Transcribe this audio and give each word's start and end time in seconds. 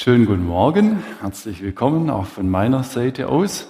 Schönen 0.00 0.26
guten 0.26 0.46
Morgen, 0.46 1.02
herzlich 1.20 1.60
willkommen 1.60 2.08
auch 2.08 2.26
von 2.26 2.48
meiner 2.48 2.84
Seite 2.84 3.28
aus. 3.28 3.68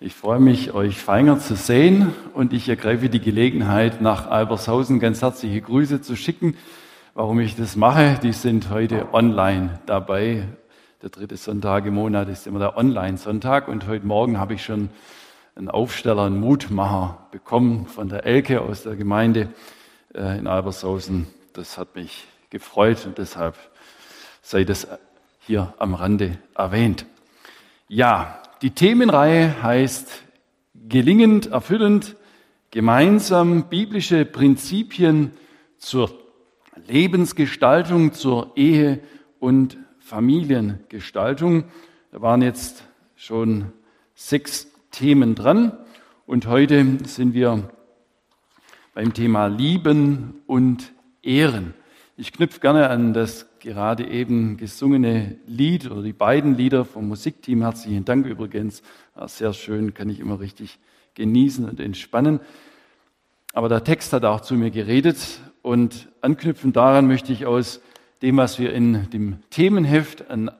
Ich 0.00 0.12
freue 0.12 0.40
mich, 0.40 0.74
euch 0.74 0.98
feiner 0.98 1.38
zu 1.38 1.54
sehen 1.54 2.12
und 2.34 2.52
ich 2.52 2.68
ergreife 2.68 3.08
die 3.08 3.20
Gelegenheit, 3.20 4.00
nach 4.00 4.28
Albershausen 4.28 4.98
ganz 4.98 5.22
herzliche 5.22 5.60
Grüße 5.60 6.02
zu 6.02 6.16
schicken. 6.16 6.56
Warum 7.14 7.38
ich 7.38 7.54
das 7.54 7.76
mache, 7.76 8.18
die 8.20 8.32
sind 8.32 8.68
heute 8.70 9.14
online 9.14 9.78
dabei. 9.86 10.48
Der 11.02 11.10
dritte 11.10 11.36
Sonntag 11.36 11.86
im 11.86 11.94
Monat 11.94 12.28
ist 12.28 12.48
immer 12.48 12.58
der 12.58 12.76
Online-Sonntag 12.76 13.68
und 13.68 13.86
heute 13.86 14.08
Morgen 14.08 14.40
habe 14.40 14.54
ich 14.54 14.64
schon 14.64 14.90
einen 15.54 15.70
Aufsteller, 15.70 16.24
einen 16.24 16.40
Mutmacher 16.40 17.28
bekommen 17.30 17.86
von 17.86 18.08
der 18.08 18.26
Elke 18.26 18.60
aus 18.60 18.82
der 18.82 18.96
Gemeinde 18.96 19.50
äh, 20.16 20.36
in 20.36 20.48
Albershausen. 20.48 21.28
Das 21.52 21.78
hat 21.78 21.94
mich 21.94 22.26
gefreut 22.50 23.06
und 23.06 23.18
deshalb 23.18 23.54
sei 24.42 24.64
das 24.64 24.88
hier 25.46 25.74
am 25.78 25.94
Rande 25.94 26.38
erwähnt. 26.54 27.06
Ja, 27.88 28.42
die 28.62 28.70
Themenreihe 28.70 29.62
heißt 29.62 30.22
gelingend, 30.88 31.46
erfüllend, 31.46 32.16
gemeinsam 32.70 33.68
biblische 33.68 34.24
Prinzipien 34.24 35.32
zur 35.78 36.10
Lebensgestaltung, 36.86 38.12
zur 38.12 38.52
Ehe 38.56 39.00
und 39.38 39.76
Familiengestaltung. 40.00 41.64
Da 42.10 42.20
waren 42.22 42.42
jetzt 42.42 42.84
schon 43.16 43.72
sechs 44.14 44.68
Themen 44.90 45.34
dran 45.34 45.72
und 46.26 46.46
heute 46.46 46.98
sind 47.04 47.34
wir 47.34 47.70
beim 48.94 49.12
Thema 49.12 49.46
Lieben 49.46 50.42
und 50.46 50.92
Ehren. 51.22 51.74
Ich 52.16 52.32
knüpfe 52.32 52.60
gerne 52.60 52.90
an 52.90 53.12
das 53.12 53.46
gerade 53.64 54.06
eben 54.06 54.58
gesungene 54.58 55.38
Lied 55.46 55.90
oder 55.90 56.02
die 56.02 56.12
beiden 56.12 56.54
Lieder 56.54 56.84
vom 56.84 57.08
Musikteam. 57.08 57.62
Herzlichen 57.62 58.04
Dank 58.04 58.26
übrigens. 58.26 58.82
Sehr 59.26 59.54
schön, 59.54 59.94
kann 59.94 60.10
ich 60.10 60.20
immer 60.20 60.38
richtig 60.38 60.78
genießen 61.14 61.66
und 61.66 61.80
entspannen. 61.80 62.40
Aber 63.54 63.70
der 63.70 63.82
Text 63.82 64.12
hat 64.12 64.26
auch 64.26 64.42
zu 64.42 64.54
mir 64.54 64.70
geredet 64.70 65.40
und 65.62 66.08
anknüpfend 66.20 66.76
daran 66.76 67.06
möchte 67.06 67.32
ich 67.32 67.46
aus 67.46 67.80
dem, 68.20 68.36
was 68.36 68.58
wir 68.58 68.74
in 68.74 69.08
dem 69.10 69.38
Themenheft 69.48 70.30
an 70.30 70.50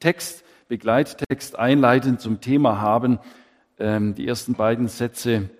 Text, 0.00 0.42
Begleittext 0.68 1.58
einleitend 1.58 2.22
zum 2.22 2.40
Thema 2.40 2.80
haben, 2.80 3.18
ähm, 3.78 4.14
die 4.14 4.26
ersten 4.26 4.54
beiden 4.54 4.88
Sätze 4.88 5.50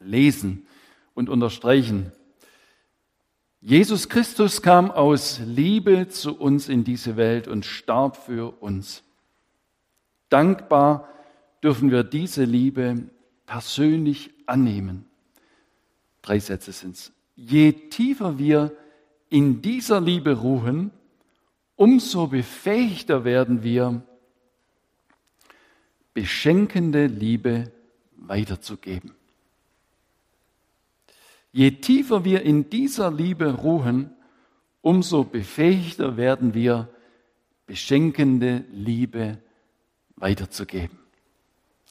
lesen 0.00 0.66
und 1.14 1.28
unterstreichen. 1.28 2.10
Jesus 3.62 4.08
Christus 4.08 4.62
kam 4.62 4.90
aus 4.90 5.38
Liebe 5.44 6.08
zu 6.08 6.34
uns 6.34 6.70
in 6.70 6.82
diese 6.82 7.16
Welt 7.16 7.46
und 7.46 7.66
starb 7.66 8.16
für 8.16 8.62
uns. 8.62 9.02
Dankbar 10.30 11.08
dürfen 11.62 11.90
wir 11.90 12.02
diese 12.02 12.44
Liebe 12.44 13.10
persönlich 13.44 14.30
annehmen. 14.46 15.04
Drei 16.22 16.38
Sätze 16.38 16.72
sind 16.72 16.96
es. 16.96 17.12
Je 17.36 17.72
tiefer 17.72 18.38
wir 18.38 18.74
in 19.28 19.60
dieser 19.60 20.00
Liebe 20.00 20.38
ruhen, 20.38 20.90
umso 21.76 22.28
befähigter 22.28 23.24
werden 23.24 23.62
wir, 23.62 24.02
beschenkende 26.14 27.06
Liebe 27.06 27.70
weiterzugeben. 28.16 29.14
Je 31.52 31.72
tiefer 31.72 32.24
wir 32.24 32.42
in 32.42 32.70
dieser 32.70 33.10
Liebe 33.10 33.52
ruhen, 33.52 34.10
umso 34.82 35.24
befähigter 35.24 36.16
werden 36.16 36.54
wir, 36.54 36.88
beschenkende 37.66 38.64
Liebe 38.72 39.38
weiterzugeben. 40.16 40.98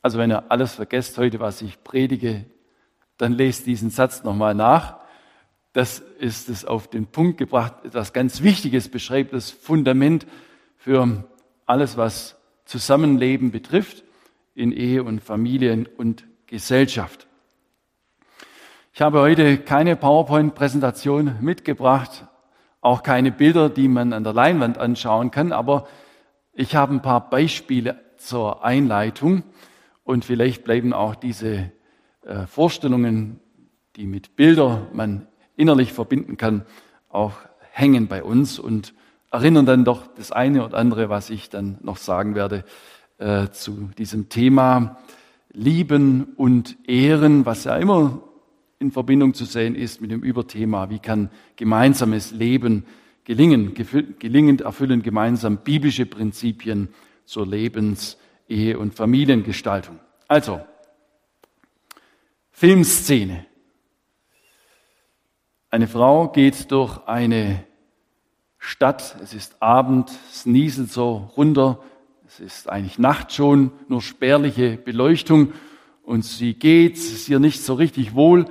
Also 0.02 0.18
wenn 0.18 0.32
ihr 0.32 0.52
alles 0.52 0.76
vergesst 0.76 1.18
heute, 1.18 1.40
was 1.40 1.62
ich 1.62 1.84
predige, 1.84 2.46
dann 3.18 3.34
lest 3.34 3.66
diesen 3.66 3.90
Satz 3.90 4.24
nochmal 4.24 4.56
nach. 4.56 4.98
Das 5.74 6.00
ist 6.20 6.50
es 6.50 6.66
auf 6.66 6.90
den 6.90 7.08
Punkt 7.08 7.38
gebracht, 7.38 7.76
etwas 7.84 8.14
ganz 8.14 8.42
Wichtiges 8.42 8.90
beschreibt 8.90 9.34
das 9.34 9.52
Fundament 9.52 10.26
für 10.78 11.26
alles, 11.66 11.98
was 11.98 12.38
Zusammenleben 12.66 13.52
betrifft 13.52 14.04
in 14.56 14.72
Ehe 14.72 15.04
und 15.04 15.22
Familien 15.22 15.86
und 15.86 16.26
Gesellschaft. 16.48 17.29
Ich 18.92 19.02
habe 19.02 19.20
heute 19.20 19.60
keine 19.60 19.96
PowerPoint-Präsentation 19.96 21.36
mitgebracht, 21.42 22.26
auch 22.82 23.04
keine 23.04 23.32
Bilder, 23.32 23.70
die 23.70 23.88
man 23.88 24.14
an 24.14 24.24
der 24.24 24.34
Leinwand 24.34 24.78
anschauen 24.78 25.32
kann, 25.32 25.52
aber 25.52 25.88
ich 26.54 26.76
habe 26.76 26.96
ein 26.96 27.02
paar 27.02 27.30
Beispiele 27.30 28.00
zur 28.18 28.66
Einleitung 28.66 29.44
und 30.04 30.26
vielleicht 30.26 30.64
bleiben 30.64 30.92
auch 30.92 31.16
diese 31.16 31.72
äh, 32.26 32.48
Vorstellungen, 32.48 33.40
die 33.96 34.08
mit 34.08 34.36
Bildern 34.36 34.88
man 34.92 35.28
innerlich 35.56 35.94
verbinden 35.94 36.36
kann, 36.36 36.66
auch 37.10 37.34
hängen 37.72 38.08
bei 38.08 38.24
uns 38.24 38.58
und 38.58 38.94
erinnern 39.32 39.68
dann 39.68 39.86
doch 39.86 40.08
das 40.08 40.32
eine 40.32 40.66
oder 40.66 40.78
andere, 40.78 41.10
was 41.10 41.30
ich 41.30 41.50
dann 41.50 41.78
noch 41.82 41.98
sagen 41.98 42.34
werde 42.34 42.66
äh, 43.20 43.50
zu 43.50 43.92
diesem 43.98 44.30
Thema 44.30 44.98
Lieben 45.52 46.34
und 46.36 46.78
Ehren, 46.88 47.46
was 47.46 47.64
ja 47.64 47.78
immer 47.78 48.24
in 48.80 48.92
Verbindung 48.92 49.34
zu 49.34 49.46
sehen 49.46 49.76
ist 49.76 50.02
mit 50.02 50.10
dem 50.10 50.24
Überthema, 50.24 50.90
wie 50.90 51.00
kann 51.00 51.30
gemeinsames 51.58 52.32
Leben 52.32 52.86
gelingen, 53.26 53.74
gelingend 53.74 54.62
erfüllen 54.62 55.04
gemeinsam 55.04 55.58
biblische 55.58 56.06
Prinzipien 56.06 56.90
zur 57.26 57.46
Lebens-, 57.46 58.18
Ehe- 58.48 58.80
und 58.80 58.96
Familiengestaltung. 58.96 60.00
Also, 60.28 60.62
Filmszene. 62.52 63.46
Eine 65.70 65.88
Frau 65.88 66.30
geht 66.30 66.72
durch 66.72 67.06
eine 67.06 67.64
Stadt, 68.58 69.18
es 69.22 69.34
ist 69.34 69.62
Abend, 69.62 70.10
es 70.32 70.46
nieselt 70.46 70.92
so 70.92 71.32
runter, 71.38 71.84
es 72.28 72.40
ist 72.40 72.70
eigentlich 72.70 72.98
Nacht 72.98 73.34
schon, 73.34 73.72
nur 73.88 74.02
spärliche 74.02 74.78
Beleuchtung 74.78 75.54
und 76.10 76.26
sie 76.26 76.56
geht, 76.56 76.98
ist 76.98 77.30
ihr 77.30 77.40
nicht 77.40 77.64
so 77.64 77.76
richtig 77.76 78.16
wohl. 78.16 78.46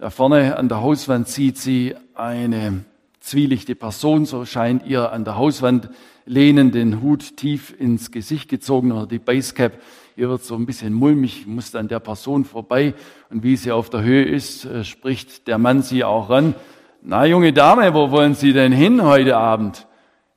Da 0.00 0.10
vorne 0.10 0.58
an 0.58 0.68
der 0.68 0.82
Hauswand 0.82 1.28
sieht 1.28 1.56
sie 1.56 1.94
eine 2.12 2.84
zwielichte 3.20 3.76
Person, 3.76 4.26
so 4.26 4.44
scheint 4.44 4.84
ihr 4.84 5.12
an 5.12 5.24
der 5.24 5.36
Hauswand 5.36 5.90
lehnen, 6.26 6.72
den 6.72 7.02
Hut 7.02 7.36
tief 7.36 7.72
ins 7.78 8.10
Gesicht 8.10 8.48
gezogen 8.48 8.90
oder 8.90 9.06
die 9.06 9.20
Basecap. 9.20 9.80
Ihr 10.16 10.28
wird 10.28 10.42
so 10.42 10.56
ein 10.56 10.66
bisschen 10.66 10.92
mulmig, 10.92 11.46
muss 11.46 11.72
an 11.76 11.86
der 11.86 12.00
Person 12.00 12.44
vorbei. 12.44 12.94
Und 13.30 13.44
wie 13.44 13.56
sie 13.56 13.70
auf 13.70 13.90
der 13.90 14.02
Höhe 14.02 14.24
ist, 14.24 14.64
äh, 14.64 14.82
spricht 14.82 15.46
der 15.46 15.58
Mann 15.58 15.82
sie 15.82 16.02
auch 16.02 16.30
ran. 16.30 16.56
Na, 17.00 17.26
junge 17.26 17.52
Dame, 17.52 17.94
wo 17.94 18.10
wollen 18.10 18.34
Sie 18.34 18.52
denn 18.52 18.72
hin 18.72 19.04
heute 19.04 19.36
Abend? 19.36 19.86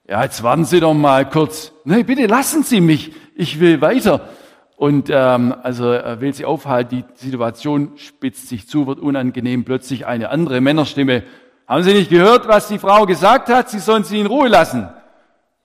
Ja, 0.07 0.23
jetzt 0.23 0.43
warten 0.43 0.65
Sie 0.65 0.79
doch 0.79 0.93
mal 0.93 1.27
kurz. 1.27 1.73
Nee, 1.85 2.03
bitte 2.03 2.27
lassen 2.27 2.61
Sie 2.61 2.81
mich. 2.81 3.13
Ich 3.35 3.59
will 3.59 3.81
weiter. 3.81 4.29
Und 4.77 5.09
ähm, 5.11 5.55
also 5.63 5.89
er 5.89 6.21
will 6.21 6.35
sie 6.35 6.45
aufhalten, 6.45 7.03
die 7.19 7.25
Situation 7.25 7.93
spitzt 7.95 8.47
sich 8.47 8.69
zu, 8.69 8.85
wird 8.85 8.99
unangenehm, 8.99 9.65
plötzlich 9.65 10.05
eine 10.05 10.29
andere 10.29 10.61
Männerstimme. 10.61 11.23
Haben 11.65 11.81
Sie 11.81 11.93
nicht 11.93 12.11
gehört, 12.11 12.47
was 12.47 12.67
die 12.67 12.77
Frau 12.77 13.07
gesagt 13.07 13.49
hat? 13.49 13.71
Sie 13.71 13.79
sollen 13.79 14.03
sie 14.03 14.19
in 14.19 14.27
Ruhe 14.27 14.47
lassen. 14.47 14.87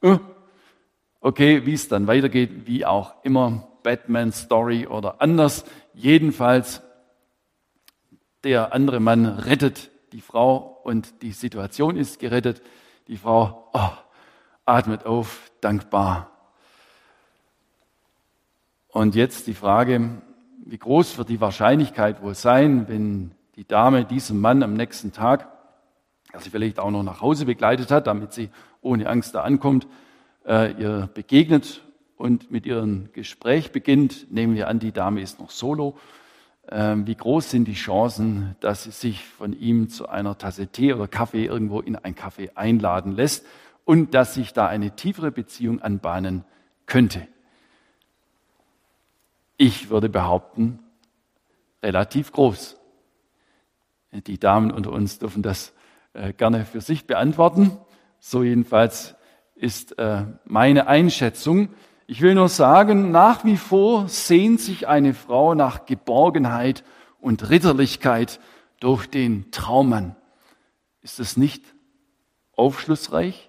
Äh? 0.00 0.16
Okay, 1.20 1.66
wie 1.66 1.74
es 1.74 1.88
dann 1.88 2.06
weitergeht, 2.06 2.66
wie 2.66 2.86
auch 2.86 3.22
immer, 3.22 3.68
Batman 3.82 4.32
Story 4.32 4.86
oder 4.86 5.20
anders. 5.20 5.66
Jedenfalls, 5.92 6.80
der 8.44 8.72
andere 8.72 8.98
Mann 8.98 9.26
rettet 9.26 9.90
die 10.12 10.22
Frau 10.22 10.80
und 10.84 11.20
die 11.20 11.32
Situation 11.32 11.98
ist 11.98 12.18
gerettet. 12.18 12.62
Die 13.08 13.18
Frau 13.18 13.68
oh, 13.74 13.90
atmet 14.64 15.04
auf, 15.04 15.52
dankbar 15.60 16.31
und 18.92 19.14
jetzt 19.14 19.46
die 19.46 19.54
Frage, 19.54 20.22
wie 20.66 20.76
groß 20.76 21.16
wird 21.16 21.30
die 21.30 21.40
Wahrscheinlichkeit 21.40 22.22
wohl 22.22 22.34
sein, 22.34 22.88
wenn 22.88 23.32
die 23.56 23.66
Dame 23.66 24.04
diesem 24.04 24.38
Mann 24.38 24.62
am 24.62 24.74
nächsten 24.74 25.12
Tag, 25.12 25.48
der 26.30 26.40
sie 26.40 26.50
vielleicht 26.50 26.78
auch 26.78 26.90
noch 26.90 27.02
nach 27.02 27.22
Hause 27.22 27.46
begleitet 27.46 27.90
hat, 27.90 28.06
damit 28.06 28.34
sie 28.34 28.50
ohne 28.82 29.08
Angst 29.08 29.34
da 29.34 29.44
ankommt, 29.44 29.86
äh, 30.46 30.72
ihr 30.72 31.08
begegnet 31.14 31.82
und 32.16 32.50
mit 32.50 32.66
ihrem 32.66 33.08
Gespräch 33.14 33.72
beginnt. 33.72 34.30
Nehmen 34.30 34.54
wir 34.54 34.68
an, 34.68 34.78
die 34.78 34.92
Dame 34.92 35.22
ist 35.22 35.40
noch 35.40 35.50
solo. 35.50 35.96
Äh, 36.66 36.96
wie 37.04 37.14
groß 37.14 37.50
sind 37.50 37.66
die 37.68 37.72
Chancen, 37.72 38.56
dass 38.60 38.84
sie 38.84 38.90
sich 38.90 39.24
von 39.24 39.54
ihm 39.54 39.88
zu 39.88 40.06
einer 40.06 40.36
Tasse 40.36 40.66
Tee 40.66 40.92
oder 40.92 41.08
Kaffee 41.08 41.46
irgendwo 41.46 41.80
in 41.80 41.96
ein 41.96 42.14
Kaffee 42.14 42.50
einladen 42.56 43.12
lässt 43.12 43.46
und 43.86 44.12
dass 44.12 44.34
sich 44.34 44.52
da 44.52 44.66
eine 44.66 44.94
tiefere 44.96 45.32
Beziehung 45.32 45.80
anbahnen 45.80 46.44
könnte? 46.84 47.26
Ich 49.64 49.90
würde 49.90 50.08
behaupten, 50.08 50.80
relativ 51.84 52.32
groß. 52.32 52.80
Die 54.10 54.40
Damen 54.40 54.72
unter 54.72 54.90
uns 54.90 55.20
dürfen 55.20 55.44
das 55.44 55.72
äh, 56.14 56.32
gerne 56.32 56.64
für 56.64 56.80
sich 56.80 57.06
beantworten. 57.06 57.70
So 58.18 58.42
jedenfalls 58.42 59.14
ist 59.54 59.96
äh, 60.00 60.24
meine 60.42 60.88
Einschätzung. 60.88 61.68
Ich 62.08 62.22
will 62.22 62.34
nur 62.34 62.48
sagen, 62.48 63.12
nach 63.12 63.44
wie 63.44 63.56
vor 63.56 64.08
sehnt 64.08 64.60
sich 64.60 64.88
eine 64.88 65.14
Frau 65.14 65.54
nach 65.54 65.86
Geborgenheit 65.86 66.82
und 67.20 67.48
Ritterlichkeit 67.48 68.40
durch 68.80 69.06
den 69.06 69.52
Traummann. 69.52 70.16
Ist 71.02 71.20
das 71.20 71.36
nicht 71.36 71.62
aufschlussreich? 72.56 73.48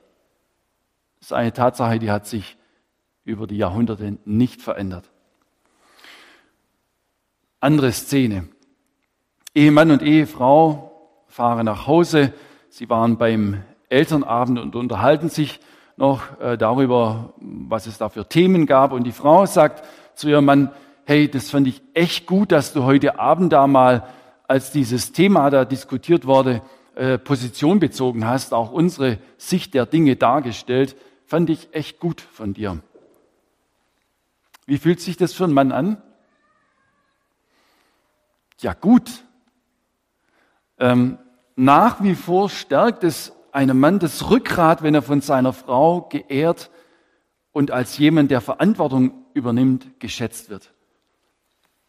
Das 1.18 1.30
ist 1.30 1.34
eine 1.34 1.54
Tatsache, 1.54 1.98
die 1.98 2.12
hat 2.12 2.28
sich 2.28 2.56
über 3.24 3.48
die 3.48 3.58
Jahrhunderte 3.58 4.20
nicht 4.26 4.62
verändert. 4.62 5.10
Andere 7.64 7.94
Szene. 7.94 8.50
Ehemann 9.56 9.90
und 9.90 10.02
Ehefrau 10.02 10.92
fahren 11.28 11.66
nach 11.66 11.88
Hause. 11.88 12.34
Sie 12.68 12.90
waren 12.90 13.18
beim 13.18 13.64
Elternabend 13.88 14.60
und 14.60 14.76
unterhalten 14.76 15.30
sich 15.30 15.62
noch 15.96 16.42
äh, 16.42 16.58
darüber, 16.58 17.34
was 17.40 17.88
es 17.88 17.98
da 17.98 18.10
für 18.10 18.28
Themen 18.28 18.66
gab. 18.66 18.92
Und 18.92 19.06
die 19.06 19.14
Frau 19.14 19.46
sagt 19.46 19.86
zu 20.14 20.28
ihrem 20.28 20.44
Mann, 20.44 20.72
hey, 21.06 21.32
das 21.32 21.52
fand 21.52 21.70
ich 21.70 21.82
echt 21.94 22.26
gut, 22.26 22.52
dass 22.52 22.74
du 22.74 22.84
heute 22.84 23.18
Abend 23.18 23.54
da 23.54 23.66
mal, 23.66 24.10
als 24.46 24.72
dieses 24.74 25.14
Thema 25.14 25.50
da 25.50 25.64
diskutiert 25.64 26.26
wurde, 26.26 26.62
äh, 26.96 27.18
Position 27.18 27.80
bezogen 27.80 28.28
hast, 28.28 28.54
auch 28.54 28.74
unsere 28.74 29.20
Sicht 29.38 29.74
der 29.74 29.86
Dinge 29.86 30.18
dargestellt. 30.18 30.98
Fand 31.28 31.50
ich 31.50 31.70
echt 31.72 32.02
gut 32.02 32.20
von 32.20 32.54
dir. 32.54 32.80
Wie 34.66 34.78
fühlt 34.78 35.00
sich 35.00 35.16
das 35.16 35.32
für 35.32 35.46
einen 35.46 35.54
Mann 35.54 35.72
an? 35.72 36.02
Ja, 38.64 38.74
gut. 38.74 39.26
Ähm, 40.80 41.18
nach 41.58 42.02
wie 42.02 42.16
vor 42.16 42.50
stärkt 42.50 43.04
es 43.04 43.34
einem 43.52 43.78
Mann 43.78 44.00
das 44.00 44.30
Rückgrat, 44.30 44.82
wenn 44.84 44.96
er 44.96 45.02
von 45.02 45.20
seiner 45.20 45.52
Frau 45.52 46.04
geehrt 46.04 46.72
und 47.52 47.72
als 47.72 47.98
jemand, 47.98 48.32
der 48.32 48.40
Verantwortung 48.40 49.26
übernimmt, 49.34 50.00
geschätzt 50.00 50.50
wird. 50.50 50.74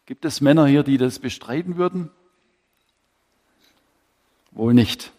Gibt 0.05 0.25
es 0.25 0.41
Männer 0.41 0.67
hier, 0.67 0.83
die 0.83 0.97
das 0.97 1.19
bestreiten 1.19 1.77
würden? 1.77 2.11
Wohl 4.51 4.73
nicht. 4.73 5.13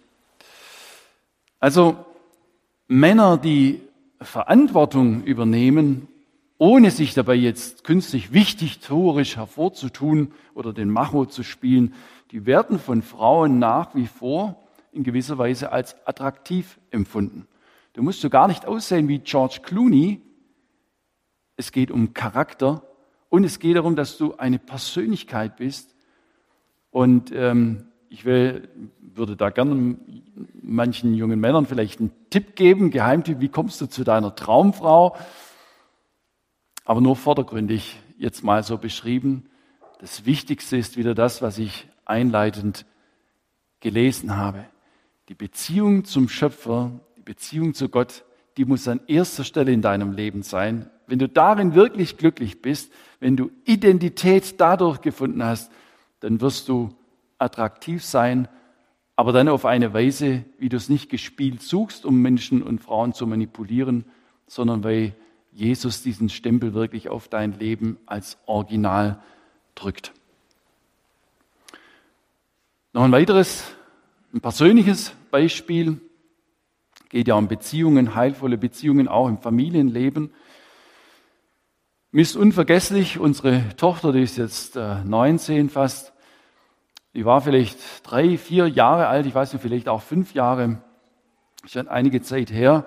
Also 1.58 2.05
Männer, 2.87 3.38
die 3.38 3.81
Verantwortung 4.20 5.25
übernehmen, 5.25 6.06
ohne 6.58 6.91
sich 6.91 7.14
dabei 7.14 7.35
jetzt 7.35 7.85
künstlich 7.85 8.32
wichtig 8.32 8.81
torisch 8.81 9.37
hervorzutun 9.37 10.32
oder 10.55 10.73
den 10.73 10.88
Macho 10.88 11.26
zu 11.26 11.43
spielen, 11.43 11.94
die 12.31 12.47
werden 12.47 12.79
von 12.79 13.03
Frauen 13.03 13.58
nach 13.58 13.94
wie 13.94 14.06
vor 14.06 14.62
in 14.93 15.05
gewisser 15.05 15.38
Weise 15.38 15.73
als 15.73 15.97
attraktiv 16.06 16.79
empfunden. 16.91 17.47
Du 17.93 18.03
musst 18.03 18.20
so 18.20 18.31
gar 18.31 18.49
nicht 18.49 18.67
aussehen 18.67 19.08
wie 19.08 19.19
George 19.19 19.61
Clooney. 19.62 20.20
Es 21.56 21.73
geht 21.73 21.91
um 21.91 22.14
Charakter 22.14 22.82
und 23.29 23.44
es 23.44 23.58
geht 23.58 23.76
darum, 23.76 23.97
dass 23.97 24.19
du 24.19 24.37
eine 24.37 24.58
Persönlichkeit 24.58 25.56
bist. 25.56 25.94
Und 26.91 27.32
ähm, 27.35 27.88
ich 28.08 28.25
will, 28.25 28.69
würde 29.00 29.37
da 29.37 29.50
gerne 29.50 29.97
manchen 30.62 31.14
jungen 31.14 31.41
Männern 31.41 31.67
vielleicht 31.67 32.00
einen 32.00 32.12
Tipp 32.31 32.56
geben, 32.56 32.91
Geheimtipp, 32.91 33.41
wie 33.41 33.49
kommst 33.49 33.81
du 33.81 33.87
zu 33.87 34.05
deiner 34.05 34.35
Traumfrau? 34.35 35.17
Aber 36.86 37.00
nur 37.00 37.16
vordergründig 37.16 37.98
jetzt 38.16 38.44
mal 38.44 38.62
so 38.62 38.78
beschrieben. 38.78 39.50
Das 39.98 40.24
Wichtigste 40.24 40.76
ist 40.76 40.96
wieder 40.96 41.14
das, 41.14 41.42
was 41.42 41.58
ich 41.58 41.88
einleitend 42.04 42.86
gelesen 43.80 44.36
habe. 44.36 44.64
Die 45.28 45.34
Beziehung 45.34 46.04
zum 46.04 46.28
Schöpfer, 46.28 46.92
die 47.16 47.22
Beziehung 47.22 47.74
zu 47.74 47.88
Gott, 47.88 48.24
die 48.56 48.64
muss 48.64 48.86
an 48.86 49.00
erster 49.08 49.42
Stelle 49.42 49.72
in 49.72 49.82
deinem 49.82 50.12
Leben 50.12 50.42
sein. 50.42 50.88
Wenn 51.08 51.18
du 51.18 51.28
darin 51.28 51.74
wirklich 51.74 52.16
glücklich 52.16 52.62
bist, 52.62 52.92
wenn 53.18 53.36
du 53.36 53.50
Identität 53.64 54.60
dadurch 54.60 55.00
gefunden 55.00 55.44
hast, 55.44 55.72
dann 56.20 56.40
wirst 56.40 56.68
du 56.68 56.90
attraktiv 57.38 58.04
sein, 58.04 58.46
aber 59.16 59.32
dann 59.32 59.48
auf 59.48 59.64
eine 59.64 59.92
Weise, 59.92 60.44
wie 60.58 60.68
du 60.68 60.76
es 60.76 60.88
nicht 60.88 61.10
gespielt 61.10 61.62
suchst, 61.62 62.06
um 62.06 62.22
Menschen 62.22 62.62
und 62.62 62.80
Frauen 62.80 63.12
zu 63.12 63.26
manipulieren, 63.26 64.04
sondern 64.46 64.84
weil 64.84 65.16
Jesus 65.56 66.03
diesen 66.03 66.29
Stempel 66.29 66.75
wirklich 66.75 67.08
auf 67.08 67.29
dein 67.29 67.58
Leben 67.58 67.97
als 68.05 68.37
Original 68.44 69.23
drückt. 69.75 70.12
Noch 72.93 73.05
ein 73.05 73.12
weiteres, 73.12 73.64
ein 74.35 74.43
persönliches 74.43 75.12
Beispiel 75.31 75.99
geht 77.08 77.29
ja 77.29 77.37
um 77.37 77.49
Beziehungen, 77.49 78.14
heilvolle 78.14 78.58
Beziehungen 78.58 79.08
auch 79.08 79.29
im 79.29 79.38
Familienleben. 79.38 80.31
Mir 82.11 82.20
ist 82.20 82.37
unvergesslich, 82.37 83.19
unsere 83.19 83.62
Tochter, 83.79 84.12
die 84.12 84.23
ist 84.23 84.37
jetzt 84.37 84.76
19 84.76 85.67
äh, 85.67 85.69
fast, 85.70 86.12
die 87.14 87.25
war 87.25 87.41
vielleicht 87.41 87.79
drei, 88.03 88.37
vier 88.37 88.69
Jahre 88.69 89.06
alt, 89.06 89.25
ich 89.25 89.35
weiß 89.35 89.55
nicht, 89.55 89.62
vielleicht 89.62 89.88
auch 89.88 90.03
fünf 90.03 90.35
Jahre, 90.35 90.82
schon 91.64 91.88
einige 91.88 92.20
Zeit 92.20 92.53
her. 92.53 92.85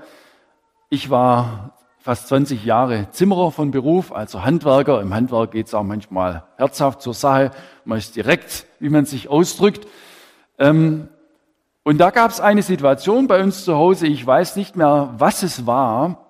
Ich 0.90 1.10
war 1.10 1.79
fast 2.10 2.28
20 2.30 2.66
Jahre 2.66 3.12
Zimmerer 3.12 3.52
von 3.52 3.70
Beruf, 3.70 4.12
also 4.12 4.44
Handwerker. 4.44 5.00
Im 5.00 5.14
Handwerk 5.14 5.52
geht 5.52 5.68
es 5.68 5.76
auch 5.76 5.84
manchmal 5.84 6.44
herzhaft 6.58 7.04
zur 7.04 7.14
Sache. 7.14 7.52
Man 7.86 8.00
ist 8.00 8.16
direkt, 8.16 8.66
wie 8.80 8.90
man 8.90 9.06
sich 9.06 9.28
ausdrückt. 9.30 9.86
Ähm, 10.58 11.08
und 11.84 12.00
da 12.00 12.10
gab 12.10 12.32
es 12.32 12.40
eine 12.40 12.64
Situation 12.64 13.28
bei 13.28 13.44
uns 13.44 13.64
zu 13.64 13.76
Hause, 13.76 14.08
ich 14.08 14.26
weiß 14.26 14.56
nicht 14.56 14.76
mehr, 14.76 15.14
was 15.20 15.44
es 15.44 15.68
war. 15.68 16.26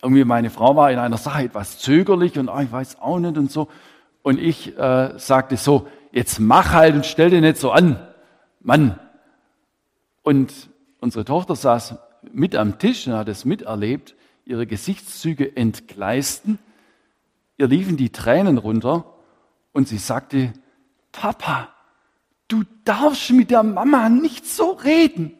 Irgendwie 0.00 0.24
meine 0.24 0.48
Frau 0.48 0.76
war 0.76 0.90
in 0.90 0.98
einer 0.98 1.18
Sache 1.18 1.42
etwas 1.42 1.78
zögerlich 1.78 2.38
und 2.38 2.48
oh, 2.48 2.58
ich 2.58 2.72
weiß 2.72 2.98
auch 2.98 3.18
nicht 3.18 3.36
und 3.36 3.52
so. 3.52 3.68
Und 4.22 4.40
ich 4.40 4.78
äh, 4.78 5.18
sagte 5.18 5.58
so, 5.58 5.88
jetzt 6.10 6.40
mach 6.40 6.72
halt 6.72 6.94
und 6.94 7.04
stell 7.04 7.28
dir 7.28 7.42
nicht 7.42 7.58
so 7.58 7.70
an, 7.70 7.98
Mann. 8.60 8.98
Und 10.22 10.54
unsere 11.00 11.26
Tochter 11.26 11.54
saß 11.54 11.96
mit 12.32 12.56
am 12.56 12.78
Tisch 12.78 13.06
und 13.06 13.12
hat 13.12 13.28
es 13.28 13.44
miterlebt, 13.44 14.15
ihre 14.46 14.66
Gesichtszüge 14.66 15.56
entgleisten, 15.56 16.58
ihr 17.58 17.66
liefen 17.66 17.96
die 17.96 18.10
Tränen 18.10 18.58
runter 18.58 19.12
und 19.72 19.88
sie 19.88 19.98
sagte, 19.98 20.52
Papa, 21.12 21.68
du 22.48 22.62
darfst 22.84 23.30
mit 23.32 23.50
der 23.50 23.64
Mama 23.64 24.08
nicht 24.08 24.46
so 24.46 24.70
reden. 24.70 25.32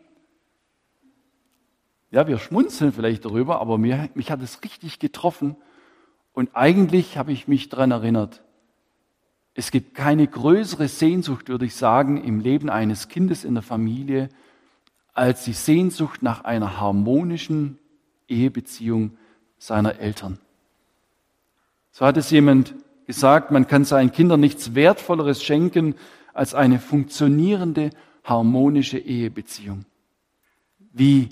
Ja, 2.11 2.27
wir 2.27 2.39
schmunzeln 2.39 2.93
vielleicht 2.93 3.25
darüber, 3.25 3.61
aber 3.61 3.79
mir, 3.79 4.11
mich 4.15 4.31
hat 4.31 4.43
es 4.43 4.63
richtig 4.65 4.99
getroffen. 4.99 5.57
Und 6.33 6.51
eigentlich 6.55 7.17
habe 7.17 7.33
ich 7.33 7.49
mich 7.49 7.69
daran 7.69 7.93
erinnert, 7.93 8.43
es 9.55 9.71
gibt 9.71 9.95
keine 9.95 10.27
größere 10.27 10.89
Sehnsucht, 10.89 11.49
würde 11.49 11.65
ich 11.65 11.75
sagen, 11.75 12.23
im 12.23 12.41
Leben 12.41 12.69
eines 12.69 13.09
Kindes 13.09 13.45
in 13.45 13.55
der 13.55 13.63
Familie, 13.63 14.29
als 15.15 15.45
die 15.45 15.55
Sehnsucht 15.55 16.23
nach 16.23 16.45
einer 16.45 16.79
harmonischen 16.79 17.79
Ehebeziehung 18.29 19.17
seiner 19.59 19.99
Eltern. 19.99 20.39
So 21.93 22.05
hat 22.05 22.17
es 22.17 22.31
jemand 22.31 22.75
gesagt, 23.07 23.51
man 23.51 23.67
kann 23.67 23.85
seinen 23.85 24.13
Kindern 24.13 24.41
nichts 24.41 24.75
Wertvolleres 24.75 25.43
schenken 25.43 25.95
als 26.35 26.55
eine 26.55 26.79
funktionierende, 26.79 27.91
harmonische 28.25 28.99
Ehebeziehung. 28.99 29.87
Wie 30.93 31.31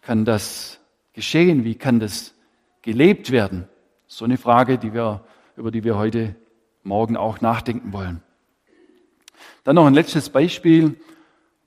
kann 0.00 0.24
das 0.24 0.80
geschehen? 1.12 1.64
Wie 1.64 1.74
kann 1.74 2.00
das 2.00 2.34
gelebt 2.82 3.30
werden? 3.30 3.68
So 4.06 4.24
eine 4.24 4.38
Frage, 4.38 4.78
die 4.78 4.92
wir, 4.92 5.24
über 5.56 5.70
die 5.70 5.84
wir 5.84 5.96
heute 5.96 6.34
Morgen 6.82 7.16
auch 7.16 7.40
nachdenken 7.40 7.92
wollen. 7.92 8.22
Dann 9.64 9.76
noch 9.76 9.86
ein 9.86 9.94
letztes 9.94 10.28
Beispiel 10.28 10.96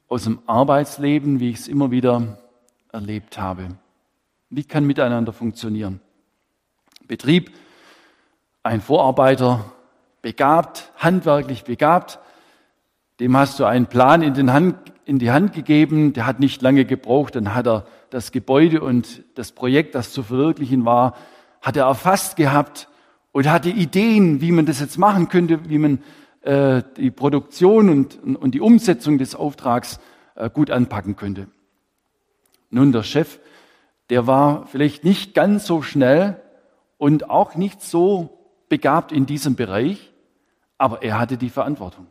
aus 0.07 0.23
dem 0.23 0.39
Arbeitsleben, 0.45 1.39
wie 1.39 1.49
ich 1.49 1.57
es 1.57 1.67
immer 1.67 1.91
wieder 1.91 2.37
erlebt 2.91 3.37
habe. 3.37 3.69
Wie 4.49 4.63
kann 4.63 4.85
miteinander 4.85 5.33
funktionieren? 5.33 5.99
Betrieb, 7.07 7.51
ein 8.63 8.81
Vorarbeiter, 8.81 9.73
begabt, 10.21 10.91
handwerklich 10.97 11.63
begabt, 11.63 12.19
dem 13.19 13.35
hast 13.35 13.59
du 13.59 13.65
einen 13.65 13.87
Plan 13.87 14.21
in, 14.21 14.51
Hand, 14.51 14.75
in 15.05 15.19
die 15.19 15.31
Hand 15.31 15.53
gegeben, 15.53 16.13
der 16.13 16.25
hat 16.25 16.39
nicht 16.39 16.61
lange 16.61 16.85
gebraucht, 16.85 17.35
dann 17.35 17.55
hat 17.55 17.67
er 17.67 17.85
das 18.09 18.31
Gebäude 18.31 18.81
und 18.81 19.23
das 19.35 19.51
Projekt, 19.51 19.95
das 19.95 20.11
zu 20.11 20.23
verwirklichen 20.23 20.85
war, 20.85 21.15
hat 21.61 21.75
er 21.75 21.85
erfasst 21.85 22.35
gehabt 22.35 22.87
und 23.31 23.49
hatte 23.49 23.69
Ideen, 23.69 24.39
wie 24.41 24.51
man 24.51 24.65
das 24.65 24.79
jetzt 24.79 24.97
machen 24.97 25.29
könnte, 25.29 25.69
wie 25.69 25.77
man 25.77 26.03
äh, 26.41 26.83
die 26.95 27.11
Produktion 27.11 27.89
und, 27.89 28.37
und 28.37 28.51
die 28.51 28.61
Umsetzung 28.61 29.17
des 29.17 29.35
Auftrags 29.35 29.99
äh, 30.35 30.49
gut 30.49 30.71
anpacken 30.71 31.15
könnte. 31.15 31.47
Nun, 32.69 32.91
der 32.91 33.03
Chef, 33.03 33.39
der 34.09 34.27
war 34.27 34.65
vielleicht 34.67 35.03
nicht 35.03 35.33
ganz 35.33 35.65
so 35.65 35.81
schnell 35.81 36.41
und 36.97 37.29
auch 37.29 37.55
nicht 37.55 37.81
so 37.81 38.37
begabt 38.69 39.11
in 39.11 39.25
diesem 39.25 39.55
Bereich, 39.55 40.13
aber 40.77 41.03
er 41.03 41.19
hatte 41.19 41.37
die 41.37 41.49
Verantwortung. 41.49 42.07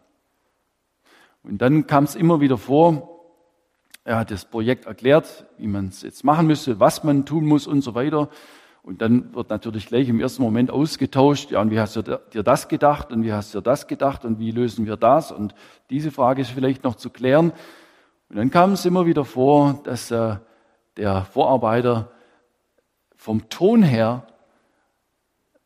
Und 1.43 1.59
dann 1.59 1.87
kam 1.87 2.05
es 2.05 2.15
immer 2.15 2.41
wieder 2.41 2.59
vor, 2.59 3.13
Er 4.07 4.19
hat 4.19 4.31
das 4.31 4.45
Projekt 4.45 4.87
erklärt, 4.87 5.47
wie 5.59 5.67
man 5.67 5.89
es 5.89 6.03
jetzt 6.03 6.23
machen 6.23 6.47
müsste, 6.47 6.79
was 6.79 7.03
man 7.03 7.27
tun 7.27 7.45
muss 7.45 7.67
und 7.67 7.81
so 7.81 7.97
weiter. 7.97 8.29
Und 8.85 9.03
dann 9.03 9.35
wird 9.35 9.51
natürlich 9.51 9.87
gleich 9.87 10.09
im 10.09 10.21
ersten 10.21 10.43
Moment 10.43 10.71
ausgetauscht, 10.71 11.51
ja, 11.51 11.61
und 11.61 11.73
wie 11.73 11.81
hast 11.81 11.97
du 11.97 12.03
dir 12.03 12.45
das 12.45 12.69
gedacht 12.69 13.11
und 13.11 13.25
wie 13.25 13.33
hast 13.33 13.53
du 13.53 13.59
dir 13.59 13.63
das 13.63 13.89
gedacht 13.89 14.25
und 14.25 14.39
wie 14.39 14.53
lösen 14.53 14.87
wir 14.87 14.97
das? 14.97 15.33
Und 15.33 15.57
diese 15.91 16.13
Frage 16.13 16.43
ist 16.43 16.51
vielleicht 16.51 16.85
noch 16.85 16.95
zu 16.95 17.11
klären. 17.11 17.51
Und 18.29 18.37
dann 18.37 18.51
kam 18.51 18.75
es 18.75 18.87
immer 18.87 19.07
wieder 19.07 19.25
vor, 19.25 19.81
dass 19.83 20.13
äh, 20.13 20.37
der 20.97 21.25
Vorarbeiter 21.25 22.11
vom 23.17 23.49
Ton 23.49 23.83
her 23.83 24.27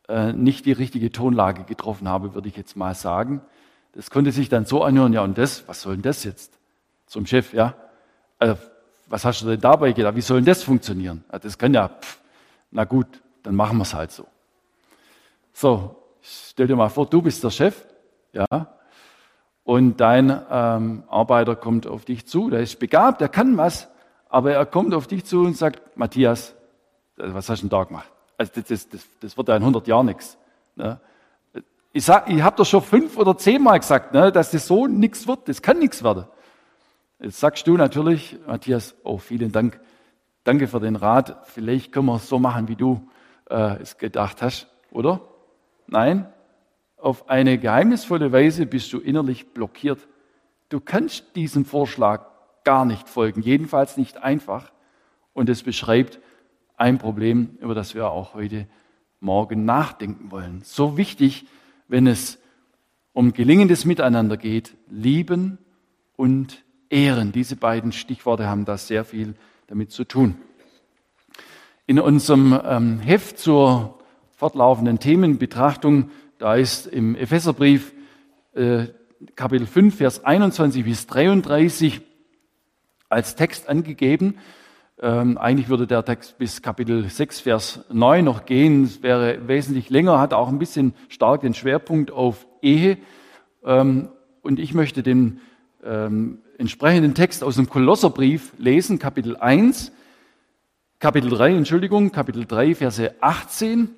äh, 0.09 0.33
nicht 0.33 0.67
die 0.67 0.73
richtige 0.73 1.13
Tonlage 1.13 1.65
getroffen 1.65 2.09
habe, 2.09 2.35
würde 2.35 2.49
ich 2.49 2.57
jetzt 2.57 2.77
mal 2.77 2.95
sagen. 2.95 3.43
Das 3.93 4.11
konnte 4.11 4.33
sich 4.33 4.49
dann 4.49 4.67
so 4.67 4.83
anhören, 4.83 5.13
ja, 5.13 5.23
und 5.23 5.37
das, 5.37 5.67
was 5.69 5.83
soll 5.83 5.95
denn 5.95 6.03
das 6.03 6.25
jetzt? 6.25 6.59
Zum 7.07 7.27
Chef, 7.27 7.53
ja. 7.53 7.75
Also, 8.39 8.57
was 9.09 9.25
hast 9.25 9.43
du 9.43 9.47
denn 9.47 9.61
dabei 9.61 9.93
gedacht? 9.93 10.15
Wie 10.15 10.21
soll 10.21 10.39
denn 10.39 10.47
das 10.47 10.63
funktionieren? 10.63 11.25
Das 11.43 11.59
kann 11.59 11.75
ja, 11.75 11.89
pff, 11.89 12.19
na 12.71 12.85
gut, 12.85 13.07
dann 13.43 13.57
machen 13.57 13.79
wir 13.79 13.83
es 13.83 13.95
halt 13.95 14.13
so. 14.13 14.27
So, 15.53 15.97
stell 16.23 16.69
dir 16.69 16.77
mal 16.77 16.89
vor, 16.89 17.07
du 17.07 17.21
bist 17.21 17.43
der 17.43 17.51
Chef, 17.51 17.85
ja, 18.33 18.47
und 19.65 20.01
dein 20.01 20.31
ähm, 20.51 21.05
Arbeiter 21.09 21.57
kommt 21.57 21.87
auf 21.87 22.05
dich 22.05 22.27
zu, 22.27 22.51
der 22.51 22.61
ist 22.61 22.79
begabt, 22.79 23.21
der 23.21 23.29
kann 23.29 23.57
was, 23.57 23.89
aber 24.31 24.53
er 24.53 24.67
kommt 24.67 24.95
auf 24.95 25.07
dich 25.07 25.25
zu 25.25 25.41
und 25.41 25.57
sagt, 25.57 25.97
Matthias, 25.97 26.55
äh, 27.19 27.25
was 27.27 27.49
hast 27.49 27.63
du 27.63 27.69
denn 27.69 27.79
da 27.79 27.85
gemacht? 27.85 28.11
Also 28.39 28.53
das, 28.55 28.65
das, 28.65 28.89
das, 28.89 29.07
das 29.21 29.37
wird 29.37 29.49
ja 29.49 29.57
in 29.57 29.63
100 29.63 29.87
Jahren 29.87 30.07
nichts. 30.07 30.39
Ne? 30.77 30.99
Ich, 31.93 32.09
ich 32.09 32.43
habe 32.43 32.57
doch 32.57 32.65
schon 32.65 32.83
fünf 32.83 33.17
oder 33.19 33.37
zehnmal 33.37 33.79
gesagt, 33.79 34.15
ne, 34.15 34.33
dass 34.33 34.53
das 34.53 34.67
so 34.67 34.87
nichts 34.87 35.27
wird, 35.27 35.49
das 35.49 35.61
kann 35.61 35.79
nichts 35.79 36.03
werden. 36.03 36.25
Jetzt 37.19 37.41
sagst 37.41 37.67
du 37.67 37.77
natürlich, 37.77 38.39
Matthias, 38.47 38.95
oh, 39.03 39.19
vielen 39.19 39.53
Dank, 39.53 39.79
Danke 40.45 40.69
für 40.69 40.81
den 40.81 40.97
Rat. 40.97 41.37
Vielleicht 41.49 41.93
können 41.93 42.07
wir 42.07 42.17
es 42.17 42.29
so 42.29 42.39
machen, 42.39 42.69
wie 42.69 42.77
du 42.77 43.07
äh, 43.51 43.81
es 43.81 43.99
gedacht 43.99 44.41
hast, 44.41 44.69
oder? 44.91 45.21
Nein? 45.87 46.33
Auf 46.97 47.29
eine 47.29 47.59
geheimnisvolle 47.59 48.33
Weise 48.33 48.67
bist 48.67 48.93
du 48.93 49.01
innerlich 49.01 49.53
blockiert. 49.53 50.09
Du 50.69 50.81
kannst 50.81 51.37
diesem 51.37 51.65
Vorschlag 51.65 52.27
gar 52.65 52.85
nicht 52.85 53.09
folgen, 53.09 53.43
jedenfalls 53.43 53.97
nicht 53.97 54.23
einfach. 54.23 54.73
Und 55.33 55.49
es 55.49 55.63
beschreibt 55.63 56.19
ein 56.77 56.99
Problem, 56.99 57.59
über 57.61 57.75
das 57.75 57.95
wir 57.95 58.11
auch 58.11 58.35
heute 58.35 58.67
Morgen 59.21 59.65
nachdenken 59.65 60.31
wollen. 60.31 60.63
So 60.65 60.97
wichtig, 60.97 61.47
wenn 61.89 62.07
es 62.07 62.39
um 63.13 63.33
gelingendes 63.33 63.85
Miteinander 63.85 64.37
geht, 64.37 64.77
lieben 64.89 65.59
und 66.17 66.65
ehren. 66.89 67.33
Diese 67.33 67.57
beiden 67.57 67.93
Stichworte 67.93 68.49
haben 68.49 68.65
da 68.65 68.79
sehr 68.79 69.05
viel 69.05 69.35
damit 69.67 69.91
zu 69.91 70.05
tun. 70.05 70.37
In 71.87 71.99
unserem 71.99 72.59
ähm, 72.65 73.01
Heft 73.01 73.39
zur 73.39 73.99
fortlaufenden 74.37 74.99
Themenbetrachtung, 74.99 76.11
da 76.39 76.55
ist 76.55 76.87
im 76.87 77.15
Epheserbrief 77.15 77.93
äh, 78.55 78.87
Kapitel 79.37 79.67
5, 79.67 79.97
Vers 79.97 80.25
21 80.25 80.85
bis 80.85 81.07
33 81.07 82.01
als 83.11 83.37
Text 83.37 83.69
angegeben. 83.69 84.39
Ähm, 85.03 85.37
eigentlich 85.37 85.69
würde 85.69 85.87
der 85.87 86.05
Text 86.05 86.39
bis 86.39 86.63
Kapitel 86.63 87.09
6, 87.09 87.41
Vers 87.41 87.85
9 87.91 88.25
noch 88.25 88.47
gehen. 88.47 88.85
Es 88.85 89.03
wäre 89.03 89.49
wesentlich 89.49 89.91
länger, 89.91 90.19
hat 90.19 90.33
auch 90.33 90.49
ein 90.49 90.59
bisschen 90.59 90.95
stark 91.09 91.43
den 91.43 91.53
Schwerpunkt 91.53 92.11
auf 92.11 92.47
Ehe. 92.63 92.99
Ähm, 93.65 94.09
und 94.43 94.59
ich 94.59 94.73
möchte 94.75 95.03
den 95.03 95.41
ähm, 95.85 96.39
entsprechenden 96.57 97.15
Text 97.15 97.43
aus 97.43 97.57
dem 97.57 97.69
Kolosserbrief 97.69 98.53
lesen, 98.59 98.99
Kapitel 98.99 99.37
1, 99.37 99.93
Kapitel 100.99 101.31
3, 101.31 101.57
Entschuldigung, 101.57 102.13
Kapitel 102.13 102.45
3, 102.47 102.75
Verse 102.75 103.15
18 103.21 103.91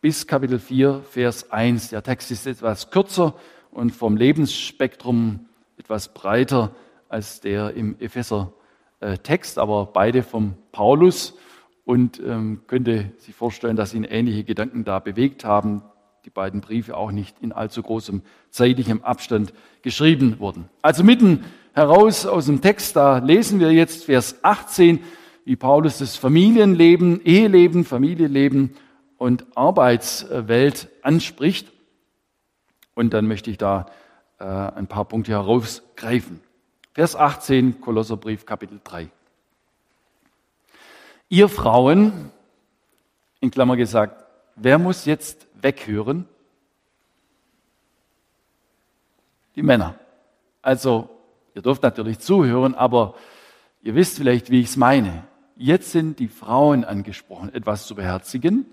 bis 0.00 0.26
Kapitel 0.26 0.60
4, 0.60 1.02
Vers 1.10 1.50
1. 1.50 1.90
Der 1.90 2.02
Text 2.04 2.30
ist 2.30 2.46
etwas 2.46 2.90
kürzer 2.90 3.34
und 3.72 3.90
vom 3.90 4.16
Lebensspektrum 4.16 5.46
etwas 5.76 6.14
breiter 6.14 6.70
als 7.08 7.40
der 7.40 7.74
im 7.74 7.96
Epheser-Text, 7.98 9.58
aber 9.58 9.86
beide 9.86 10.22
vom 10.22 10.54
Paulus 10.72 11.34
und 11.84 12.20
ähm, 12.20 12.62
könnte 12.66 13.12
sich 13.18 13.34
vorstellen, 13.34 13.76
dass 13.76 13.94
ihn 13.94 14.04
ähnliche 14.04 14.44
Gedanken 14.44 14.84
da 14.84 14.98
bewegt 14.98 15.44
haben 15.44 15.82
die 16.26 16.30
beiden 16.30 16.60
Briefe 16.60 16.96
auch 16.96 17.12
nicht 17.12 17.36
in 17.40 17.52
allzu 17.52 17.82
großem 17.82 18.20
zeitlichem 18.50 19.02
Abstand 19.02 19.54
geschrieben 19.82 20.40
wurden. 20.40 20.68
Also 20.82 21.04
mitten 21.04 21.44
heraus 21.72 22.26
aus 22.26 22.46
dem 22.46 22.60
Text, 22.60 22.96
da 22.96 23.18
lesen 23.18 23.60
wir 23.60 23.72
jetzt 23.72 24.06
Vers 24.06 24.40
18, 24.42 24.98
wie 25.44 25.54
Paulus 25.54 25.98
das 25.98 26.16
Familienleben, 26.16 27.24
Eheleben, 27.24 27.84
Familienleben 27.84 28.74
und 29.18 29.46
Arbeitswelt 29.54 30.88
anspricht. 31.02 31.72
Und 32.96 33.14
dann 33.14 33.28
möchte 33.28 33.50
ich 33.52 33.56
da 33.56 33.86
äh, 34.40 34.44
ein 34.44 34.88
paar 34.88 35.04
Punkte 35.04 35.30
herausgreifen. 35.30 36.40
Vers 36.96 37.14
18, 37.14 37.82
Kolosserbrief, 37.82 38.46
Kapitel 38.46 38.80
3. 38.82 39.10
Ihr 41.28 41.50
Frauen, 41.50 42.32
in 43.38 43.50
Klammer 43.50 43.76
gesagt, 43.76 44.24
wer 44.54 44.78
muss 44.78 45.04
jetzt 45.04 45.46
weghören? 45.60 46.26
Die 49.56 49.62
Männer. 49.62 49.98
Also, 50.62 51.10
ihr 51.54 51.60
dürft 51.60 51.82
natürlich 51.82 52.18
zuhören, 52.20 52.74
aber 52.74 53.14
ihr 53.82 53.94
wisst 53.94 54.16
vielleicht, 54.16 54.48
wie 54.48 54.62
ich 54.62 54.68
es 54.68 54.78
meine. 54.78 55.24
Jetzt 55.54 55.92
sind 55.92 56.18
die 56.18 56.28
Frauen 56.28 56.82
angesprochen, 56.82 57.52
etwas 57.52 57.86
zu 57.86 57.94
beherzigen 57.94 58.64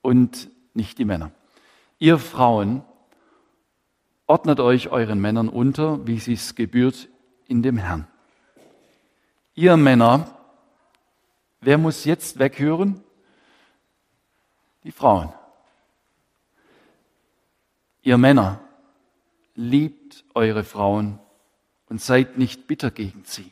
und 0.00 0.48
nicht 0.72 0.96
die 0.96 1.04
Männer. 1.04 1.30
Ihr 1.98 2.18
Frauen, 2.18 2.84
ordnet 4.30 4.60
euch 4.60 4.90
euren 4.90 5.20
Männern 5.20 5.48
unter, 5.48 6.06
wie 6.06 6.14
es 6.14 6.54
gebührt 6.54 7.08
in 7.48 7.64
dem 7.64 7.76
Herrn. 7.78 8.06
Ihr 9.56 9.76
Männer, 9.76 10.38
wer 11.60 11.78
muss 11.78 12.04
jetzt 12.04 12.38
weghören? 12.38 13.02
die 14.84 14.92
Frauen. 14.92 15.32
Ihr 18.02 18.18
Männer, 18.18 18.60
liebt 19.56 20.24
eure 20.34 20.62
Frauen 20.62 21.18
und 21.88 22.00
seid 22.00 22.38
nicht 22.38 22.68
bitter 22.68 22.92
gegen 22.92 23.24
sie. 23.24 23.50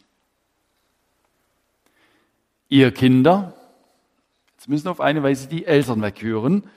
Ihr 2.68 2.94
Kinder, 2.94 3.52
jetzt 4.52 4.68
müssen 4.68 4.86
auf 4.86 5.00
eine 5.00 5.24
Weise 5.24 5.48
die 5.48 5.66
Eltern 5.66 6.02
weghören, 6.02 6.70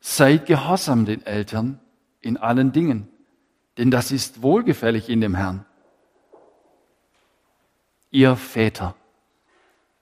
seid 0.00 0.46
gehorsam 0.46 1.04
den 1.04 1.26
Eltern 1.26 1.80
in 2.26 2.36
allen 2.36 2.72
Dingen, 2.72 3.08
denn 3.78 3.90
das 3.90 4.10
ist 4.10 4.42
wohlgefällig 4.42 5.08
in 5.08 5.20
dem 5.20 5.34
Herrn. 5.34 5.64
Ihr 8.10 8.36
Väter, 8.36 8.94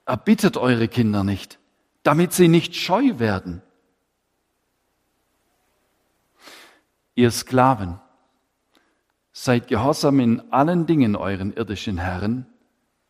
erbittet 0.06 0.56
eure 0.56 0.88
Kinder 0.88 1.22
nicht, 1.22 1.58
damit 2.02 2.32
sie 2.32 2.48
nicht 2.48 2.74
scheu 2.74 3.18
werden. 3.18 3.62
Ihr 7.14 7.30
Sklaven, 7.30 8.00
seid 9.32 9.68
gehorsam 9.68 10.20
in 10.20 10.52
allen 10.52 10.86
Dingen 10.86 11.16
euren 11.16 11.52
irdischen 11.52 11.98
Herren, 11.98 12.46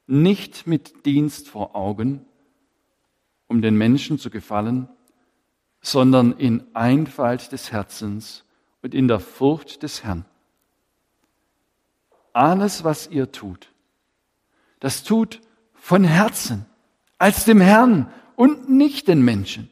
nicht 0.06 0.66
mit 0.66 1.06
Dienst 1.06 1.48
vor 1.48 1.74
Augen, 1.74 2.24
um 3.46 3.62
den 3.62 3.76
Menschen 3.76 4.18
zu 4.18 4.30
gefallen, 4.30 4.88
sondern 5.80 6.32
in 6.32 6.64
Einfalt 6.74 7.52
des 7.52 7.72
Herzens 7.72 8.44
und 8.84 8.94
in 8.94 9.08
der 9.08 9.18
Furcht 9.18 9.82
des 9.82 10.04
Herrn. 10.04 10.26
Alles, 12.34 12.84
was 12.84 13.08
ihr 13.08 13.32
tut, 13.32 13.72
das 14.78 15.04
tut 15.04 15.40
von 15.72 16.04
Herzen, 16.04 16.66
als 17.16 17.46
dem 17.46 17.62
Herrn 17.62 18.12
und 18.36 18.68
nicht 18.68 19.08
den 19.08 19.22
Menschen. 19.22 19.70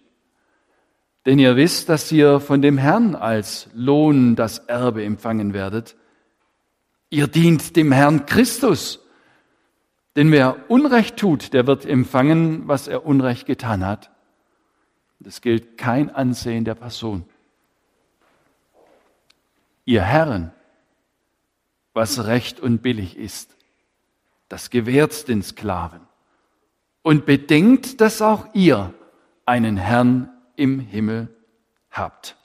Denn 1.26 1.38
ihr 1.38 1.56
wisst, 1.56 1.90
dass 1.90 2.10
ihr 2.10 2.40
von 2.40 2.62
dem 2.62 2.78
Herrn 2.78 3.14
als 3.14 3.68
Lohn 3.74 4.34
das 4.34 4.60
Erbe 4.60 5.04
empfangen 5.04 5.52
werdet. 5.52 5.94
Ihr 7.10 7.26
dient 7.26 7.76
dem 7.76 7.92
Herrn 7.92 8.24
Christus. 8.24 8.98
Denn 10.16 10.32
wer 10.32 10.70
Unrecht 10.70 11.18
tut, 11.18 11.52
der 11.52 11.66
wird 11.66 11.84
empfangen, 11.84 12.66
was 12.66 12.88
er 12.88 13.04
Unrecht 13.04 13.44
getan 13.44 13.84
hat. 13.84 14.10
Das 15.20 15.42
gilt 15.42 15.76
kein 15.76 16.08
Ansehen 16.08 16.64
der 16.64 16.76
Person. 16.76 17.26
Ihr 19.84 20.02
Herren, 20.02 20.52
was 21.92 22.26
recht 22.26 22.60
und 22.60 22.82
billig 22.82 23.16
ist, 23.16 23.56
das 24.48 24.70
gewährt 24.70 25.28
den 25.28 25.42
Sklaven 25.42 26.00
und 27.02 27.26
bedenkt, 27.26 28.00
dass 28.00 28.22
auch 28.22 28.46
ihr 28.54 28.94
einen 29.44 29.76
Herrn 29.76 30.30
im 30.56 30.78
Himmel 30.78 31.28
habt. 31.90 32.36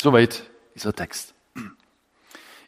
Soweit 0.00 0.42
dieser 0.74 0.92
Text. 0.92 1.34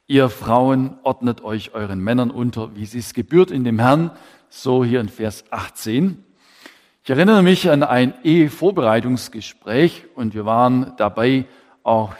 Ihr 0.07 0.31
Frauen 0.31 0.99
ordnet 1.03 1.43
euch 1.43 1.75
euren 1.75 1.99
Männern 1.99 2.31
unter, 2.31 2.77
wie 2.77 2.87
sie 2.87 3.01
es 3.01 3.13
gebührt 3.13 3.51
in 3.51 3.65
dem 3.65 3.81
Herrn, 3.81 4.13
so 4.49 4.85
hier 4.85 5.01
in 5.01 5.09
Vers 5.09 5.45
18. 5.51 6.25
Ich 7.03 7.11
erinnere 7.11 7.43
mich 7.43 7.69
an 7.69 7.83
ein 7.83 8.15
Ehevorbereitungsgespräch 8.23 10.05
und 10.15 10.35
wir 10.35 10.47
waren 10.47 10.93
dabei, 10.97 11.47
auch 11.83 12.15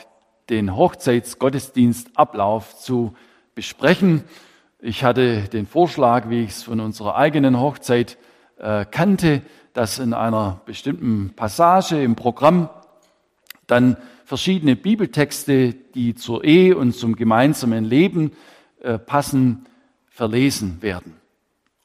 den 0.51 0.77
Hochzeitsgottesdienstablauf 0.77 2.79
zu 2.79 3.15
besprechen. 3.55 4.25
Ich 4.81 5.05
hatte 5.05 5.45
den 5.45 5.67
Vorschlag, 5.67 6.29
wie 6.29 6.45
ich 6.45 6.51
es 6.51 6.63
von 6.63 6.81
unserer 6.81 7.17
eigenen 7.17 7.59
Hochzeit 7.59 8.19
äh, 8.59 8.85
kannte, 8.85 9.41
dass 9.73 9.99
in 9.99 10.15
einer 10.15 10.61
bestimmten 10.65 11.33
Passage 11.35 12.03
im 12.03 12.17
Programm 12.17 12.69
dann 13.67 13.97
verschiedene 14.25 14.77
Bibeltexte, 14.77 15.73
die 15.73 16.15
zur 16.15 16.45
Ehe 16.45 16.77
und 16.77 16.95
zum 16.95 17.17
gemeinsamen 17.17 17.85
Leben 17.85 18.33
äh, 18.81 18.99
passen, 18.99 19.67
verlesen 20.09 20.83
werden. 20.83 21.15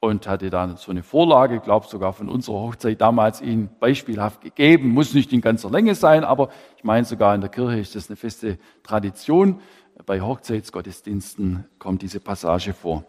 Und 0.01 0.27
hatte 0.27 0.50
dann 0.50 0.75
so 0.77 0.91
eine 0.91 1.03
Vorlage, 1.03 1.60
glaube 1.60 1.86
sogar 1.88 2.12
von 2.12 2.27
unserer 2.27 2.55
Hochzeit 2.55 3.00
damals 3.00 3.39
Ihnen 3.39 3.70
beispielhaft 3.79 4.41
gegeben. 4.41 4.89
Muss 4.89 5.13
nicht 5.13 5.31
in 5.31 5.41
ganzer 5.41 5.70
Länge 5.70 5.96
sein, 5.96 6.24
aber 6.24 6.50
ich 6.75 6.84
meine 6.84 7.05
sogar 7.05 7.34
in 7.36 7.41
der 7.41 7.51
Kirche 7.51 7.79
ist 7.79 7.96
das 7.96 8.10
eine 8.10 8.15
feste 8.15 8.58
Tradition. 8.81 9.62
Bei 10.08 10.20
Hochzeitsgottesdiensten 10.20 11.65
kommt 11.77 12.01
diese 12.01 12.20
Passage 12.20 12.74
vor. 12.74 13.05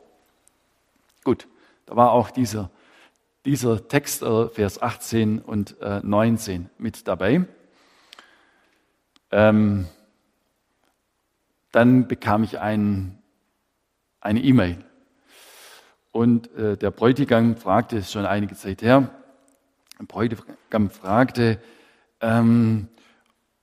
Gut, 1.25 1.49
da 1.87 1.97
war 1.97 2.13
auch 2.13 2.31
dieser, 2.31 2.71
dieser 3.47 3.89
Text, 3.89 4.23
äh, 4.23 4.49
Vers 4.51 4.81
18 4.81 5.41
und 5.41 5.77
19 5.81 6.69
mit 6.77 7.09
dabei. 7.09 7.47
Ähm, 9.31 9.87
dann 11.73 12.07
bekam 12.07 12.45
ich 12.45 12.61
ein, 12.61 13.19
eine 14.21 14.41
E-Mail. 14.41 14.85
Und 16.13 16.55
äh, 16.55 16.77
der 16.77 16.91
Bräutigam 16.91 17.57
fragte, 17.57 17.97
es 17.97 18.13
schon 18.13 18.27
einige 18.27 18.55
Zeit 18.55 18.83
her, 18.83 19.11
der 19.99 20.05
Bräutigam 20.05 20.91
fragte, 20.91 21.59
ähm, 22.21 22.89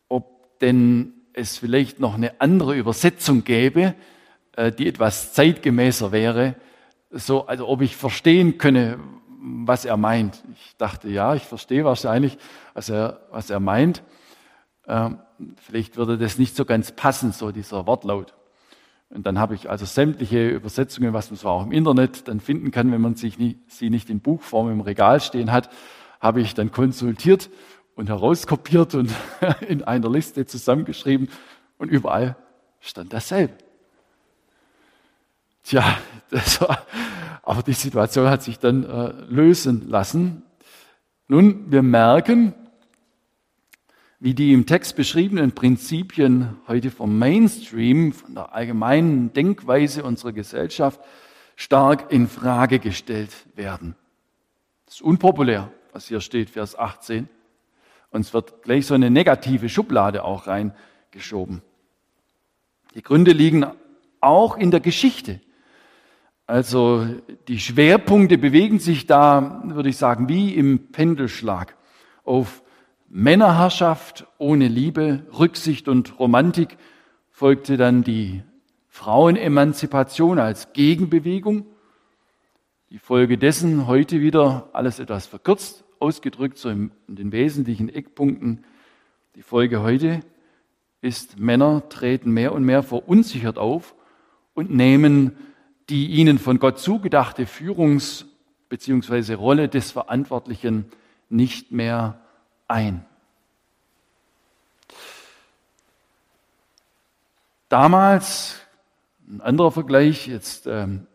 ob 0.07 0.59
denn 0.59 1.13
es 1.33 1.57
vielleicht 1.57 1.99
noch 1.99 2.15
eine 2.15 2.41
andere 2.41 2.75
Übersetzung 2.75 3.43
gäbe, 3.43 3.93
äh, 4.55 4.71
die 4.71 4.87
etwas 4.87 5.33
zeitgemäßer 5.33 6.11
wäre, 6.11 6.55
so, 7.11 7.47
also 7.47 7.67
ob 7.67 7.81
ich 7.81 7.95
verstehen 7.95 8.57
könne, 8.57 8.99
was 9.41 9.85
er 9.85 9.97
meint. 9.97 10.43
Ich 10.53 10.75
dachte, 10.77 11.07
ja, 11.09 11.35
ich 11.35 11.43
verstehe 11.43 11.85
wahrscheinlich, 11.85 12.37
was 12.73 12.89
er, 12.89 13.21
was 13.31 13.49
er 13.49 13.59
meint. 13.59 14.03
Ähm, 14.87 15.19
vielleicht 15.55 15.97
würde 15.97 16.17
das 16.17 16.37
nicht 16.37 16.55
so 16.55 16.65
ganz 16.65 16.91
passen, 16.91 17.31
so 17.31 17.51
dieser 17.51 17.85
Wortlaut. 17.87 18.33
Und 19.09 19.25
dann 19.25 19.39
habe 19.39 19.55
ich 19.55 19.69
also 19.69 19.85
sämtliche 19.85 20.49
Übersetzungen, 20.49 21.13
was 21.13 21.31
man 21.31 21.37
so 21.37 21.49
auch 21.49 21.65
im 21.65 21.71
Internet 21.71 22.27
dann 22.27 22.39
finden 22.39 22.71
kann, 22.71 22.91
wenn 22.91 23.01
man 23.01 23.15
sich 23.15 23.39
nie, 23.39 23.57
sie 23.67 23.89
nicht 23.89 24.09
in 24.09 24.19
Buchform 24.19 24.71
im 24.71 24.81
Regal 24.81 25.19
stehen 25.19 25.51
hat, 25.51 25.69
habe 26.19 26.41
ich 26.41 26.53
dann 26.53 26.71
konsultiert 26.71 27.49
und 27.95 28.07
herauskopiert 28.09 28.93
und 28.93 29.11
in 29.67 29.83
einer 29.83 30.09
Liste 30.09 30.45
zusammengeschrieben 30.45 31.29
und 31.77 31.89
überall 31.89 32.35
stand 32.79 33.11
dasselbe. 33.11 33.55
Tja, 35.63 35.97
das 36.29 36.61
war, 36.61 36.85
aber 37.41 37.63
die 37.63 37.73
Situation 37.73 38.29
hat 38.29 38.43
sich 38.43 38.59
dann 38.59 38.83
äh, 38.83 39.11
lösen 39.27 39.89
lassen. 39.89 40.43
Nun, 41.27 41.71
wir 41.71 41.81
merken, 41.81 42.53
wie 44.19 44.33
die 44.33 44.51
im 44.51 44.65
Text 44.65 44.97
beschriebenen 44.97 45.53
Prinzipien 45.53 46.57
heute 46.67 46.91
vom 46.91 47.17
Mainstream, 47.17 48.11
von 48.11 48.35
der 48.35 48.53
allgemeinen 48.53 49.31
Denkweise 49.31 50.03
unserer 50.03 50.33
Gesellschaft 50.33 50.99
stark 51.55 52.11
in 52.11 52.27
Frage 52.27 52.79
gestellt 52.79 53.31
werden. 53.55 53.95
Das 54.85 54.95
ist 54.95 55.01
unpopulär, 55.01 55.71
was 55.93 56.07
hier 56.07 56.19
steht, 56.19 56.49
Vers 56.49 56.77
18. 56.77 57.29
Und 58.11 58.21
es 58.21 58.33
wird 58.33 58.63
gleich 58.63 58.87
so 58.87 58.93
eine 58.93 59.09
negative 59.09 59.69
Schublade 59.69 60.25
auch 60.25 60.47
reingeschoben. 60.47 61.61
Die 62.95 63.03
Gründe 63.03 63.31
liegen 63.31 63.65
auch 64.19 64.57
in 64.57 64.71
der 64.71 64.81
Geschichte. 64.81 65.39
Also 66.45 67.07
die 67.47 67.59
Schwerpunkte 67.59 68.37
bewegen 68.37 68.79
sich 68.79 69.05
da, 69.05 69.61
würde 69.63 69.89
ich 69.89 69.97
sagen, 69.97 70.27
wie 70.27 70.55
im 70.55 70.91
Pendelschlag 70.91 71.77
auf 72.25 72.63
Männerherrschaft 73.11 74.27
ohne 74.37 74.67
Liebe, 74.67 75.23
Rücksicht 75.37 75.87
und 75.87 76.19
Romantik 76.19 76.77
folgte 77.31 77.75
dann 77.75 78.03
die 78.03 78.43
Frauenemanzipation 78.87 80.37
als 80.37 80.73
Gegenbewegung. 80.73 81.65
Die 82.91 82.99
Folge 82.99 83.39
dessen 83.39 83.87
heute 83.87 84.21
wieder 84.21 84.69
alles 84.73 84.99
etwas 84.99 85.25
verkürzt 85.25 85.83
ausgedrückt, 85.99 86.59
so 86.59 86.69
in 86.69 86.91
den 87.07 87.31
wesentlichen 87.31 87.89
Eckpunkten. 87.89 88.63
Die 89.35 89.41
Folge 89.41 89.81
heute 89.81 90.19
ist, 91.01 91.39
Männer 91.39 91.89
treten 91.89 92.31
mehr 92.31 92.53
und 92.53 92.63
mehr 92.63 92.83
verunsichert 92.83 93.57
auf 93.57 93.95
und 94.53 94.69
nehmen 94.69 95.35
die 95.89 96.07
ihnen 96.11 96.37
von 96.37 96.59
Gott 96.59 96.77
zugedachte 96.77 97.45
Führungs- 97.45 98.25
bzw. 98.69 99.33
Rolle 99.33 99.67
des 99.67 99.91
Verantwortlichen 99.91 100.85
nicht 101.29 101.71
mehr 101.71 102.21
ein. 102.69 103.05
Damals, 107.67 108.55
ein 109.27 109.41
anderer 109.41 109.71
Vergleich, 109.71 110.27
jetzt 110.27 110.65
ähm, 110.65 111.05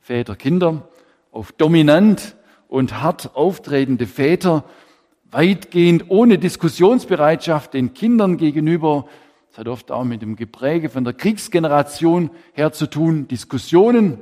Väter, 0.00 0.36
Kinder, 0.36 0.88
auf 1.32 1.52
dominant 1.52 2.36
und 2.68 3.00
hart 3.00 3.34
auftretende 3.34 4.06
Väter, 4.06 4.64
weitgehend 5.30 6.04
ohne 6.08 6.38
Diskussionsbereitschaft 6.38 7.74
den 7.74 7.92
Kindern 7.92 8.36
gegenüber. 8.36 9.06
Das 9.48 9.58
hat 9.58 9.68
oft 9.68 9.90
auch 9.90 10.04
mit 10.04 10.22
dem 10.22 10.36
Gepräge 10.36 10.90
von 10.90 11.04
der 11.04 11.12
Kriegsgeneration 11.12 12.30
her 12.52 12.72
zu 12.72 12.86
tun. 12.88 13.26
Diskussionen, 13.26 14.20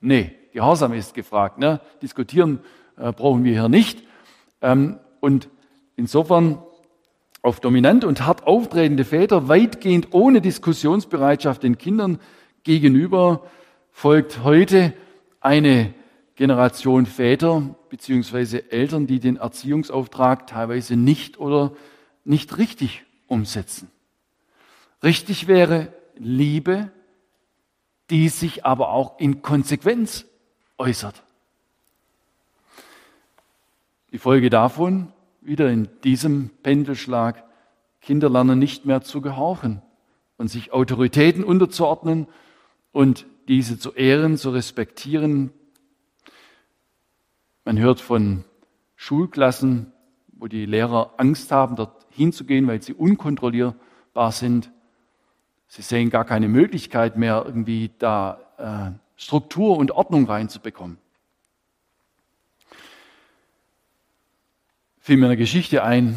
nee, 0.00 0.34
Gehorsam 0.52 0.92
ist 0.92 1.14
gefragt. 1.14 1.58
Ne? 1.58 1.80
Diskutieren 2.02 2.60
äh, 2.98 3.12
brauchen 3.12 3.44
wir 3.44 3.52
hier 3.52 3.68
nicht. 3.68 4.02
Ähm, 4.60 4.98
und 5.20 5.48
Insofern 5.96 6.62
auf 7.42 7.60
dominant 7.60 8.04
und 8.04 8.24
hart 8.24 8.46
auftretende 8.46 9.04
Väter 9.04 9.48
weitgehend 9.48 10.08
ohne 10.12 10.40
Diskussionsbereitschaft 10.40 11.62
den 11.62 11.76
Kindern 11.76 12.20
gegenüber 12.62 13.42
folgt 13.90 14.44
heute 14.44 14.94
eine 15.40 15.92
Generation 16.36 17.06
Väter 17.06 17.74
beziehungsweise 17.90 18.70
Eltern, 18.72 19.06
die 19.06 19.20
den 19.20 19.36
Erziehungsauftrag 19.36 20.46
teilweise 20.46 20.96
nicht 20.96 21.38
oder 21.38 21.72
nicht 22.24 22.56
richtig 22.58 23.04
umsetzen. 23.26 23.90
Richtig 25.02 25.48
wäre 25.48 25.92
Liebe, 26.16 26.90
die 28.10 28.28
sich 28.28 28.64
aber 28.64 28.90
auch 28.90 29.18
in 29.18 29.42
Konsequenz 29.42 30.26
äußert. 30.78 31.22
Die 34.12 34.18
Folge 34.18 34.50
davon, 34.50 35.12
wieder 35.44 35.70
in 35.70 35.88
diesem 36.04 36.50
Pendelschlag, 36.62 37.44
Kinder 38.00 38.28
lernen 38.28 38.58
nicht 38.58 38.84
mehr 38.84 39.02
zu 39.02 39.20
gehorchen 39.20 39.82
und 40.36 40.48
sich 40.48 40.72
Autoritäten 40.72 41.44
unterzuordnen 41.44 42.26
und 42.90 43.26
diese 43.48 43.78
zu 43.78 43.92
ehren, 43.92 44.36
zu 44.36 44.50
respektieren. 44.50 45.52
Man 47.64 47.78
hört 47.78 48.00
von 48.00 48.44
Schulklassen, 48.96 49.92
wo 50.32 50.46
die 50.48 50.66
Lehrer 50.66 51.14
Angst 51.16 51.52
haben, 51.52 51.76
dort 51.76 52.06
hinzugehen, 52.10 52.66
weil 52.66 52.82
sie 52.82 52.94
unkontrollierbar 52.94 54.32
sind. 54.32 54.70
Sie 55.68 55.82
sehen 55.82 56.10
gar 56.10 56.24
keine 56.24 56.48
Möglichkeit 56.48 57.16
mehr, 57.16 57.44
irgendwie 57.46 57.90
da 57.98 58.40
äh, 58.58 58.98
Struktur 59.16 59.76
und 59.78 59.92
Ordnung 59.92 60.26
reinzubekommen. 60.26 60.98
Fiel 65.02 65.16
mir 65.16 65.26
eine 65.26 65.36
Geschichte 65.36 65.82
ein, 65.82 66.14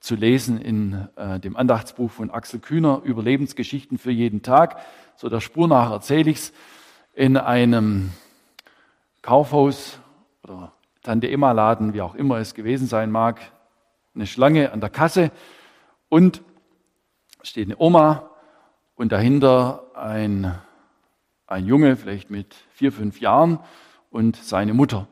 zu 0.00 0.16
lesen 0.16 0.60
in 0.60 1.08
äh, 1.14 1.38
dem 1.38 1.56
Andachtsbuch 1.56 2.10
von 2.10 2.28
Axel 2.28 2.58
Kühner, 2.58 3.00
Überlebensgeschichten 3.04 3.98
für 3.98 4.10
jeden 4.10 4.42
Tag. 4.42 4.80
So 5.14 5.28
der 5.28 5.40
Spur 5.40 5.68
nach 5.68 5.92
erzähle 5.92 6.28
ich 6.28 6.38
es. 6.38 6.52
In 7.14 7.36
einem 7.36 8.10
Kaufhaus 9.22 10.00
oder 10.42 10.72
Tante 11.04 11.30
Emma 11.30 11.52
Laden, 11.52 11.94
wie 11.94 12.00
auch 12.00 12.16
immer 12.16 12.38
es 12.38 12.54
gewesen 12.54 12.88
sein 12.88 13.12
mag, 13.12 13.40
eine 14.16 14.26
Schlange 14.26 14.72
an 14.72 14.80
der 14.80 14.90
Kasse 14.90 15.30
und 16.08 16.42
steht 17.44 17.68
eine 17.68 17.78
Oma 17.78 18.28
und 18.96 19.12
dahinter 19.12 19.84
ein, 19.94 20.52
ein 21.46 21.64
Junge, 21.64 21.94
vielleicht 21.94 22.28
mit 22.28 22.56
vier, 22.72 22.90
fünf 22.90 23.20
Jahren 23.20 23.60
und 24.10 24.34
seine 24.34 24.74
Mutter. 24.74 25.06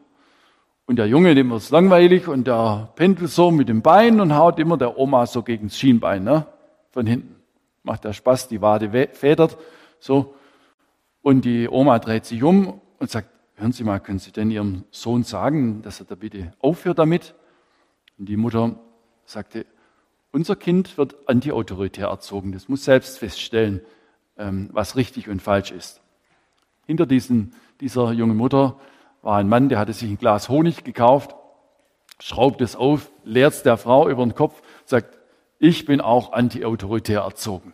Und 0.87 0.97
der 0.97 1.07
Junge, 1.07 1.35
dem 1.35 1.51
wird 1.51 1.61
es 1.61 1.71
langweilig 1.71 2.29
und 2.29 2.47
der 2.47 2.93
pendelt 2.97 3.31
so 3.31 3.51
mit 3.51 3.69
dem 3.69 3.83
Bein 3.83 4.21
und 4.21 4.35
haut 4.35 4.59
immer 4.59 4.77
der 4.77 4.99
Oma 4.99 5.27
so 5.27 5.43
gegen 5.43 5.69
das 5.69 5.79
Schienbein, 5.79 6.25
ne? 6.25 6.47
Von 6.91 7.07
hinten. 7.07 7.37
Macht 7.85 8.05
der 8.05 8.13
Spaß, 8.13 8.49
die 8.49 8.61
Wade 8.61 9.09
federt, 9.13 9.57
so. 9.99 10.35
Und 11.23 11.45
die 11.45 11.69
Oma 11.69 11.99
dreht 11.99 12.27
sich 12.27 12.43
um 12.43 12.81
und 12.99 13.11
sagt, 13.11 13.29
hören 13.55 13.73
Sie 13.73 13.85
mal, 13.85 14.01
können 14.01 14.19
Sie 14.19 14.33
denn 14.33 14.51
Ihrem 14.51 14.85
Sohn 14.91 15.23
sagen, 15.23 15.83
dass 15.83 16.01
er 16.01 16.07
da 16.07 16.15
bitte 16.15 16.53
aufhört 16.61 16.99
damit? 16.99 17.35
Und 18.19 18.29
die 18.29 18.37
Mutter 18.37 18.77
sagte, 19.25 19.67
unser 20.33 20.57
Kind 20.57 20.99
wird 20.99 21.17
antiautoritär 21.29 22.09
erzogen. 22.09 22.53
Das 22.53 22.69
muss 22.69 22.85
selbst 22.85 23.19
feststellen, 23.19 23.81
ähm, 24.37 24.71
was 24.73 24.97
richtig 24.97 25.29
und 25.29 25.43
falsch 25.43 25.71
ist. 25.71 26.01
Hinter 26.87 27.07
diesen, 27.07 27.55
dieser 27.81 28.13
jungen 28.13 28.37
Mutter 28.37 28.79
war 29.23 29.39
ein 29.39 29.49
Mann, 29.49 29.69
der 29.69 29.79
hatte 29.79 29.93
sich 29.93 30.11
ein 30.11 30.19
Glas 30.19 30.49
Honig 30.49 30.85
gekauft, 30.85 31.35
schraubt 32.21 32.61
es 32.61 32.77
auf, 32.77 33.11
leert 33.25 33.55
es 33.55 33.63
der 33.63 33.77
Frau 33.77 34.09
über 34.09 34.25
den 34.25 34.35
Kopf, 34.35 34.61
sagt, 34.85 35.19
ich 35.59 35.85
bin 35.85 36.01
auch 36.01 36.33
antiautoritär 36.33 37.21
erzogen. 37.21 37.73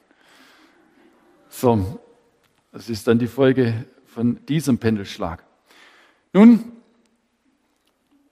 So, 1.49 1.99
das 2.71 2.91
ist 2.91 3.09
dann 3.09 3.19
die 3.19 3.27
Folge 3.27 3.87
von 4.07 4.45
diesem 4.47 4.79
Pendelschlag. 4.79 5.43
Nun, 6.35 6.73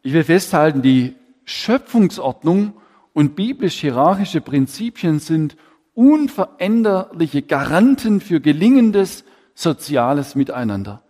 ich 0.02 0.12
will 0.12 0.24
festhalten, 0.24 0.82
die 0.82 1.16
Schöpfungsordnung 1.46 2.74
und 3.14 3.34
biblisch-hierarchische 3.34 4.42
Prinzipien 4.42 5.20
sind 5.20 5.56
unveränderliche 5.94 7.40
Garanten 7.40 8.20
für 8.20 8.40
gelingendes 8.40 9.24
soziales 9.54 10.34
Miteinander. 10.34 11.02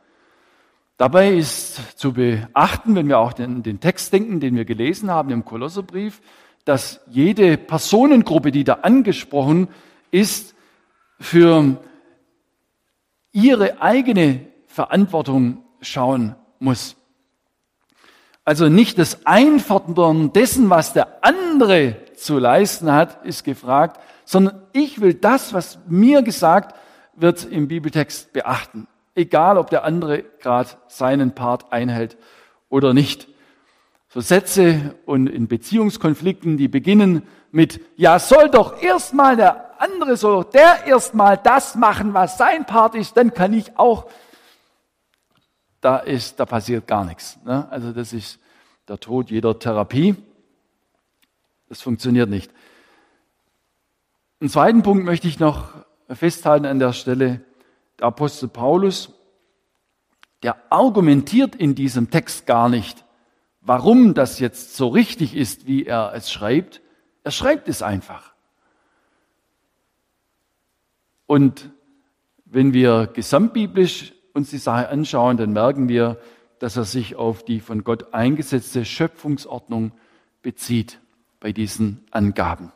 Dabei 0.96 1.34
ist 1.34 1.98
zu 1.98 2.14
beachten, 2.14 2.94
wenn 2.94 3.08
wir 3.08 3.18
auch 3.18 3.34
den, 3.34 3.62
den 3.62 3.80
Text 3.80 4.12
denken, 4.12 4.40
den 4.40 4.56
wir 4.56 4.64
gelesen 4.64 5.10
haben 5.10 5.30
im 5.30 5.44
Kolosserbrief, 5.44 6.22
dass 6.64 7.00
jede 7.06 7.58
Personengruppe, 7.58 8.50
die 8.50 8.64
da 8.64 8.74
angesprochen 8.82 9.68
ist, 10.10 10.54
für 11.20 11.76
ihre 13.32 13.82
eigene 13.82 14.46
Verantwortung 14.66 15.62
schauen 15.80 16.34
muss. 16.58 16.96
Also 18.44 18.68
nicht 18.68 18.98
das 18.98 19.26
Einfordern 19.26 20.32
dessen, 20.32 20.70
was 20.70 20.92
der 20.92 21.24
andere 21.24 21.96
zu 22.14 22.38
leisten 22.38 22.90
hat, 22.92 23.24
ist 23.24 23.44
gefragt, 23.44 24.00
sondern 24.24 24.62
ich 24.72 25.00
will 25.00 25.14
das, 25.14 25.52
was 25.52 25.78
mir 25.88 26.22
gesagt 26.22 26.74
wird 27.14 27.44
im 27.44 27.68
Bibeltext 27.68 28.32
beachten. 28.32 28.88
Egal, 29.16 29.58
ob 29.58 29.70
der 29.70 29.82
andere 29.84 30.22
gerade 30.40 30.68
seinen 30.88 31.34
Part 31.34 31.72
einhält 31.72 32.16
oder 32.68 32.94
nicht. 32.94 33.26
So 34.08 34.20
Sätze 34.20 34.94
und 35.06 35.26
in 35.26 35.48
Beziehungskonflikten, 35.48 36.56
die 36.56 36.68
beginnen 36.68 37.26
mit, 37.50 37.80
ja, 37.96 38.18
soll 38.18 38.50
doch 38.50 38.82
erstmal 38.82 39.36
der 39.36 39.80
andere, 39.80 40.16
soll 40.16 40.42
doch 40.42 40.50
der 40.50 40.86
erstmal 40.86 41.38
das 41.38 41.74
machen, 41.74 42.14
was 42.14 42.36
sein 42.36 42.66
Part 42.66 42.94
ist, 42.94 43.16
dann 43.16 43.32
kann 43.32 43.52
ich 43.54 43.78
auch. 43.78 44.10
Da 45.80 45.98
ist, 45.98 46.38
da 46.38 46.44
passiert 46.44 46.86
gar 46.86 47.04
nichts. 47.04 47.38
Ne? 47.44 47.66
Also 47.70 47.92
das 47.92 48.12
ist 48.12 48.38
der 48.86 49.00
Tod 49.00 49.30
jeder 49.30 49.58
Therapie. 49.58 50.14
Das 51.68 51.80
funktioniert 51.80 52.28
nicht. 52.28 52.50
Einen 54.40 54.50
zweiten 54.50 54.82
Punkt 54.82 55.04
möchte 55.04 55.26
ich 55.26 55.40
noch 55.40 55.68
festhalten 56.10 56.66
an 56.66 56.78
der 56.78 56.92
Stelle. 56.92 57.40
Der 57.98 58.08
Apostel 58.08 58.48
Paulus, 58.48 59.12
der 60.42 60.56
argumentiert 60.70 61.54
in 61.54 61.74
diesem 61.74 62.10
Text 62.10 62.46
gar 62.46 62.68
nicht, 62.68 63.04
warum 63.60 64.14
das 64.14 64.38
jetzt 64.38 64.76
so 64.76 64.88
richtig 64.88 65.34
ist, 65.34 65.66
wie 65.66 65.84
er 65.84 66.12
es 66.14 66.30
schreibt. 66.30 66.80
Er 67.24 67.30
schreibt 67.30 67.68
es 67.68 67.82
einfach. 67.82 68.34
Und 71.26 71.70
wenn 72.44 72.72
wir 72.72 73.08
gesamtbiblisch 73.08 74.12
uns 74.32 74.50
die 74.50 74.58
Sache 74.58 74.88
anschauen, 74.88 75.36
dann 75.36 75.52
merken 75.52 75.88
wir, 75.88 76.20
dass 76.58 76.76
er 76.76 76.84
sich 76.84 77.16
auf 77.16 77.44
die 77.44 77.60
von 77.60 77.84
Gott 77.84 78.14
eingesetzte 78.14 78.84
Schöpfungsordnung 78.84 79.92
bezieht 80.42 81.00
bei 81.40 81.52
diesen 81.52 82.06
Angaben. 82.12 82.72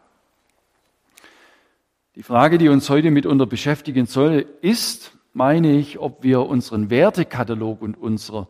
Die 2.20 2.24
Frage, 2.24 2.58
die 2.58 2.68
uns 2.68 2.90
heute 2.90 3.10
mitunter 3.10 3.46
beschäftigen 3.46 4.04
soll, 4.04 4.44
ist, 4.60 5.12
meine 5.32 5.72
ich, 5.78 5.98
ob 5.98 6.22
wir 6.22 6.42
unseren 6.42 6.90
Wertekatalog 6.90 7.80
und 7.80 7.96
unsere 7.96 8.46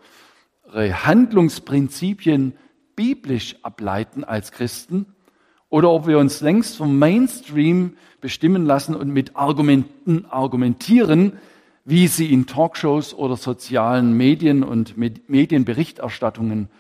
Handlungsprinzipien 0.74 2.54
biblisch 2.96 3.54
ableiten 3.62 4.24
als 4.24 4.50
Christen 4.50 5.06
oder 5.68 5.88
ob 5.92 6.09
wir 6.09 6.18
uns 6.18 6.40
längst 6.40 6.78
vom 6.78 6.98
Mainstream 6.98 7.96
bestimmen 8.20 8.66
lassen 8.66 8.96
und 8.96 9.11
mit 9.11 9.37
Argumenten 9.37 10.26
argumentieren, 10.26 11.35
wie 11.85 12.09
sie 12.09 12.33
in 12.33 12.48
Talkshows 12.48 13.14
oder 13.14 13.37
sozialen 13.37 14.16
Medien 14.16 14.64
und 14.64 14.96
Medienberichterstattungen 14.96 16.70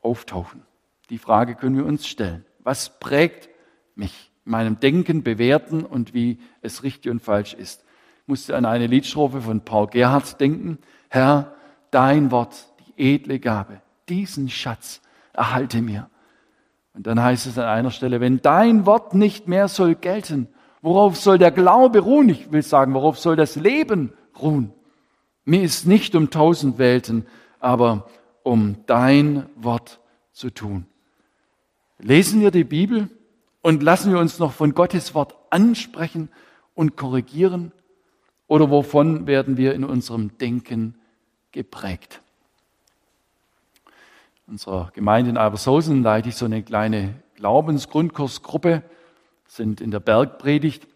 auftauchen. 0.00 0.62
Die 1.10 1.18
Frage 1.18 1.56
können 1.56 1.76
wir 1.76 1.84
uns 1.84 2.06
stellen. 2.06 2.46
Was 2.60 2.98
prägt 3.00 3.50
mich 3.94 4.32
meinem 4.46 4.80
Denken, 4.80 5.22
Bewerten 5.22 5.84
und 5.84 6.14
wie 6.14 6.38
es 6.62 6.82
richtig 6.82 7.10
und 7.10 7.20
falsch 7.20 7.54
ist? 7.54 7.84
Ich 8.22 8.28
musste 8.28 8.56
an 8.56 8.64
eine 8.64 8.86
Liedstrophe 8.86 9.40
von 9.40 9.60
Paul 9.60 9.88
Gerhardt 9.88 10.40
denken. 10.40 10.78
Herr, 11.08 11.54
dein 11.90 12.30
Wort, 12.30 12.66
die 12.80 13.14
edle 13.14 13.38
Gabe, 13.38 13.80
diesen 14.08 14.48
Schatz 14.48 15.00
erhalte 15.32 15.82
mir. 15.82 16.08
Und 16.94 17.06
dann 17.06 17.22
heißt 17.22 17.46
es 17.46 17.58
an 17.58 17.66
einer 17.66 17.90
Stelle, 17.90 18.20
wenn 18.20 18.40
dein 18.40 18.86
Wort 18.86 19.14
nicht 19.14 19.48
mehr 19.48 19.68
soll 19.68 19.94
gelten, 19.94 20.48
Worauf 20.86 21.16
soll 21.16 21.38
der 21.38 21.50
Glaube 21.50 21.98
ruhen? 21.98 22.28
Ich 22.28 22.52
will 22.52 22.62
sagen, 22.62 22.94
worauf 22.94 23.18
soll 23.18 23.34
das 23.34 23.56
Leben 23.56 24.12
ruhen? 24.40 24.72
Mir 25.44 25.62
ist 25.62 25.84
nicht 25.84 26.14
um 26.14 26.30
tausend 26.30 26.78
Welten, 26.78 27.26
aber 27.58 28.08
um 28.44 28.76
dein 28.86 29.46
Wort 29.56 29.98
zu 30.30 30.50
tun. 30.50 30.86
Lesen 31.98 32.40
wir 32.40 32.52
die 32.52 32.62
Bibel 32.62 33.08
und 33.66 33.82
lassen 33.82 34.12
wir 34.12 34.20
uns 34.20 34.38
noch 34.38 34.52
von 34.52 34.74
Gottes 34.74 35.12
Wort 35.16 35.34
ansprechen 35.50 36.28
und 36.76 36.96
korrigieren? 36.96 37.72
Oder 38.46 38.70
wovon 38.70 39.26
werden 39.26 39.56
wir 39.56 39.74
in 39.74 39.82
unserem 39.82 40.38
Denken 40.38 40.94
geprägt? 41.50 42.22
In 44.46 44.52
unserer 44.52 44.92
Gemeinde 44.94 45.30
in 45.30 45.36
Albershausen 45.36 46.04
leite 46.04 46.28
ich 46.28 46.36
so 46.36 46.44
eine 46.44 46.62
kleine 46.62 47.16
Glaubensgrundkursgruppe 47.34 48.84
sind 49.48 49.80
in 49.80 49.90
der 49.90 49.98
Bergpredigt 49.98 50.86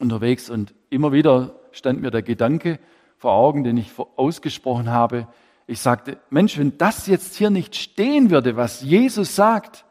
unterwegs 0.00 0.50
und 0.50 0.74
immer 0.90 1.12
wieder 1.12 1.54
stand 1.70 2.02
mir 2.02 2.10
der 2.10 2.22
Gedanke 2.22 2.80
vor 3.16 3.30
Augen, 3.30 3.62
den 3.62 3.76
ich 3.76 3.92
ausgesprochen 4.16 4.90
habe. 4.90 5.28
Ich 5.68 5.78
sagte, 5.78 6.18
Mensch, 6.30 6.58
wenn 6.58 6.78
das 6.78 7.06
jetzt 7.06 7.36
hier 7.36 7.50
nicht 7.50 7.76
stehen 7.76 8.32
würde, 8.32 8.56
was 8.56 8.80
Jesus 8.80 9.36
sagt, 9.36 9.85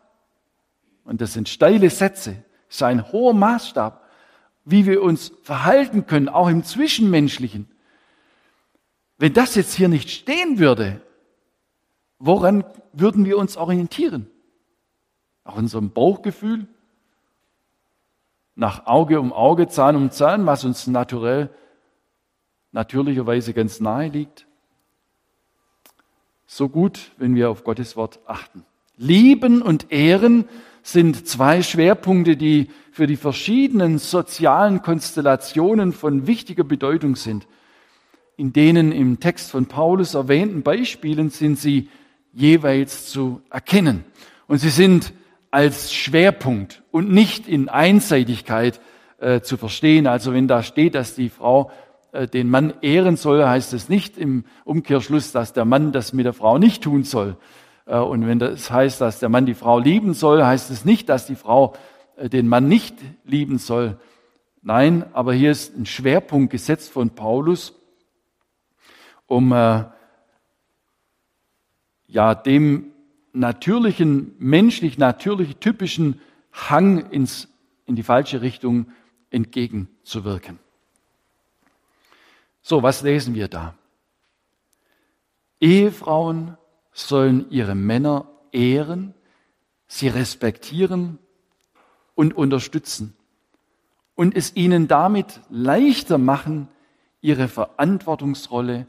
und 1.06 1.22
das 1.22 1.34
sind 1.34 1.48
steile 1.48 1.89
Sätze, 1.89 2.44
ist 2.70 2.84
ein 2.84 3.12
hoher 3.12 3.34
Maßstab, 3.34 4.04
wie 4.65 4.86
wir 4.86 5.02
uns 5.02 5.32
verhalten 5.44 6.06
können, 6.06 6.28
auch 6.28 6.50
im 6.50 6.63
Zwischenmenschlichen. 6.63 7.70
Wenn 9.18 9.34
das 9.34 9.56
jetzt 9.56 9.76
hier 9.76 9.88
nicht 9.88 10.10
stehen 10.10 10.60
würde, 10.60 11.00
woran 12.20 12.65
würden 12.91 13.24
wir 13.24 13.38
uns 13.38 13.56
orientieren? 13.56 14.28
Auch 15.46 15.56
unserem 15.56 15.91
Bauchgefühl? 15.91 16.68
nach 18.56 18.86
Auge 18.86 19.20
um 19.20 19.34
Auge, 19.34 19.68
Zahn 19.68 19.96
um 19.96 20.12
Zahn, 20.12 20.46
was 20.46 20.63
uns 20.63 20.88
naturell, 20.88 21.50
natürlicherweise 22.72 23.54
ganz 23.54 23.80
nahe 23.80 24.08
liegt. 24.08 24.48
So 26.48 26.70
gut, 26.70 27.12
wenn 27.18 27.36
wir 27.36 27.50
auf 27.50 27.63
Gottes 27.63 27.96
Wort 27.96 28.20
achten. 28.26 28.65
Lieben 28.98 29.62
und 29.62 29.91
Ehren 29.91 30.48
sind 30.86 31.28
zwei 31.28 31.63
Schwerpunkte, 31.63 32.38
die 32.38 32.69
für 32.91 33.08
die 33.08 33.15
verschiedenen 33.15 33.98
sozialen 33.98 34.84
Konstellationen 34.84 35.93
von 35.93 36.28
wichtiger 36.28 36.63
Bedeutung 36.63 37.15
sind. 37.15 37.48
In 38.38 38.54
denen 38.54 38.91
im 38.91 39.19
Text 39.19 39.50
von 39.50 39.65
Paulus 39.65 40.13
erwähnten 40.13 40.62
Beispielen 40.62 41.32
sind 41.32 41.58
sie 41.58 41.89
jeweils 42.34 43.08
zu 43.08 43.41
erkennen. 43.50 44.06
Und 44.45 44.60
sie 44.60 44.69
sind 44.69 45.12
als 45.50 45.91
Schwerpunkt 45.91 46.84
und 46.91 47.12
nicht 47.12 47.48
in 47.48 47.67
Einseitigkeit 47.67 48.80
äh, 49.17 49.41
zu 49.41 49.58
verstehen. 49.58 50.06
Also 50.06 50.34
wenn 50.34 50.48
da 50.48 50.62
steht, 50.62 50.93
dass 50.93 51.15
die 51.15 51.30
Frau 51.30 51.71
äh, 52.12 52.28
den 52.28 52.48
Mann 52.48 52.76
ehren 52.84 53.17
soll, 53.17 53.43
heißt 53.43 53.74
es 53.74 53.89
nicht 53.89 54.19
im 54.19 54.43
Umkehrschluss, 54.65 55.32
dass 55.32 55.52
der 55.52 55.65
Mann 55.65 55.91
das 55.91 56.13
mit 56.13 56.28
der 56.28 56.34
Frau 56.34 56.60
nicht 56.60 56.84
tun 56.84 57.04
soll. 57.04 57.38
Äh, 57.86 57.98
und 57.98 58.28
wenn 58.28 58.39
das 58.39 58.69
heißt, 58.69 59.02
dass 59.02 59.19
der 59.19 59.30
Mann 59.30 59.45
die 59.45 59.54
Frau 59.54 59.80
lieben 59.80 60.13
soll, 60.13 60.43
heißt 60.43 60.69
es 60.71 60.86
nicht, 60.86 61.10
dass 61.10 61.26
die 61.26 61.36
Frau 61.36 61.74
äh, 62.17 62.30
den 62.30 62.48
Mann 62.48 62.67
nicht 62.67 62.95
lieben 63.24 63.58
soll. 63.58 64.00
Nein, 64.62 65.06
aber 65.13 65.34
hier 65.34 65.52
ist 65.52 65.78
ein 65.78 65.86
Schwerpunkt 65.86 66.52
gesetzt 66.52 66.91
von 66.91 67.12
Paulus, 67.12 67.74
um 69.28 69.52
äh, 69.52 69.84
ja 72.08 72.36
dem 72.36 72.91
natürlichen, 73.34 74.34
menschlich 74.39 74.98
natürlich 74.98 75.58
typischen 75.58 76.19
Hang 76.52 77.12
ins, 77.12 77.48
in 77.86 77.95
die 77.95 78.04
falsche 78.04 78.41
Richtung 78.41 78.88
entgegenzuwirken. 79.30 80.60
So, 82.62 82.82
was 82.82 83.04
lesen 83.04 83.36
wir 83.36 83.48
da? 83.48 83.76
Ehefrauen 85.60 86.58
sollen 86.95 87.51
ihre 87.51 87.75
Männer 87.75 88.25
ehren, 88.53 89.13
sie 89.86 90.08
respektieren 90.08 91.19
und 92.15 92.34
unterstützen 92.36 93.15
und 94.15 94.36
es 94.36 94.55
ihnen 94.55 94.88
damit 94.88 95.41
leichter 95.49 96.17
machen, 96.17 96.69
ihre 97.21 97.49
Verantwortungsrolle 97.49 98.88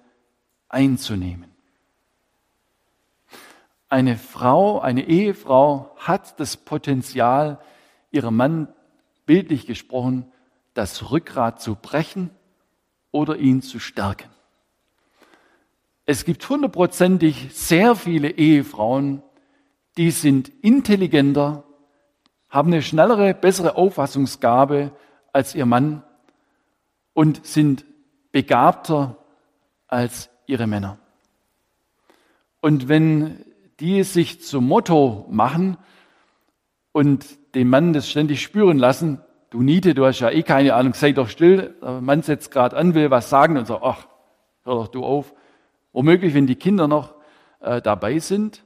einzunehmen. 0.69 1.51
Eine 3.89 4.17
Frau, 4.17 4.81
eine 4.81 5.09
Ehefrau 5.09 5.93
hat 5.97 6.39
das 6.39 6.57
Potenzial, 6.57 7.59
ihrem 8.13 8.37
Mann 8.37 8.69
bildlich 9.27 9.67
gesprochen, 9.67 10.33
das 10.75 11.11
Rückgrat 11.11 11.61
zu 11.61 11.75
brechen 11.75 12.31
oder 13.11 13.37
ihn 13.37 13.63
zu 13.63 13.81
stärken. 13.81 14.36
Es 16.09 16.25
gibt 16.25 16.49
hundertprozentig 16.49 17.49
sehr 17.53 17.97
viele 17.97 18.31
Ehefrauen, 18.31 19.25
die 19.97 20.13
sind 20.13 20.53
intelligenter, 20.63 21.65
haben 22.49 22.73
eine 22.73 22.83
schnellere, 22.83 23.35
bessere 23.35 23.75
Auffassungsgabe 23.75 24.93
als 25.33 25.57
ihr 25.57 25.67
Mann 25.67 26.05
und 27.13 27.45
sind 27.45 27.85
begabter 28.31 29.17
als 29.89 30.31
ihre 30.47 30.69
Männer. 30.69 30.99
Und 32.61 32.87
wenn 32.87 33.45
die 33.81 33.99
es 33.99 34.13
sich 34.13 34.45
zum 34.45 34.69
Motto 34.69 35.27
machen 35.29 35.77
und 36.93 37.27
den 37.57 37.69
Mann 37.69 37.93
das 37.93 38.09
ständig 38.09 38.43
spüren 38.43 38.79
lassen, 38.79 39.21
du 39.51 39.61
Niete, 39.61 39.93
du 39.93 40.07
hast 40.07 40.21
ja 40.21 40.31
eh 40.31 40.45
keine 40.45 40.75
Ahnung, 40.75 40.95
sei 40.95 41.11
doch 41.11 41.29
still, 41.29 41.75
der 41.83 42.01
Mann 42.01 42.23
setzt 42.23 42.53
gerade 42.53 42.77
an, 42.77 42.95
will 42.95 43.11
was 43.11 43.29
sagen 43.29 43.57
und 43.57 43.67
sagt, 43.67 43.83
ach, 43.83 44.07
hör 44.63 44.75
doch 44.77 44.89
du 44.89 45.05
auf. 45.05 45.35
Womöglich, 45.97 46.35
wenn 46.35 46.47
die 46.47 46.57
Kinder 46.57 46.89
noch 46.89 47.15
äh, 47.61 47.81
dabei 47.81 48.19
sind, 48.19 48.63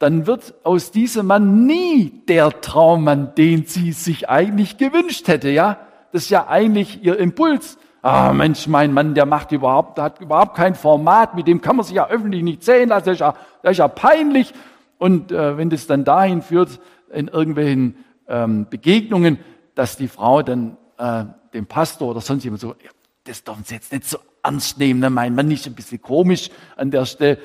dann 0.00 0.26
wird 0.26 0.52
aus 0.64 0.90
diesem 0.90 1.26
Mann 1.26 1.64
nie 1.64 2.24
der 2.26 2.60
Traummann, 2.60 3.36
den 3.36 3.66
sie 3.66 3.92
sich 3.92 4.28
eigentlich 4.28 4.76
gewünscht 4.76 5.28
hätte, 5.28 5.48
ja? 5.48 5.78
Das 6.10 6.24
ist 6.24 6.30
ja 6.30 6.48
eigentlich 6.48 7.04
ihr 7.04 7.16
Impuls. 7.20 7.78
Ah, 8.02 8.32
Mensch, 8.32 8.66
mein 8.66 8.92
Mann, 8.92 9.14
der 9.14 9.26
macht 9.26 9.52
überhaupt, 9.52 9.98
der 9.98 10.04
hat 10.06 10.20
überhaupt 10.20 10.56
kein 10.56 10.74
Format, 10.74 11.36
mit 11.36 11.46
dem 11.46 11.60
kann 11.60 11.76
man 11.76 11.84
sich 11.84 11.94
ja 11.94 12.08
öffentlich 12.08 12.42
nicht 12.42 12.64
sehen 12.64 12.88
lassen, 12.88 13.04
der 13.04 13.12
ist 13.12 13.20
ja, 13.20 13.34
der 13.62 13.70
ist 13.70 13.76
ja 13.76 13.86
peinlich. 13.86 14.52
Und 14.98 15.30
äh, 15.30 15.56
wenn 15.56 15.70
das 15.70 15.86
dann 15.86 16.02
dahin 16.02 16.42
führt, 16.42 16.80
in 17.12 17.28
irgendwelchen 17.28 17.94
ähm, 18.26 18.66
Begegnungen, 18.68 19.38
dass 19.76 19.96
die 19.96 20.08
Frau 20.08 20.42
dann 20.42 20.76
äh, 20.98 21.26
dem 21.54 21.66
Pastor 21.66 22.08
oder 22.08 22.20
sonst 22.20 22.42
jemand 22.42 22.60
so, 22.60 22.70
ja, 22.70 22.90
das 23.22 23.44
dürfen 23.44 23.62
Sie 23.62 23.76
jetzt 23.76 23.92
nicht 23.92 24.08
so 24.08 24.18
ernst 24.42 24.78
nehmen, 24.78 25.00
ne? 25.00 25.10
mein 25.10 25.34
Mann 25.34 25.50
ist 25.50 25.66
ein 25.66 25.74
bisschen 25.74 26.00
komisch 26.00 26.50
an 26.76 26.90
der 26.90 27.04
Stelle. 27.06 27.38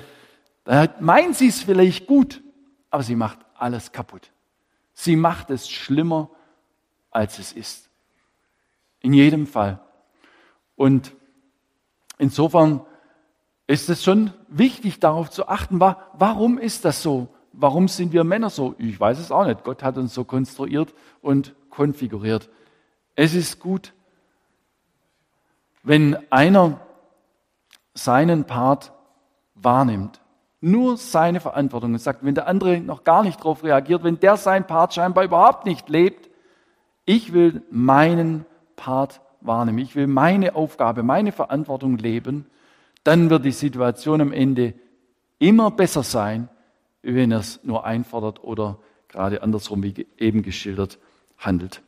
Da 0.64 0.88
meint 1.00 1.36
sie 1.36 1.48
es 1.48 1.64
vielleicht 1.64 2.08
gut, 2.08 2.42
aber 2.90 3.04
sie 3.04 3.16
macht 3.16 3.40
alles 3.56 3.92
kaputt. 3.92 4.32
Sie 4.94 5.16
macht 5.16 5.50
es 5.50 5.70
schlimmer, 5.70 6.30
als 7.12 7.40
es 7.40 7.52
ist. 7.52 7.90
In 9.02 9.14
jedem 9.14 9.46
Fall. 9.46 9.80
Und 10.76 11.14
insofern 12.18 12.82
ist 13.68 13.90
es 13.90 14.04
schon 14.04 14.32
wichtig, 14.48 15.00
darauf 15.00 15.30
zu 15.30 15.48
achten, 15.48 15.80
warum 15.80 16.58
ist 16.58 16.86
das 16.86 17.02
so? 17.02 17.28
Warum 17.52 17.88
sind 17.88 18.12
wir 18.12 18.24
Männer 18.24 18.50
so? 18.50 18.76
Ich 18.78 19.00
weiß 19.00 19.18
es 19.18 19.32
auch 19.32 19.46
nicht. 19.46 19.64
Gott 19.64 19.82
hat 19.82 19.98
uns 19.98 20.14
so 20.14 20.24
konstruiert 20.24 20.94
und 21.22 21.56
konfiguriert. 21.70 22.50
Es 23.16 23.34
ist 23.34 23.60
gut, 23.60 23.94
wenn 25.84 26.18
einer 26.32 26.85
seinen 27.96 28.44
Part 28.44 28.92
wahrnimmt, 29.56 30.22
nur 30.62 30.98
seine 30.98 31.40
Verantwortung. 31.40 31.94
Und 31.94 32.00
sagt, 32.00 32.24
wenn 32.24 32.36
der 32.36 32.48
andere 32.48 32.80
noch 32.80 33.04
gar 33.04 33.24
nicht 33.24 33.40
darauf 33.40 33.64
reagiert, 33.64 34.04
wenn 34.04 34.20
der 34.20 34.38
seinen 34.38 34.68
Part 34.68 34.94
scheinbar 34.94 35.24
überhaupt 35.24 35.66
nicht 35.66 35.90
lebt, 35.90 36.30
ich 37.06 37.34
will 37.34 37.64
meinen 37.72 38.46
Part 38.76 39.22
wahrnehme, 39.42 39.82
ich 39.82 39.96
will 39.96 40.08
meine 40.08 40.56
Aufgabe, 40.56 41.02
meine 41.02 41.32
Verantwortung 41.32 41.98
leben, 41.98 42.46
dann 43.04 43.30
wird 43.30 43.46
die 43.46 43.52
Situation 43.52 44.22
am 44.22 44.34
Ende 44.34 44.74
immer 45.40 45.72
besser 45.72 46.04
sein, 46.04 46.50
wenn 47.02 47.32
er 47.32 47.40
es 47.40 47.64
nur 47.64 47.86
einfordert 47.86 48.44
oder 48.44 48.80
gerade 49.08 49.44
andersrum, 49.44 49.84
wie 49.84 50.08
eben 50.18 50.42
geschildert, 50.42 50.98
handelt. 51.38 51.82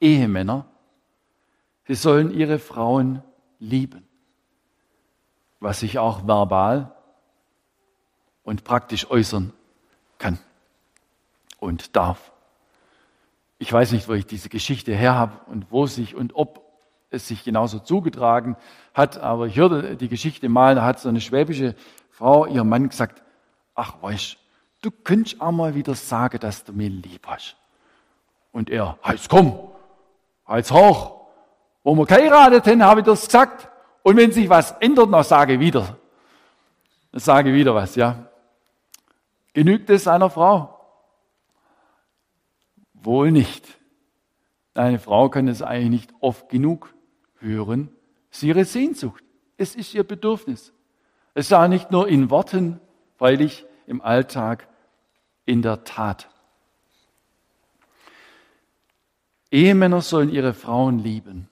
Ehemänner, 0.00 0.66
sie 1.86 1.94
sollen 1.94 2.32
ihre 2.32 2.58
Frauen 2.58 3.22
lieben, 3.58 4.06
was 5.62 5.78
sich 5.78 5.98
auch 5.98 6.26
verbal 6.26 6.92
und 8.42 8.64
praktisch 8.64 9.08
äußern 9.08 9.52
kann 10.18 10.38
und 11.60 11.94
darf. 11.94 12.32
Ich 13.58 13.72
weiß 13.72 13.92
nicht, 13.92 14.08
wo 14.08 14.14
ich 14.14 14.26
diese 14.26 14.48
Geschichte 14.48 14.92
her 14.92 15.14
habe 15.14 15.38
und 15.46 15.70
wo 15.70 15.86
sich 15.86 16.16
und 16.16 16.34
ob 16.34 16.62
es 17.10 17.28
sich 17.28 17.44
genauso 17.44 17.78
zugetragen 17.78 18.56
hat, 18.92 19.18
aber 19.18 19.46
ich 19.46 19.56
hörte 19.56 19.96
die 19.96 20.08
Geschichte 20.08 20.48
mal, 20.48 20.74
da 20.74 20.82
hat 20.82 20.98
so 20.98 21.08
eine 21.08 21.20
schwäbische 21.20 21.76
Frau 22.10 22.46
ihrem 22.46 22.68
Mann 22.68 22.88
gesagt, 22.88 23.22
ach 23.74 23.94
weißt, 24.02 24.36
du 24.80 24.90
könntest 24.90 25.40
auch 25.40 25.52
mal 25.52 25.76
wieder 25.76 25.94
sagen, 25.94 26.40
dass 26.40 26.64
du 26.64 26.72
mir 26.72 26.88
lieb 26.88 27.24
hast. 27.26 27.56
Und 28.50 28.68
er, 28.68 28.98
heiß 29.04 29.28
komm, 29.28 29.58
heiß 30.48 30.72
hoch. 30.72 31.20
Wo 31.84 31.94
wir 31.94 32.06
geheiratet 32.06 32.66
haben, 32.66 32.82
habe 32.82 33.00
ich 33.00 33.06
das 33.06 33.26
gesagt. 33.26 33.71
Und 34.02 34.16
wenn 34.16 34.32
sich 34.32 34.48
was 34.48 34.72
ändert, 34.72 35.12
dann 35.12 35.24
sage 35.24 35.60
wieder. 35.60 35.96
Dann 37.12 37.20
sage 37.20 37.52
wieder 37.52 37.74
was, 37.74 37.94
ja. 37.94 38.26
Genügt 39.52 39.90
es 39.90 40.08
einer 40.08 40.30
Frau? 40.30 40.80
Wohl 42.94 43.30
nicht. 43.30 43.66
Eine 44.74 44.98
Frau 44.98 45.28
kann 45.28 45.48
es 45.48 45.62
eigentlich 45.62 45.90
nicht 45.90 46.14
oft 46.20 46.48
genug 46.48 46.94
hören. 47.38 47.90
Es 48.30 48.38
ist 48.38 48.42
ihre 48.44 48.64
Sehnsucht. 48.64 49.22
Es 49.56 49.74
ist 49.74 49.92
ihr 49.94 50.04
Bedürfnis. 50.04 50.72
Es 51.34 51.52
auch 51.52 51.68
nicht 51.68 51.90
nur 51.90 52.08
in 52.08 52.30
Worten, 52.30 52.80
freilich 53.16 53.66
im 53.86 54.00
Alltag, 54.00 54.68
in 55.44 55.62
der 55.62 55.84
Tat. 55.84 56.28
Ehemänner 59.50 60.00
sollen 60.00 60.30
ihre 60.30 60.54
Frauen 60.54 60.98
lieben. 60.98 61.48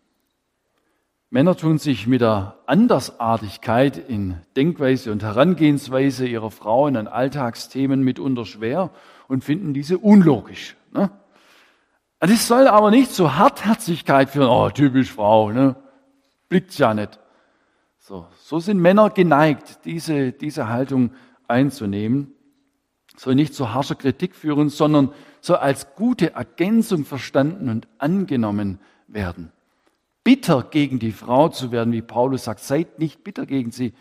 Männer 1.33 1.57
tun 1.57 1.79
sich 1.79 2.09
mit 2.09 2.23
der 2.23 2.59
Andersartigkeit 2.67 3.97
in 3.97 4.39
Denkweise 4.57 5.13
und 5.13 5.23
Herangehensweise 5.23 6.27
ihrer 6.27 6.51
Frauen 6.51 6.97
an 6.97 7.07
Alltagsthemen 7.07 8.03
mitunter 8.03 8.45
schwer 8.45 8.91
und 9.29 9.45
finden 9.45 9.73
diese 9.73 9.99
unlogisch. 9.99 10.75
Ne? 10.93 11.09
Das 12.19 12.49
soll 12.49 12.67
aber 12.67 12.91
nicht 12.91 13.13
zu 13.13 13.37
Hartherzigkeit 13.37 14.31
führen. 14.31 14.49
Oh, 14.49 14.71
typisch 14.71 15.13
Frau, 15.13 15.53
ne? 15.53 15.77
Blickt's 16.49 16.79
ja 16.79 16.95
nicht. 16.95 17.21
So, 18.01 18.27
so 18.43 18.59
sind 18.59 18.81
Männer 18.81 19.11
geneigt, 19.11 19.85
diese, 19.85 20.33
diese 20.33 20.69
Haltung 20.69 21.13
einzunehmen. 21.47 22.35
Soll 23.17 23.37
nicht 23.37 23.55
zu 23.55 23.73
harscher 23.73 23.95
Kritik 23.95 24.35
führen, 24.35 24.69
sondern 24.69 25.13
soll 25.41 25.59
als 25.59 25.95
gute 25.95 26.35
Ergänzung 26.35 27.05
verstanden 27.05 27.69
und 27.69 27.87
angenommen 27.99 28.81
werden. 29.07 29.53
Bitter 30.25 30.63
gegen 30.63 30.99
die 30.99 31.13
Frau 31.13 31.49
zu 31.49 31.73
werden, 31.73 31.93
wie 31.93 32.03
Paulus 32.03 32.45
sagt, 32.45 32.61
seid 32.61 32.99
nicht 32.99 33.25
bitter 33.25 33.47
gegen 33.47 33.71
sie, 33.71 33.95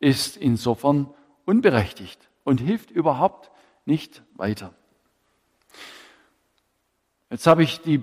ist 0.00 0.36
insofern 0.36 1.12
unberechtigt 1.44 2.28
und 2.44 2.60
hilft 2.60 2.90
überhaupt 2.90 3.50
nicht 3.84 4.22
weiter. 4.34 4.74
Jetzt 7.30 7.46
habe 7.46 7.62
ich 7.62 7.80
die, 7.80 8.02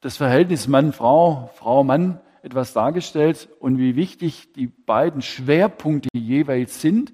das 0.00 0.18
Verhältnis 0.18 0.68
Mann-Frau, 0.68 1.50
Frau-Mann 1.54 2.20
etwas 2.42 2.72
dargestellt 2.72 3.48
und 3.60 3.78
wie 3.78 3.96
wichtig 3.96 4.52
die 4.52 4.66
beiden 4.66 5.22
Schwerpunkte 5.22 6.08
jeweils 6.12 6.80
sind, 6.80 7.12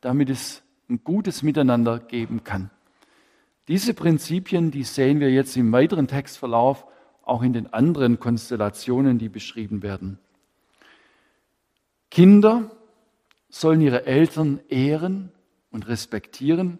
damit 0.00 0.30
es 0.30 0.62
ein 0.88 1.02
gutes 1.02 1.42
Miteinander 1.42 1.98
geben 1.98 2.44
kann. 2.44 2.70
Diese 3.68 3.94
Prinzipien, 3.94 4.70
die 4.70 4.84
sehen 4.84 5.18
wir 5.18 5.30
jetzt 5.30 5.56
im 5.56 5.72
weiteren 5.72 6.06
Textverlauf 6.06 6.86
auch 7.26 7.42
in 7.42 7.52
den 7.52 7.72
anderen 7.72 8.18
Konstellationen, 8.18 9.18
die 9.18 9.28
beschrieben 9.28 9.82
werden. 9.82 10.18
Kinder 12.10 12.70
sollen 13.50 13.80
ihre 13.80 14.06
Eltern 14.06 14.60
ehren 14.68 15.32
und 15.70 15.88
respektieren 15.88 16.78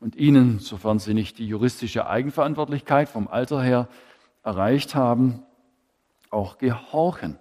und 0.00 0.16
ihnen, 0.16 0.58
sofern 0.58 0.98
sie 0.98 1.14
nicht 1.14 1.38
die 1.38 1.46
juristische 1.46 2.06
Eigenverantwortlichkeit 2.06 3.08
vom 3.08 3.28
Alter 3.28 3.62
her 3.62 3.88
erreicht 4.42 4.94
haben, 4.94 5.42
auch 6.28 6.58
gehorchen. 6.58 7.38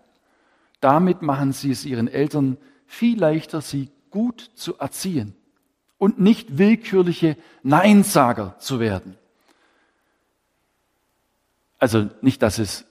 Damit 0.79 1.21
machen 1.23 1.53
sie 1.53 1.71
es 1.71 1.85
ihren 1.85 2.07
Eltern 2.07 2.57
viel 2.85 3.19
leichter, 3.19 3.61
sie 3.61 3.89
gut 4.11 4.51
zu 4.53 4.77
erziehen 4.77 5.35
und 5.97 6.19
nicht 6.19 6.59
willkürliche 6.59 7.35
Neinsager 7.63 8.55
zu 8.59 8.79
werden. 8.79 9.17
Also 11.83 12.07
nicht, 12.21 12.41
dass 12.41 12.59
es 12.59 12.85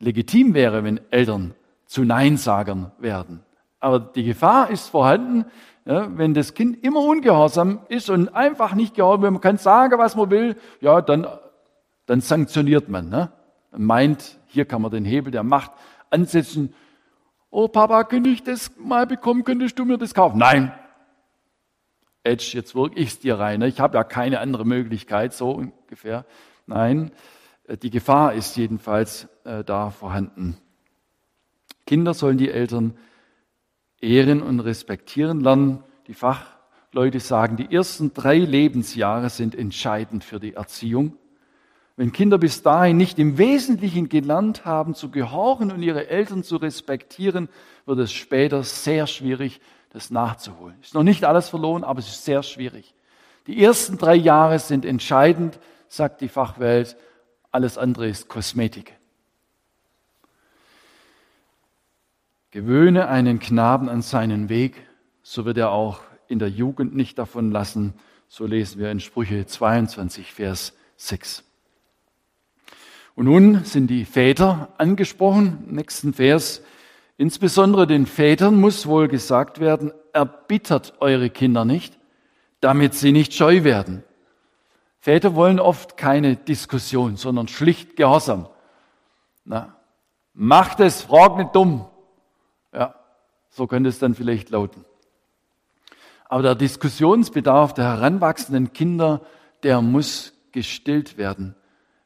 legitim 0.00 0.52
wäre, 0.52 0.84
wenn 0.84 1.00
Eltern 1.10 1.54
zu 1.86 2.04
Neinsagern 2.04 2.92
werden. 2.98 3.40
Aber 3.80 4.00
die 4.00 4.22
Gefahr 4.22 4.68
ist 4.68 4.88
vorhanden, 4.88 5.46
ja, 5.86 6.14
wenn 6.14 6.34
das 6.34 6.52
Kind 6.52 6.84
immer 6.84 7.00
ungehorsam 7.00 7.80
ist 7.88 8.10
und 8.10 8.28
einfach 8.28 8.74
nicht 8.74 8.94
gehorsam, 8.94 9.32
man 9.32 9.40
kann 9.40 9.56
sagen, 9.56 9.98
was 9.98 10.14
man 10.14 10.28
will, 10.30 10.56
ja, 10.82 11.00
dann, 11.00 11.26
dann 12.04 12.20
sanktioniert 12.20 12.90
man. 12.90 13.08
Ne? 13.08 13.32
Man 13.70 13.84
meint, 13.84 14.36
hier 14.48 14.66
kann 14.66 14.82
man 14.82 14.90
den 14.90 15.06
Hebel 15.06 15.30
der 15.32 15.42
Macht 15.42 15.70
ansetzen. 16.10 16.74
Oh 17.48 17.66
Papa, 17.68 18.04
könnte 18.04 18.28
ich 18.28 18.42
das 18.42 18.72
mal 18.76 19.06
bekommen? 19.06 19.42
Könntest 19.42 19.78
du 19.78 19.86
mir 19.86 19.96
das 19.96 20.12
kaufen? 20.12 20.36
Nein. 20.36 20.70
Edge, 22.24 22.50
jetzt 22.52 22.74
wirke 22.74 23.00
ich 23.00 23.08
es 23.08 23.20
dir 23.20 23.38
rein. 23.38 23.60
Ne? 23.60 23.68
Ich 23.68 23.80
habe 23.80 23.96
ja 23.96 24.04
keine 24.04 24.40
andere 24.40 24.66
Möglichkeit, 24.66 25.32
so 25.32 25.52
ungefähr. 25.52 26.26
Nein, 26.66 27.10
die 27.76 27.90
Gefahr 27.90 28.34
ist 28.34 28.56
jedenfalls 28.56 29.28
äh, 29.44 29.62
da 29.62 29.90
vorhanden. 29.90 30.56
Kinder 31.86 32.14
sollen 32.14 32.38
die 32.38 32.50
Eltern 32.50 32.96
ehren 34.00 34.42
und 34.42 34.60
respektieren 34.60 35.40
lernen. 35.40 35.84
Die 36.06 36.14
Fachleute 36.14 37.20
sagen, 37.20 37.56
die 37.56 37.74
ersten 37.74 38.14
drei 38.14 38.38
Lebensjahre 38.38 39.28
sind 39.30 39.54
entscheidend 39.54 40.24
für 40.24 40.40
die 40.40 40.54
Erziehung. 40.54 41.16
Wenn 41.96 42.12
Kinder 42.12 42.38
bis 42.38 42.62
dahin 42.62 42.96
nicht 42.96 43.18
im 43.18 43.38
Wesentlichen 43.38 44.08
gelernt 44.08 44.64
haben, 44.64 44.94
zu 44.94 45.10
gehorchen 45.10 45.72
und 45.72 45.82
ihre 45.82 46.08
Eltern 46.08 46.44
zu 46.44 46.56
respektieren, 46.56 47.48
wird 47.86 47.98
es 47.98 48.12
später 48.12 48.62
sehr 48.62 49.06
schwierig, 49.06 49.60
das 49.90 50.10
nachzuholen. 50.10 50.76
Ist 50.80 50.94
noch 50.94 51.02
nicht 51.02 51.24
alles 51.24 51.48
verloren, 51.48 51.82
aber 51.82 51.98
es 51.98 52.08
ist 52.08 52.24
sehr 52.24 52.42
schwierig. 52.42 52.94
Die 53.46 53.62
ersten 53.62 53.98
drei 53.98 54.14
Jahre 54.14 54.58
sind 54.58 54.84
entscheidend, 54.84 55.58
sagt 55.88 56.20
die 56.20 56.28
Fachwelt. 56.28 56.96
Alles 57.50 57.78
andere 57.78 58.08
ist 58.08 58.28
Kosmetik. 58.28 58.94
Gewöhne 62.50 63.08
einen 63.08 63.38
Knaben 63.38 63.88
an 63.88 64.02
seinen 64.02 64.48
Weg, 64.48 64.86
so 65.22 65.44
wird 65.44 65.58
er 65.58 65.70
auch 65.70 66.00
in 66.28 66.38
der 66.38 66.48
Jugend 66.48 66.94
nicht 66.94 67.18
davon 67.18 67.50
lassen. 67.50 67.94
So 68.28 68.46
lesen 68.46 68.78
wir 68.78 68.90
in 68.90 69.00
Sprüche 69.00 69.46
22, 69.46 70.32
Vers 70.32 70.74
6. 70.96 71.44
Und 73.14 73.24
nun 73.24 73.64
sind 73.64 73.88
die 73.88 74.04
Väter 74.04 74.72
angesprochen. 74.78 75.64
Nächsten 75.66 76.14
Vers. 76.14 76.62
Insbesondere 77.16 77.86
den 77.86 78.06
Vätern 78.06 78.60
muss 78.60 78.86
wohl 78.86 79.08
gesagt 79.08 79.58
werden, 79.58 79.92
erbittert 80.12 80.94
eure 81.00 81.28
Kinder 81.28 81.64
nicht, 81.64 81.98
damit 82.60 82.94
sie 82.94 83.12
nicht 83.12 83.34
scheu 83.34 83.64
werden. 83.64 84.04
Väter 85.00 85.34
wollen 85.34 85.60
oft 85.60 85.96
keine 85.96 86.36
Diskussion, 86.36 87.16
sondern 87.16 87.48
schlicht 87.48 87.96
Gehorsam. 87.96 88.48
Na, 89.44 89.76
macht 90.34 90.80
es, 90.80 91.02
frag 91.02 91.36
nicht 91.36 91.54
dumm. 91.54 91.86
Ja, 92.72 92.94
so 93.48 93.66
könnte 93.66 93.88
es 93.88 93.98
dann 93.98 94.14
vielleicht 94.14 94.50
lauten. 94.50 94.84
Aber 96.28 96.42
der 96.42 96.54
Diskussionsbedarf 96.54 97.72
der 97.72 97.84
heranwachsenden 97.84 98.72
Kinder, 98.72 99.22
der 99.62 99.80
muss 99.80 100.34
gestillt 100.52 101.16
werden. 101.16 101.54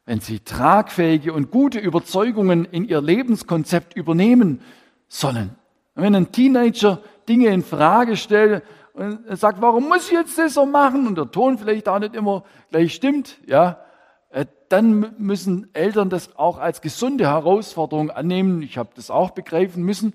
Wenn 0.05 0.19
sie 0.19 0.39
tragfähige 0.39 1.33
und 1.33 1.51
gute 1.51 1.79
Überzeugungen 1.79 2.65
in 2.65 2.85
ihr 2.85 3.01
Lebenskonzept 3.01 3.95
übernehmen 3.95 4.61
sollen. 5.07 5.55
Wenn 5.95 6.15
ein 6.15 6.31
Teenager 6.31 7.01
Dinge 7.27 7.49
in 7.49 7.63
Frage 7.63 8.17
stellt 8.17 8.63
und 8.93 9.35
sagt, 9.37 9.61
warum 9.61 9.87
muss 9.87 10.07
ich 10.07 10.13
jetzt 10.13 10.37
das 10.37 10.53
so 10.53 10.65
machen? 10.65 11.07
Und 11.07 11.17
der 11.17 11.31
Ton 11.31 11.57
vielleicht 11.57 11.89
auch 11.89 11.99
nicht 11.99 12.15
immer 12.15 12.43
gleich 12.69 12.93
stimmt, 12.93 13.39
ja, 13.47 13.79
äh, 14.29 14.45
dann 14.69 15.15
müssen 15.17 15.69
Eltern 15.73 16.09
das 16.09 16.35
auch 16.37 16.57
als 16.57 16.81
gesunde 16.81 17.27
Herausforderung 17.27 18.11
annehmen. 18.11 18.61
Ich 18.61 18.77
habe 18.77 18.89
das 18.95 19.09
auch 19.09 19.31
begreifen 19.31 19.83
müssen. 19.83 20.13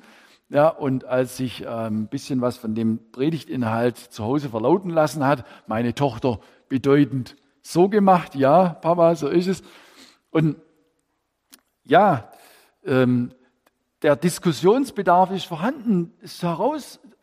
Ja, 0.50 0.68
und 0.68 1.04
als 1.04 1.38
ich 1.40 1.68
ein 1.68 2.08
bisschen 2.08 2.40
was 2.40 2.56
von 2.56 2.74
dem 2.74 3.12
Predigtinhalt 3.12 3.98
zu 3.98 4.24
Hause 4.24 4.48
verlauten 4.48 4.90
lassen 4.90 5.26
hat, 5.26 5.44
meine 5.66 5.94
Tochter 5.94 6.40
bedeutend 6.70 7.36
so 7.60 7.90
gemacht, 7.90 8.34
ja, 8.34 8.70
Papa, 8.70 9.14
so 9.14 9.28
ist 9.28 9.46
es. 9.46 9.62
Und 10.30 10.56
ja, 11.84 12.30
ähm, 12.84 13.32
der 14.02 14.16
Diskussionsbedarf 14.16 15.30
ist 15.32 15.44
vorhanden, 15.44 16.14
ist 16.20 16.38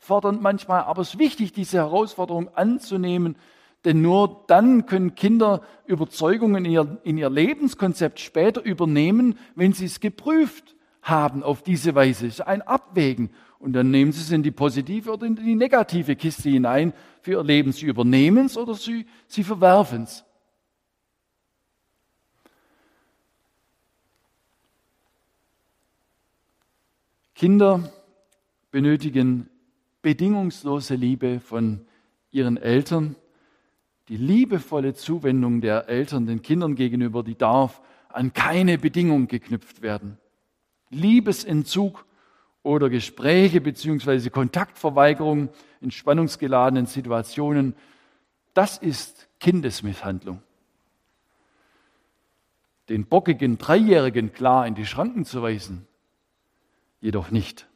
herausfordernd 0.06 0.42
manchmal, 0.42 0.84
aber 0.84 1.02
es 1.02 1.16
ist 1.16 1.20
wichtig, 1.20 1.52
diese 1.54 1.78
Herausforderung 1.78 2.50
anzunehmen, 2.56 3.36
denn 3.84 4.02
nur 4.02 4.44
dann 4.48 4.86
können 4.86 5.16
Kinder 5.16 5.62
Überzeugungen 5.86 6.66
in 6.66 6.72
ihr, 6.72 6.98
in 7.04 7.18
ihr 7.18 7.30
Lebenskonzept 7.30 8.20
später 8.20 8.64
übernehmen, 8.64 9.38
wenn 9.56 9.74
sie 9.74 9.86
es 9.86 10.00
geprüft 10.00 10.76
haben 11.02 11.44
auf 11.44 11.62
diese 11.62 11.94
Weise. 11.94 12.28
Es 12.28 12.36
ist 12.36 12.42
ein 12.42 12.62
Abwägen. 12.64 13.30
Und 13.60 13.74
dann 13.74 13.90
nehmen 13.90 14.12
sie 14.12 14.22
es 14.22 14.32
in 14.32 14.44
die 14.44 14.52
positive 14.52 15.12
oder 15.12 15.26
in 15.26 15.36
die 15.36 15.56
negative 15.56 16.16
Kiste 16.16 16.50
hinein 16.50 16.94
für 17.22 17.32
ihr 17.32 17.44
Leben. 17.44 17.72
Sie 17.72 17.86
übernehmen 17.86 18.48
es 18.48 18.58
oder 18.58 18.74
sie, 18.74 19.06
sie 19.28 19.44
verwerfen 19.44 20.04
es. 20.04 20.24
Kinder 27.36 27.92
benötigen 28.72 29.50
bedingungslose 30.06 30.94
Liebe 30.94 31.40
von 31.40 31.84
ihren 32.30 32.58
Eltern. 32.58 33.16
Die 34.08 34.18
liebevolle 34.18 34.94
Zuwendung 34.94 35.62
der 35.62 35.90
Eltern 35.90 36.28
den 36.28 36.44
Kindern 36.44 36.76
gegenüber, 36.76 37.24
die 37.24 37.36
darf 37.36 37.82
an 38.10 38.32
keine 38.32 38.78
Bedingung 38.78 39.26
geknüpft 39.28 39.82
werden. 39.82 40.20
Liebesentzug 40.92 42.06
oder 42.62 42.92
Gespräche 42.92 43.62
bzw. 43.62 44.30
Kontaktverweigerung 44.30 45.50
in 45.82 45.90
spannungsgeladenen 45.90 46.86
Situationen, 46.86 47.74
das 48.54 48.78
ist 48.78 49.28
Kindesmisshandlung. 49.40 50.44
Den 52.90 53.08
bockigen 53.08 53.58
Dreijährigen 53.58 54.34
klar 54.34 54.68
in 54.68 54.76
die 54.76 54.86
Schranken 54.86 55.26
zu 55.26 55.42
weisen, 55.42 55.88
jedoch 57.02 57.32
nicht. 57.32 57.68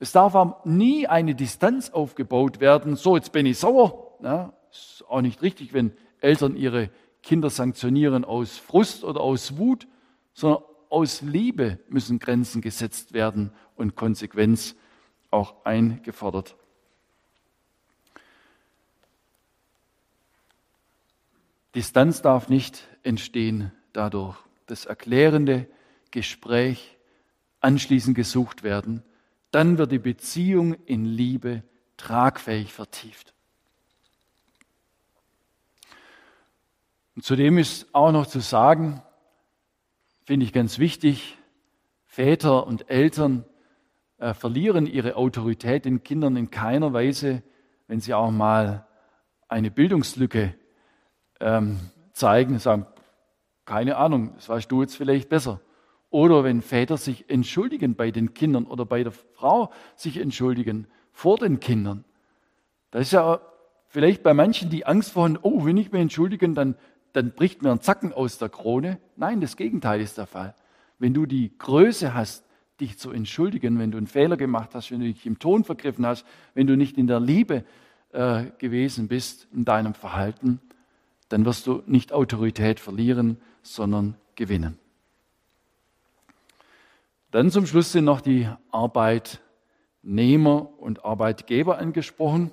Es 0.00 0.12
darf 0.12 0.34
auch 0.34 0.64
nie 0.64 1.06
eine 1.06 1.34
Distanz 1.34 1.90
aufgebaut 1.90 2.58
werden, 2.58 2.96
so 2.96 3.16
jetzt 3.16 3.32
bin 3.32 3.44
ich 3.44 3.58
sauer. 3.58 4.16
Ja, 4.22 4.54
ist 4.72 5.04
auch 5.08 5.20
nicht 5.20 5.42
richtig, 5.42 5.74
wenn 5.74 5.92
Eltern 6.20 6.56
ihre 6.56 6.88
Kinder 7.22 7.50
sanktionieren 7.50 8.24
aus 8.24 8.56
Frust 8.56 9.04
oder 9.04 9.20
aus 9.20 9.58
Wut, 9.58 9.86
sondern 10.32 10.62
aus 10.88 11.20
Liebe 11.20 11.78
müssen 11.88 12.18
Grenzen 12.18 12.62
gesetzt 12.62 13.12
werden 13.12 13.52
und 13.76 13.94
Konsequenz 13.94 14.74
auch 15.30 15.64
eingefordert. 15.64 16.56
Distanz 21.74 22.22
darf 22.22 22.48
nicht 22.48 22.88
entstehen 23.02 23.70
dadurch. 23.92 24.38
Das 24.66 24.86
erklärende 24.86 25.68
Gespräch 26.10 26.96
anschließend 27.60 28.16
gesucht 28.16 28.62
werden. 28.62 29.02
Dann 29.50 29.78
wird 29.78 29.92
die 29.92 29.98
Beziehung 29.98 30.74
in 30.86 31.04
Liebe 31.04 31.62
tragfähig 31.96 32.72
vertieft. 32.72 33.34
Und 37.16 37.24
zudem 37.24 37.58
ist 37.58 37.94
auch 37.94 38.12
noch 38.12 38.26
zu 38.26 38.40
sagen, 38.40 39.02
finde 40.24 40.46
ich 40.46 40.52
ganz 40.52 40.78
wichtig, 40.78 41.36
Väter 42.06 42.66
und 42.66 42.88
Eltern 42.88 43.44
äh, 44.18 44.34
verlieren 44.34 44.86
ihre 44.86 45.16
Autorität 45.16 45.84
den 45.84 46.02
Kindern 46.02 46.36
in 46.36 46.50
keiner 46.50 46.92
Weise, 46.92 47.42
wenn 47.88 48.00
sie 48.00 48.14
auch 48.14 48.30
mal 48.30 48.86
eine 49.48 49.70
Bildungslücke 49.70 50.54
ähm, 51.40 51.78
zeigen, 52.12 52.58
sagen, 52.58 52.86
keine 53.64 53.96
Ahnung, 53.96 54.34
das 54.36 54.48
weißt 54.48 54.70
du 54.70 54.82
jetzt 54.82 54.96
vielleicht 54.96 55.28
besser. 55.28 55.60
Oder 56.10 56.44
wenn 56.44 56.60
Väter 56.60 56.96
sich 56.96 57.30
entschuldigen 57.30 57.94
bei 57.94 58.10
den 58.10 58.34
Kindern 58.34 58.66
oder 58.66 58.84
bei 58.84 59.02
der 59.02 59.12
Frau 59.12 59.70
sich 59.96 60.18
entschuldigen 60.18 60.86
vor 61.12 61.38
den 61.38 61.60
Kindern. 61.60 62.04
Das 62.90 63.02
ist 63.02 63.12
ja 63.12 63.40
vielleicht 63.86 64.22
bei 64.22 64.34
manchen 64.34 64.70
die 64.70 64.86
Angst 64.86 65.12
vor, 65.12 65.30
oh, 65.42 65.64
wenn 65.64 65.76
ich 65.76 65.92
mich 65.92 66.02
entschuldigen, 66.02 66.54
dann 66.54 66.74
dann 67.12 67.32
bricht 67.32 67.62
mir 67.62 67.70
ein 67.70 67.80
Zacken 67.80 68.12
aus 68.12 68.38
der 68.38 68.48
Krone. 68.48 68.98
Nein, 69.16 69.40
das 69.40 69.56
Gegenteil 69.56 70.00
ist 70.00 70.18
der 70.18 70.26
Fall. 70.26 70.54
Wenn 70.98 71.14
du 71.14 71.26
die 71.26 71.56
Größe 71.56 72.14
hast, 72.14 72.44
dich 72.80 72.98
zu 72.98 73.10
entschuldigen, 73.10 73.78
wenn 73.78 73.90
du 73.90 73.98
einen 73.98 74.06
Fehler 74.06 74.36
gemacht 74.36 74.70
hast, 74.74 74.90
wenn 74.90 75.00
du 75.00 75.06
dich 75.06 75.26
im 75.26 75.38
Ton 75.38 75.64
vergriffen 75.64 76.06
hast, 76.06 76.24
wenn 76.54 76.66
du 76.66 76.76
nicht 76.76 76.96
in 76.96 77.06
der 77.06 77.20
Liebe 77.20 77.64
äh, 78.12 78.46
gewesen 78.58 79.08
bist 79.08 79.48
in 79.52 79.64
deinem 79.64 79.94
Verhalten, 79.94 80.60
dann 81.28 81.44
wirst 81.44 81.66
du 81.66 81.82
nicht 81.86 82.12
Autorität 82.12 82.80
verlieren, 82.80 83.38
sondern 83.62 84.16
gewinnen. 84.34 84.78
Dann 87.30 87.50
zum 87.50 87.66
Schluss 87.66 87.92
sind 87.92 88.04
noch 88.04 88.20
die 88.20 88.48
Arbeitnehmer 88.70 90.68
und 90.78 91.04
Arbeitgeber 91.04 91.78
angesprochen. 91.78 92.50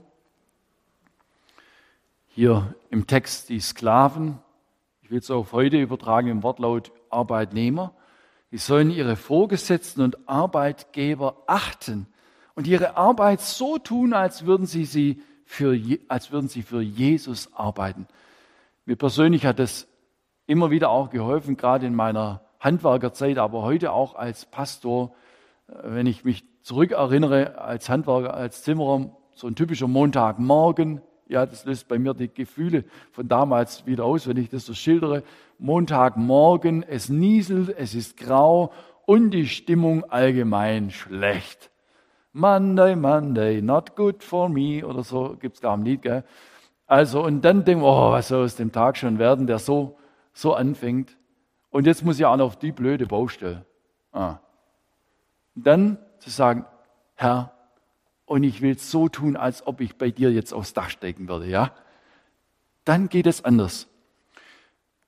Hier 2.27 2.75
im 2.89 3.07
Text 3.07 3.49
die 3.49 3.59
Sklaven 3.59 4.39
ich 5.07 5.11
will 5.11 5.19
es 5.19 5.31
auf 5.31 5.53
heute 5.53 5.79
übertragen 5.79 6.27
im 6.27 6.43
Wortlaut 6.43 6.91
Arbeitnehmer. 7.09 7.93
Die 8.51 8.57
sollen 8.57 8.91
ihre 8.91 9.15
Vorgesetzten 9.15 10.01
und 10.01 10.27
Arbeitgeber 10.27 11.43
achten 11.47 12.07
und 12.55 12.67
ihre 12.67 12.97
Arbeit 12.97 13.39
so 13.39 13.77
tun, 13.77 14.11
als 14.11 14.45
würden 14.45 14.65
sie, 14.65 14.83
sie 14.83 15.21
für, 15.45 15.79
als 16.09 16.33
würden 16.33 16.49
sie 16.49 16.61
für 16.61 16.81
Jesus 16.81 17.53
arbeiten. 17.53 18.05
Mir 18.85 18.97
persönlich 18.97 19.45
hat 19.45 19.59
das 19.59 19.87
immer 20.45 20.71
wieder 20.71 20.89
auch 20.89 21.09
geholfen, 21.09 21.55
gerade 21.55 21.85
in 21.85 21.95
meiner 21.95 22.41
Handwerkerzeit, 22.59 23.37
aber 23.37 23.61
heute 23.61 23.91
auch 23.91 24.15
als 24.15 24.45
Pastor, 24.45 25.13
äh, 25.67 25.73
wenn 25.83 26.07
ich 26.07 26.23
mich 26.23 26.43
zurückerinnere 26.61 27.59
als 27.59 27.89
Handwerker, 27.89 28.33
als 28.33 28.63
Zimmerer, 28.63 29.11
so 29.33 29.47
ein 29.47 29.55
typischer 29.55 29.87
Montagmorgen, 29.87 31.01
ja, 31.29 31.45
das 31.45 31.65
löst 31.65 31.87
bei 31.87 31.99
mir 31.99 32.13
die 32.13 32.33
Gefühle 32.33 32.85
von 33.11 33.27
damals 33.27 33.85
wieder 33.85 34.05
aus, 34.05 34.27
wenn 34.27 34.37
ich 34.37 34.49
das 34.49 34.65
so 34.65 34.73
schildere. 34.73 35.23
Montagmorgen, 35.59 36.83
es 36.83 37.09
nieselt, 37.09 37.75
es 37.77 37.95
ist 37.95 38.17
grau 38.17 38.71
und 39.05 39.31
die 39.31 39.47
Stimmung 39.47 40.05
allgemein 40.05 40.91
schlecht. 40.91 41.69
Monday, 42.33 42.95
Monday, 42.95 43.61
not 43.61 43.95
good 43.95 44.23
for 44.23 44.47
me 44.47 44.85
oder 44.85 45.03
so, 45.03 45.35
gibt's 45.39 45.59
gar 45.59 45.75
nicht, 45.75 46.03
gell? 46.03 46.23
Also, 46.85 47.23
und 47.23 47.43
dann 47.43 47.65
denken 47.65 47.83
wir, 47.83 47.89
oh, 47.89 48.11
was 48.11 48.29
soll 48.29 48.45
aus 48.45 48.55
dem 48.55 48.71
Tag 48.71 48.95
schon 48.95 49.19
werden, 49.19 49.47
der 49.47 49.59
so, 49.59 49.97
so 50.33 50.53
anfängt. 50.53 51.16
Und 51.77 51.85
jetzt 51.85 52.03
muss 52.03 52.17
ich 52.17 52.25
auch 52.25 52.37
noch 52.37 52.55
die 52.55 52.71
blöde 52.71 53.05
Baustelle. 53.05 53.63
Ah. 54.11 54.39
dann 55.53 55.99
zu 56.17 56.31
sagen, 56.31 56.65
Herr, 57.13 57.51
und 58.25 58.41
ich 58.41 58.63
will 58.63 58.71
es 58.71 58.89
so 58.89 59.09
tun, 59.09 59.35
als 59.35 59.67
ob 59.67 59.79
ich 59.79 59.95
bei 59.95 60.09
dir 60.09 60.31
jetzt 60.31 60.53
aufs 60.53 60.73
Dach 60.73 60.89
steigen 60.89 61.27
würde, 61.27 61.45
ja? 61.45 61.71
Dann 62.83 63.09
geht 63.09 63.27
es 63.27 63.45
anders. 63.45 63.87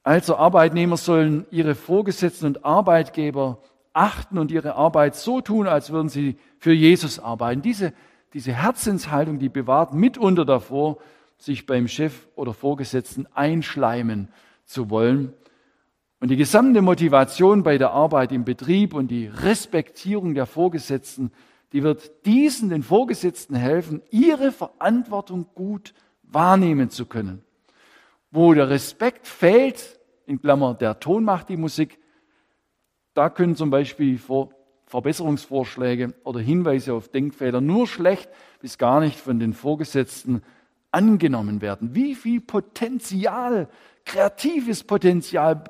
Also 0.03 0.35
Arbeitnehmer 0.35 0.97
sollen 0.97 1.47
ihre 1.49 1.73
Vorgesetzten 1.73 2.45
und 2.45 2.63
Arbeitgeber 2.63 3.63
achten 3.93 4.37
und 4.37 4.51
ihre 4.51 4.75
Arbeit 4.75 5.15
so 5.15 5.41
tun, 5.41 5.65
als 5.65 5.89
würden 5.89 6.09
sie 6.09 6.37
für 6.59 6.73
Jesus 6.73 7.17
arbeiten. 7.17 7.63
Diese, 7.63 7.93
diese 8.35 8.53
Herzenshaltung, 8.53 9.39
die 9.39 9.49
bewahrt 9.49 9.95
mitunter 9.95 10.45
davor, 10.45 10.99
sich 11.39 11.65
beim 11.65 11.87
Chef 11.87 12.27
oder 12.35 12.53
Vorgesetzten 12.53 13.25
einschleimen 13.33 14.27
zu 14.65 14.91
wollen. 14.91 15.33
Und 16.19 16.29
die 16.29 16.37
gesamte 16.37 16.81
Motivation 16.81 17.63
bei 17.63 17.77
der 17.77 17.91
Arbeit 17.91 18.31
im 18.31 18.43
Betrieb 18.43 18.93
und 18.93 19.09
die 19.09 19.27
Respektierung 19.27 20.33
der 20.33 20.45
Vorgesetzten 20.45 21.31
die 21.73 21.83
wird 21.83 22.25
diesen, 22.25 22.69
den 22.69 22.83
Vorgesetzten 22.83 23.55
helfen, 23.55 24.01
ihre 24.09 24.51
Verantwortung 24.51 25.47
gut 25.53 25.93
wahrnehmen 26.23 26.89
zu 26.89 27.05
können. 27.05 27.43
Wo 28.31 28.53
der 28.53 28.69
Respekt 28.69 29.27
fehlt, 29.27 29.99
in 30.25 30.41
Klammer, 30.41 30.73
der 30.73 30.99
Ton 30.99 31.23
macht 31.23 31.49
die 31.49 31.57
Musik, 31.57 31.99
da 33.13 33.29
können 33.29 33.55
zum 33.55 33.69
Beispiel 33.69 34.19
Verbesserungsvorschläge 34.85 36.13
oder 36.23 36.39
Hinweise 36.39 36.93
auf 36.93 37.09
Denkfehler 37.09 37.61
nur 37.61 37.87
schlecht 37.87 38.29
bis 38.61 38.77
gar 38.77 38.99
nicht 38.99 39.19
von 39.19 39.39
den 39.39 39.53
Vorgesetzten 39.53 40.43
angenommen 40.91 41.61
werden. 41.61 41.93
Wie 41.93 42.15
viel 42.15 42.41
Potenzial, 42.41 43.67
kreatives 44.05 44.83
Potenzial, 44.83 45.63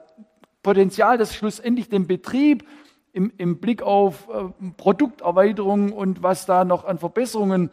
Potenzial, 0.64 1.18
das 1.18 1.36
schlussendlich 1.36 1.89
den 1.89 2.07
Betrieb 2.07 2.68
im, 3.14 3.32
im 3.38 3.60
Blick 3.60 3.82
auf 3.82 4.28
äh, 4.30 4.72
Produkterweiterung 4.78 5.91
und 5.91 6.22
was 6.24 6.45
da 6.45 6.66
noch 6.66 6.86
an 6.86 6.97
Verbesserungen, 6.97 7.72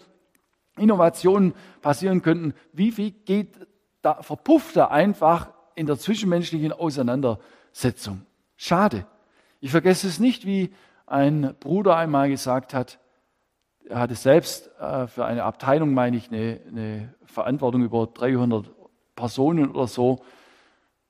Innovationen 0.78 1.54
passieren 1.80 2.20
könnten, 2.22 2.54
wie 2.72 2.92
viel 2.92 3.10
geht 3.10 3.66
da, 4.02 4.22
verpufft 4.22 4.76
da 4.76 4.88
einfach 4.88 5.52
in 5.74 5.86
der 5.86 5.98
zwischenmenschlichen 5.98 6.72
Auseinandersetzung. 6.72 8.22
Schade. 8.56 9.06
Ich 9.60 9.70
vergesse 9.70 10.06
es 10.06 10.20
nicht, 10.20 10.46
wie 10.46 10.72
ein 11.06 11.54
Bruder 11.60 11.96
einmal 11.96 12.28
gesagt 12.28 12.74
hat, 12.74 12.98
er 13.88 14.00
hatte 14.00 14.16
selbst 14.16 14.70
äh, 14.80 15.06
für 15.06 15.24
eine 15.24 15.44
Abteilung, 15.44 15.94
meine 15.94 16.16
ich, 16.16 16.30
eine, 16.30 16.60
eine 16.68 17.14
Verantwortung 17.24 17.82
über 17.84 18.06
300 18.06 18.68
Personen 19.14 19.70
oder 19.70 19.86
so. 19.86 20.24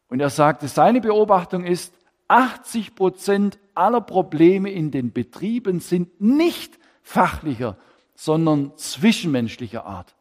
Und 0.09 0.21
er 0.21 0.31
sagte, 0.31 0.69
seine 0.69 1.01
Beobachtung 1.01 1.65
ist, 1.65 1.95
80 2.29 2.95
Prozent 2.95 3.59
aller 3.75 4.01
Probleme 4.01 4.71
in 4.71 4.91
den 4.91 5.13
Betrieben 5.13 5.81
sind 5.81 6.21
nicht 6.21 6.79
fachlicher, 7.03 7.77
sondern 8.15 8.77
zwischenmenschlicher 8.77 9.85
Art. 9.87 10.15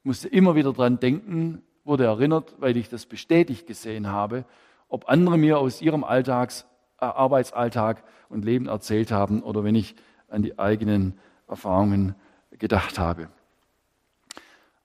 Ich 0.00 0.04
musste 0.06 0.28
immer 0.28 0.54
wieder 0.54 0.72
dran 0.72 0.98
denken, 0.98 1.62
wurde 1.84 2.04
erinnert, 2.04 2.54
weil 2.58 2.76
ich 2.76 2.88
das 2.88 3.06
bestätigt 3.06 3.66
gesehen 3.66 4.08
habe, 4.08 4.44
ob 4.88 5.08
andere 5.08 5.38
mir 5.38 5.58
aus 5.58 5.82
ihrem 5.82 6.04
Alltags, 6.04 6.66
äh, 7.00 7.04
Arbeitsalltag 7.04 8.02
und 8.28 8.44
Leben 8.44 8.66
erzählt 8.66 9.12
haben 9.12 9.42
oder 9.42 9.64
wenn 9.64 9.74
ich 9.74 9.94
an 10.28 10.42
die 10.42 10.58
eigenen 10.58 11.18
Erfahrungen 11.48 12.14
gedacht 12.58 12.98
habe. 12.98 13.28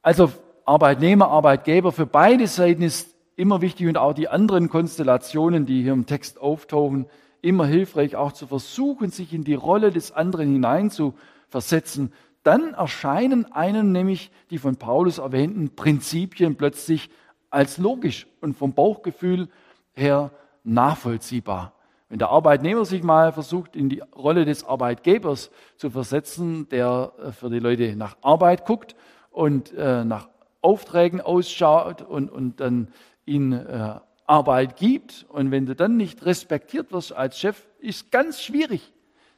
Also 0.02 0.32
Arbeitnehmer, 0.66 1.30
Arbeitgeber, 1.30 1.92
für 1.92 2.06
beide 2.06 2.48
Seiten 2.48 2.82
ist 2.82 3.15
immer 3.36 3.62
wichtig 3.62 3.88
und 3.88 3.98
auch 3.98 4.14
die 4.14 4.28
anderen 4.28 4.70
Konstellationen, 4.70 5.66
die 5.66 5.84
hier 5.84 5.94
im 5.94 6.06
Text 6.06 6.40
auftauchen, 6.40 7.08
immer 7.42 7.66
hilfreich, 7.66 8.16
auch 8.16 8.32
zu 8.32 8.48
versuchen, 8.48 9.12
sich 9.12 9.34
in 9.34 9.44
die 9.44 9.54
Rolle 9.54 9.92
des 9.92 10.12
anderen 10.12 10.52
hineinzuversetzen. 10.52 12.12
Dann 12.44 12.74
erscheinen 12.74 13.52
einem 13.52 13.92
nämlich 13.92 14.32
die 14.50 14.58
von 14.58 14.78
Paulus 14.78 15.18
erwähnten 15.18 15.76
Prinzipien 15.76 16.56
plötzlich 16.56 17.10
als 17.50 17.78
logisch 17.78 18.28
und 18.42 18.56
vom 18.58 18.74
Bauchgefühl 18.74 19.50
her 19.94 20.32
nachvollziehbar. 20.64 21.74
Wenn 22.10 22.20
der 22.20 22.30
Arbeitnehmer 22.30 22.86
sich 22.86 23.04
mal 23.04 23.32
versucht, 23.32 23.76
in 23.76 23.90
die 23.90 24.02
Rolle 24.16 24.46
des 24.46 24.64
Arbeitgebers 24.64 25.50
zu 25.76 25.90
versetzen, 25.90 26.70
der 26.70 27.14
äh, 27.20 27.32
für 27.32 27.50
die 27.50 27.60
Leute 27.60 27.96
nach 27.96 28.18
Arbeit 28.22 28.66
guckt 28.66 28.96
und 29.32 29.74
äh, 29.74 30.06
nach 30.06 30.30
Aufträgen 30.62 31.22
ausschaut 31.22 32.02
und, 32.02 32.32
und 32.32 32.60
dann 32.60 32.90
ihnen 33.26 33.54
äh, 33.54 34.00
Arbeit 34.28 34.78
gibt 34.78 35.26
und 35.30 35.52
wenn 35.52 35.66
du 35.66 35.76
dann 35.76 35.98
nicht 35.98 36.26
respektiert 36.26 36.92
wirst 36.92 37.14
als 37.14 37.40
Chef, 37.40 37.64
ist 37.80 38.12
ganz 38.12 38.42
schwierig. 38.42 38.94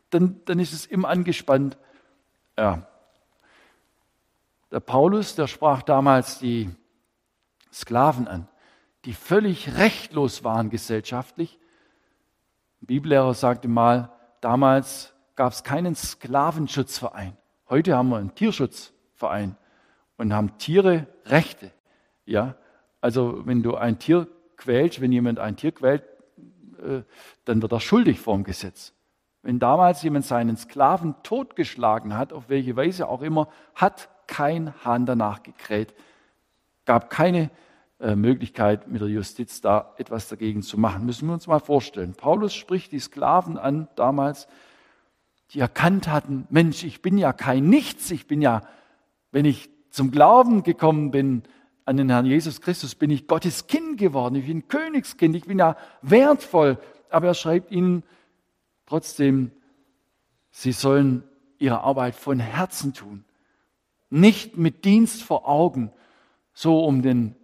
Dann, 0.10 0.42
dann 0.46 0.60
ist 0.60 0.74
es 0.74 0.86
immer 0.86 1.10
angespannt. 1.10 1.78
Ja. 2.58 2.88
Der 4.72 4.80
Paulus, 4.80 5.36
der 5.36 5.48
sprach 5.48 5.82
damals 5.82 6.40
die 6.40 6.70
Sklaven 7.74 8.28
an, 8.28 8.48
die 9.06 9.14
völlig 9.14 9.78
rechtlos 9.78 10.44
waren 10.44 10.70
gesellschaftlich. 10.70 11.60
Ein 12.82 12.88
Bibellehrer 12.88 13.34
sagte 13.34 13.68
mal, 13.68 14.12
damals 14.42 15.14
gab 15.36 15.54
es 15.54 15.64
keinen 15.64 15.96
Sklavenschutzverein. 15.96 17.38
Heute 17.70 17.96
haben 17.96 18.10
wir 18.10 18.18
einen 18.18 18.36
Tierschutzverein 18.36 19.58
und 20.18 20.34
haben 20.34 20.58
Tiere 20.58 21.08
Rechte. 21.26 21.72
Ja, 22.26 22.56
also 23.02 23.46
wenn 23.46 23.64
du 23.64 23.76
ein 23.76 24.00
Tier 24.00 24.28
quälst, 24.58 25.02
wenn 25.02 25.12
jemand 25.12 25.40
ein 25.40 25.56
Tier 25.56 25.72
quält, 25.72 26.04
äh, 26.84 27.02
dann 27.46 27.62
wird 27.62 27.72
er 27.72 27.80
schuldig 27.80 28.20
vorm 28.20 28.44
Gesetz. 28.44 28.94
Wenn 29.44 29.60
damals 29.60 30.04
jemand 30.04 30.26
seinen 30.26 30.58
Sklaven 30.58 31.16
totgeschlagen 31.24 32.18
hat, 32.18 32.34
auf 32.34 32.50
welche 32.50 32.76
Weise 32.76 33.08
auch 33.08 33.22
immer, 33.22 33.48
hat 33.76 34.10
kein 34.28 34.74
Hahn 34.84 35.06
danach 35.06 35.44
gekräht. 35.44 35.94
Gab 36.86 37.10
keine 37.10 37.50
äh, 38.00 38.16
Möglichkeit 38.16 38.88
mit 38.88 39.02
der 39.02 39.08
Justiz 39.08 39.62
da 39.62 39.94
etwas 39.98 40.28
dagegen 40.28 40.62
zu 40.62 40.78
machen. 40.78 41.06
Müssen 41.06 41.28
wir 41.28 41.34
uns 41.34 41.48
mal 41.48 41.60
vorstellen. 41.60 42.14
Paulus 42.14 42.54
spricht 42.54 42.92
die 42.92 43.00
Sklaven 43.00 43.58
an 43.58 43.88
damals, 43.96 44.48
die 45.52 45.60
erkannt 45.60 46.08
hatten, 46.08 46.46
Mensch, 46.50 46.84
ich 46.84 47.02
bin 47.02 47.18
ja 47.18 47.32
kein 47.32 47.70
Nichts, 47.70 48.12
ich 48.12 48.28
bin 48.28 48.42
ja, 48.42 48.62
wenn 49.32 49.46
ich 49.46 49.70
zum 49.90 50.12
Glauben 50.12 50.64
gekommen 50.64 51.10
bin, 51.10 51.44
an 51.88 51.96
den 51.96 52.10
Herrn 52.10 52.26
Jesus 52.26 52.60
Christus 52.60 52.96
bin 52.96 53.10
ich 53.10 53.28
Gottes 53.28 53.68
Kind 53.68 53.98
geworden. 53.98 54.36
Ich 54.36 54.46
bin 54.46 54.68
Königskind. 54.68 55.36
Ich 55.38 55.46
bin 55.46 55.58
ja 55.58 55.78
wertvoll. 56.02 56.78
Aber 57.10 57.28
er 57.28 57.34
schreibt 57.34 57.72
ihnen 57.72 58.04
trotzdem, 58.86 59.52
sie 60.52 60.74
sollen 60.74 61.24
ihre 61.60 61.80
Arbeit 61.80 62.16
von 62.16 62.42
Herzen 62.42 62.94
tun. 62.94 63.24
Nicht 64.10 64.58
mit 64.58 64.84
Dienst 64.84 65.24
vor 65.24 65.48
Augen, 65.48 65.94
so 66.54 66.84
um 66.84 67.02
den 67.02 67.36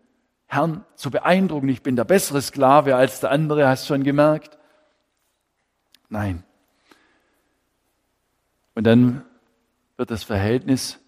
Herrn 0.45 0.83
zu 0.95 1.09
beeindrucken. 1.09 1.69
Ich 1.69 1.81
bin 1.81 1.95
der 1.95 2.03
bessere 2.03 2.41
Sklave 2.41 2.97
als 2.97 3.21
der 3.21 3.31
andere, 3.31 3.65
hast 3.65 3.85
du 3.85 3.93
schon 3.93 4.03
gemerkt? 4.03 4.57
Nein. 6.09 6.43
Und 8.75 8.83
dann 8.83 9.23
wird 9.95 10.11
das 10.11 10.25
Verhältnis 10.25 10.99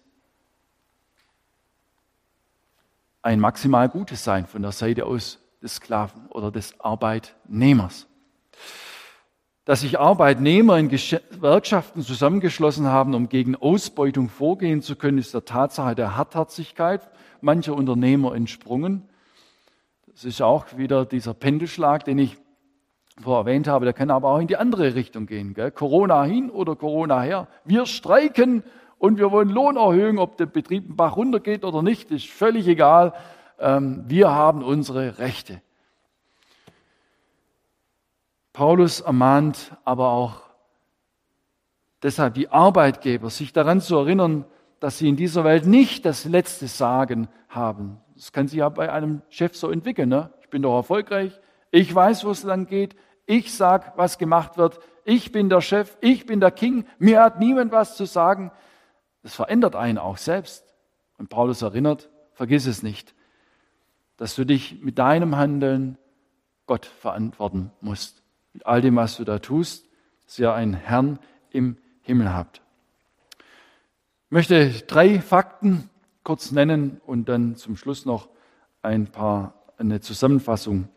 ein 3.26 3.40
maximal 3.40 3.88
Gutes 3.88 4.22
sein 4.22 4.46
von 4.46 4.62
der 4.62 4.70
Seite 4.70 5.04
aus 5.04 5.40
des 5.60 5.74
Sklaven 5.74 6.28
oder 6.28 6.52
des 6.52 6.78
Arbeitnehmers. 6.78 8.06
Dass 9.64 9.80
sich 9.80 9.98
Arbeitnehmer 9.98 10.78
in 10.78 10.88
Gewerkschaften 10.88 12.02
zusammengeschlossen 12.02 12.86
haben, 12.86 13.16
um 13.16 13.28
gegen 13.28 13.56
Ausbeutung 13.56 14.28
vorgehen 14.28 14.80
zu 14.80 14.94
können, 14.94 15.18
ist 15.18 15.34
der 15.34 15.44
Tatsache 15.44 15.96
der 15.96 16.16
Hartherzigkeit 16.16 17.10
mancher 17.40 17.74
Unternehmer 17.74 18.32
entsprungen. 18.32 19.08
Das 20.06 20.24
ist 20.24 20.40
auch 20.40 20.76
wieder 20.76 21.04
dieser 21.04 21.34
Pendelschlag, 21.34 22.04
den 22.04 22.18
ich 22.18 22.36
vorher 23.20 23.40
erwähnt 23.40 23.66
habe, 23.66 23.86
der 23.86 23.94
kann 23.94 24.12
aber 24.12 24.28
auch 24.28 24.38
in 24.38 24.46
die 24.46 24.56
andere 24.56 24.94
Richtung 24.94 25.26
gehen. 25.26 25.52
Gell? 25.52 25.72
Corona 25.72 26.22
hin 26.22 26.48
oder 26.48 26.76
Corona 26.76 27.22
her. 27.22 27.48
Wir 27.64 27.86
streiken 27.86 28.62
und 28.98 29.18
wir 29.18 29.30
wollen 29.30 29.48
Lohnerhöhung, 29.48 30.18
ob 30.18 30.36
der 30.36 30.46
Betrieb 30.46 30.84
einen 30.84 30.96
Bach 30.96 31.16
runtergeht 31.16 31.64
oder 31.64 31.82
nicht, 31.82 32.10
ist 32.10 32.28
völlig 32.28 32.66
egal. 32.66 33.12
Ähm, 33.58 34.04
wir 34.06 34.30
haben 34.30 34.62
unsere 34.62 35.18
Rechte. 35.18 35.60
Paulus 38.52 39.00
ermahnt 39.00 39.76
aber 39.84 40.08
auch 40.08 40.40
deshalb 42.02 42.34
die 42.34 42.48
Arbeitgeber, 42.48 43.28
sich 43.28 43.52
daran 43.52 43.80
zu 43.80 43.96
erinnern, 43.96 44.46
dass 44.80 44.98
sie 44.98 45.08
in 45.08 45.16
dieser 45.16 45.44
Welt 45.44 45.66
nicht 45.66 46.04
das 46.04 46.24
letzte 46.24 46.68
Sagen 46.68 47.28
haben. 47.48 47.98
Das 48.14 48.32
kann 48.32 48.48
sich 48.48 48.58
ja 48.58 48.68
bei 48.68 48.90
einem 48.90 49.22
Chef 49.28 49.56
so 49.56 49.70
entwickeln. 49.70 50.08
Ne? 50.08 50.30
Ich 50.40 50.48
bin 50.48 50.62
doch 50.62 50.74
erfolgreich, 50.74 51.38
ich 51.70 51.94
weiß, 51.94 52.24
wo 52.24 52.30
es 52.30 52.44
lang 52.44 52.66
geht, 52.66 52.96
ich 53.26 53.54
sag, 53.54 53.98
was 53.98 54.18
gemacht 54.18 54.56
wird, 54.56 54.78
ich 55.04 55.32
bin 55.32 55.48
der 55.48 55.60
Chef, 55.60 55.96
ich 56.00 56.26
bin 56.26 56.40
der 56.40 56.50
King, 56.50 56.86
mir 56.98 57.22
hat 57.22 57.38
niemand 57.38 57.72
was 57.72 57.96
zu 57.96 58.06
sagen. 58.06 58.52
Das 59.26 59.34
verändert 59.34 59.74
einen 59.74 59.98
auch 59.98 60.18
selbst. 60.18 60.64
Und 61.18 61.30
Paulus 61.30 61.60
erinnert, 61.60 62.10
vergiss 62.34 62.64
es 62.66 62.84
nicht, 62.84 63.12
dass 64.16 64.36
du 64.36 64.46
dich 64.46 64.84
mit 64.84 65.00
deinem 65.00 65.34
Handeln 65.34 65.98
Gott 66.66 66.86
verantworten 66.86 67.72
musst. 67.80 68.22
Mit 68.52 68.64
all 68.66 68.80
dem, 68.80 68.94
was 68.94 69.16
du 69.16 69.24
da 69.24 69.40
tust, 69.40 69.84
dass 70.24 70.38
ihr 70.38 70.54
einen 70.54 70.74
Herrn 70.74 71.18
im 71.50 71.76
Himmel 72.02 72.32
habt. 72.32 72.62
Ich 74.26 74.30
möchte 74.30 74.70
drei 74.86 75.20
Fakten 75.20 75.90
kurz 76.22 76.52
nennen 76.52 77.00
und 77.04 77.28
dann 77.28 77.56
zum 77.56 77.76
Schluss 77.76 78.06
noch 78.06 78.28
ein 78.82 79.08
paar, 79.08 79.54
eine 79.76 80.00
Zusammenfassung 80.00 80.88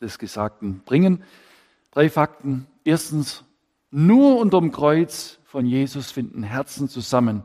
des 0.00 0.18
Gesagten 0.18 0.80
bringen. 0.86 1.22
Drei 1.90 2.08
Fakten. 2.08 2.66
Erstens, 2.84 3.44
nur 3.94 4.38
unterm 4.38 4.72
Kreuz 4.72 5.38
von 5.44 5.66
Jesus 5.66 6.10
finden 6.10 6.42
Herzen 6.42 6.88
zusammen. 6.88 7.44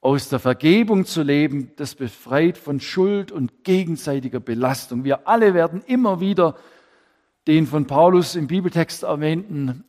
Aus 0.00 0.28
der 0.28 0.40
Vergebung 0.40 1.04
zu 1.04 1.22
leben, 1.22 1.70
das 1.76 1.94
befreit 1.94 2.58
von 2.58 2.80
Schuld 2.80 3.30
und 3.30 3.62
gegenseitiger 3.62 4.40
Belastung. 4.40 5.04
Wir 5.04 5.28
alle 5.28 5.54
werden 5.54 5.82
immer 5.86 6.18
wieder 6.18 6.56
den 7.46 7.68
von 7.68 7.86
Paulus 7.86 8.34
im 8.34 8.48
Bibeltext 8.48 9.04
erwähnten 9.04 9.84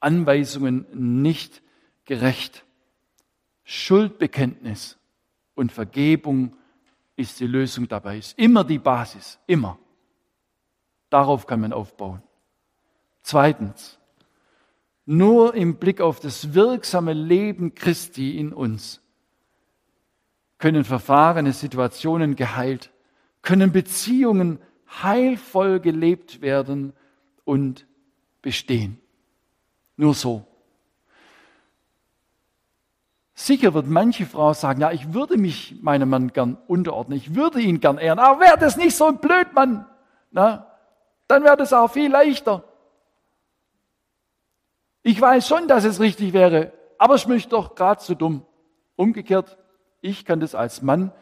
Anweisungen 0.00 0.86
nicht 0.92 1.62
gerecht. 2.04 2.64
Schuldbekenntnis 3.62 4.98
und 5.54 5.70
Vergebung 5.70 6.56
ist 7.14 7.38
die 7.38 7.46
Lösung 7.46 7.86
dabei, 7.86 8.18
ist 8.18 8.36
immer 8.36 8.64
die 8.64 8.78
Basis, 8.78 9.38
immer. 9.46 9.78
Darauf 11.10 11.46
kann 11.46 11.60
man 11.60 11.72
aufbauen. 11.72 12.22
Zweitens, 13.22 14.00
nur 15.06 15.54
im 15.54 15.76
Blick 15.76 16.00
auf 16.00 16.20
das 16.20 16.54
wirksame 16.54 17.12
Leben 17.12 17.74
Christi 17.74 18.38
in 18.38 18.52
uns 18.52 19.00
können 20.58 20.84
verfahrene 20.84 21.52
Situationen 21.52 22.36
geheilt, 22.36 22.90
können 23.42 23.70
Beziehungen 23.70 24.58
heilvoll 25.02 25.80
gelebt 25.80 26.40
werden 26.40 26.94
und 27.44 27.86
bestehen. 28.40 28.98
Nur 29.96 30.14
so. 30.14 30.46
Sicher 33.34 33.74
wird 33.74 33.88
manche 33.88 34.26
Frau 34.26 34.54
sagen, 34.54 34.80
ja, 34.80 34.92
ich 34.92 35.12
würde 35.12 35.36
mich 35.36 35.76
meinem 35.82 36.08
Mann 36.08 36.32
gern 36.32 36.56
unterordnen, 36.66 37.18
ich 37.18 37.34
würde 37.34 37.60
ihn 37.60 37.80
gern 37.80 37.98
ehren, 37.98 38.18
aber 38.18 38.40
wäre 38.40 38.56
das 38.56 38.76
nicht 38.76 38.96
so 38.96 39.06
ein 39.06 39.18
Blödmann, 39.18 39.86
na, 40.30 40.70
dann 41.26 41.42
wäre 41.42 41.56
das 41.56 41.72
auch 41.72 41.90
viel 41.90 42.10
leichter. 42.10 42.64
Ich 45.04 45.20
weiß 45.20 45.46
schon, 45.46 45.68
dass 45.68 45.84
es 45.84 46.00
richtig 46.00 46.32
wäre, 46.32 46.72
aber 46.98 47.14
ich 47.14 47.28
möchte 47.28 47.50
doch 47.50 47.76
gerade 47.76 48.02
so 48.02 48.14
dumm. 48.14 48.44
Umgekehrt, 48.96 49.56
ich 50.00 50.24
kann 50.24 50.40
das 50.40 50.56
als 50.56 50.82
Mann 50.82 51.12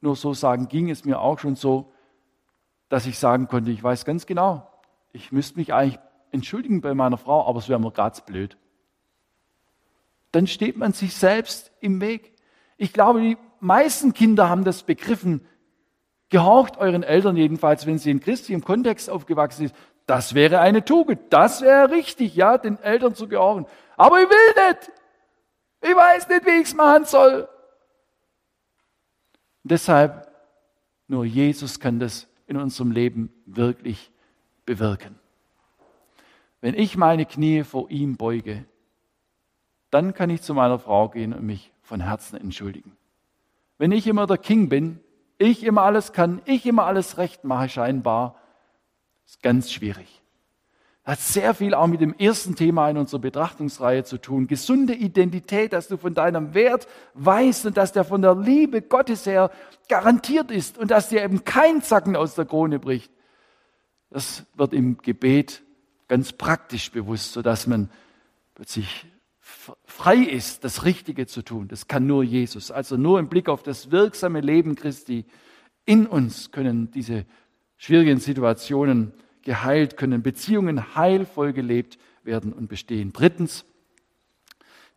nur 0.00 0.16
so 0.16 0.34
sagen, 0.34 0.66
ging 0.66 0.90
es 0.90 1.04
mir 1.04 1.20
auch 1.20 1.38
schon 1.38 1.54
so, 1.54 1.92
dass 2.88 3.06
ich 3.06 3.16
sagen 3.16 3.46
konnte, 3.46 3.70
ich 3.70 3.80
weiß 3.80 4.04
ganz 4.04 4.26
genau, 4.26 4.68
ich 5.12 5.30
müsste 5.30 5.58
mich 5.58 5.72
eigentlich 5.72 6.00
entschuldigen 6.32 6.80
bei 6.80 6.94
meiner 6.94 7.18
Frau, 7.18 7.46
aber 7.46 7.60
es 7.60 7.68
wäre 7.68 7.78
mir 7.78 7.92
gerade 7.92 8.20
blöd 8.26 8.56
dann 10.32 10.46
steht 10.46 10.76
man 10.76 10.92
sich 10.92 11.14
selbst 11.14 11.72
im 11.80 12.00
Weg. 12.00 12.32
Ich 12.76 12.92
glaube, 12.92 13.20
die 13.20 13.36
meisten 13.58 14.14
Kinder 14.14 14.48
haben 14.48 14.64
das 14.64 14.82
begriffen. 14.82 15.46
Gehorcht 16.28 16.76
euren 16.78 17.02
Eltern 17.02 17.36
jedenfalls, 17.36 17.86
wenn 17.86 17.98
sie 17.98 18.10
in 18.10 18.20
christlichem 18.20 18.62
Kontext 18.62 19.10
aufgewachsen 19.10 19.68
sind. 19.68 19.74
Das 20.10 20.34
wäre 20.34 20.58
eine 20.58 20.84
Tugend. 20.84 21.20
Das 21.30 21.60
wäre 21.60 21.88
richtig, 21.88 22.34
ja, 22.34 22.58
den 22.58 22.80
Eltern 22.82 23.14
zu 23.14 23.28
gehorchen. 23.28 23.64
Aber 23.96 24.20
ich 24.20 24.28
will 24.28 24.66
nicht. 24.66 24.90
Ich 25.82 25.94
weiß 25.94 26.28
nicht, 26.28 26.46
wie 26.46 26.60
ich 26.60 26.66
es 26.66 26.74
machen 26.74 27.04
soll. 27.04 27.48
Deshalb, 29.62 30.28
nur 31.06 31.24
Jesus 31.24 31.78
kann 31.78 32.00
das 32.00 32.26
in 32.48 32.56
unserem 32.56 32.90
Leben 32.90 33.32
wirklich 33.46 34.10
bewirken. 34.66 35.16
Wenn 36.60 36.74
ich 36.74 36.96
meine 36.96 37.24
Knie 37.24 37.62
vor 37.62 37.88
ihm 37.88 38.16
beuge, 38.16 38.64
dann 39.92 40.12
kann 40.12 40.28
ich 40.28 40.42
zu 40.42 40.54
meiner 40.54 40.80
Frau 40.80 41.08
gehen 41.08 41.32
und 41.32 41.46
mich 41.46 41.70
von 41.82 42.00
Herzen 42.00 42.36
entschuldigen. 42.36 42.96
Wenn 43.78 43.92
ich 43.92 44.08
immer 44.08 44.26
der 44.26 44.38
King 44.38 44.68
bin, 44.68 44.98
ich 45.38 45.62
immer 45.62 45.82
alles 45.82 46.12
kann, 46.12 46.42
ich 46.46 46.66
immer 46.66 46.86
alles 46.86 47.16
recht 47.16 47.44
mache 47.44 47.68
scheinbar, 47.68 48.39
ist 49.30 49.42
ganz 49.42 49.70
schwierig. 49.70 50.20
Hat 51.04 51.20
sehr 51.20 51.54
viel 51.54 51.72
auch 51.74 51.86
mit 51.86 52.00
dem 52.00 52.14
ersten 52.18 52.56
Thema 52.56 52.90
in 52.90 52.98
unserer 52.98 53.20
Betrachtungsreihe 53.20 54.04
zu 54.04 54.18
tun. 54.18 54.48
Gesunde 54.48 54.92
Identität, 54.92 55.72
dass 55.72 55.88
du 55.88 55.96
von 55.96 56.14
deinem 56.14 56.52
Wert 56.52 56.88
weißt 57.14 57.66
und 57.66 57.76
dass 57.76 57.92
der 57.92 58.04
von 58.04 58.22
der 58.22 58.34
Liebe 58.34 58.82
Gottes 58.82 59.26
her 59.26 59.50
garantiert 59.88 60.50
ist 60.50 60.78
und 60.78 60.90
dass 60.90 61.08
dir 61.08 61.22
eben 61.22 61.44
kein 61.44 61.80
Zacken 61.80 62.16
aus 62.16 62.34
der 62.34 62.44
Krone 62.44 62.80
bricht. 62.80 63.12
Das 64.10 64.44
wird 64.54 64.72
im 64.72 64.98
Gebet 64.98 65.62
ganz 66.08 66.32
praktisch 66.32 66.90
bewusst, 66.90 67.32
sodass 67.32 67.68
man 67.68 67.88
plötzlich 68.56 69.06
frei 69.84 70.16
ist, 70.16 70.64
das 70.64 70.84
Richtige 70.84 71.26
zu 71.26 71.42
tun. 71.42 71.68
Das 71.68 71.86
kann 71.86 72.06
nur 72.06 72.24
Jesus. 72.24 72.72
Also 72.72 72.96
nur 72.96 73.20
im 73.20 73.28
Blick 73.28 73.48
auf 73.48 73.62
das 73.62 73.92
wirksame 73.92 74.40
Leben 74.40 74.74
Christi 74.74 75.24
in 75.86 76.06
uns 76.06 76.50
können 76.50 76.90
diese 76.90 77.26
schwierigen 77.80 78.18
Situationen 78.18 79.14
geheilt, 79.40 79.96
können 79.96 80.22
Beziehungen 80.22 80.94
heilvoll 80.94 81.54
gelebt 81.54 81.98
werden 82.22 82.52
und 82.52 82.68
bestehen. 82.68 83.14
Drittens, 83.14 83.64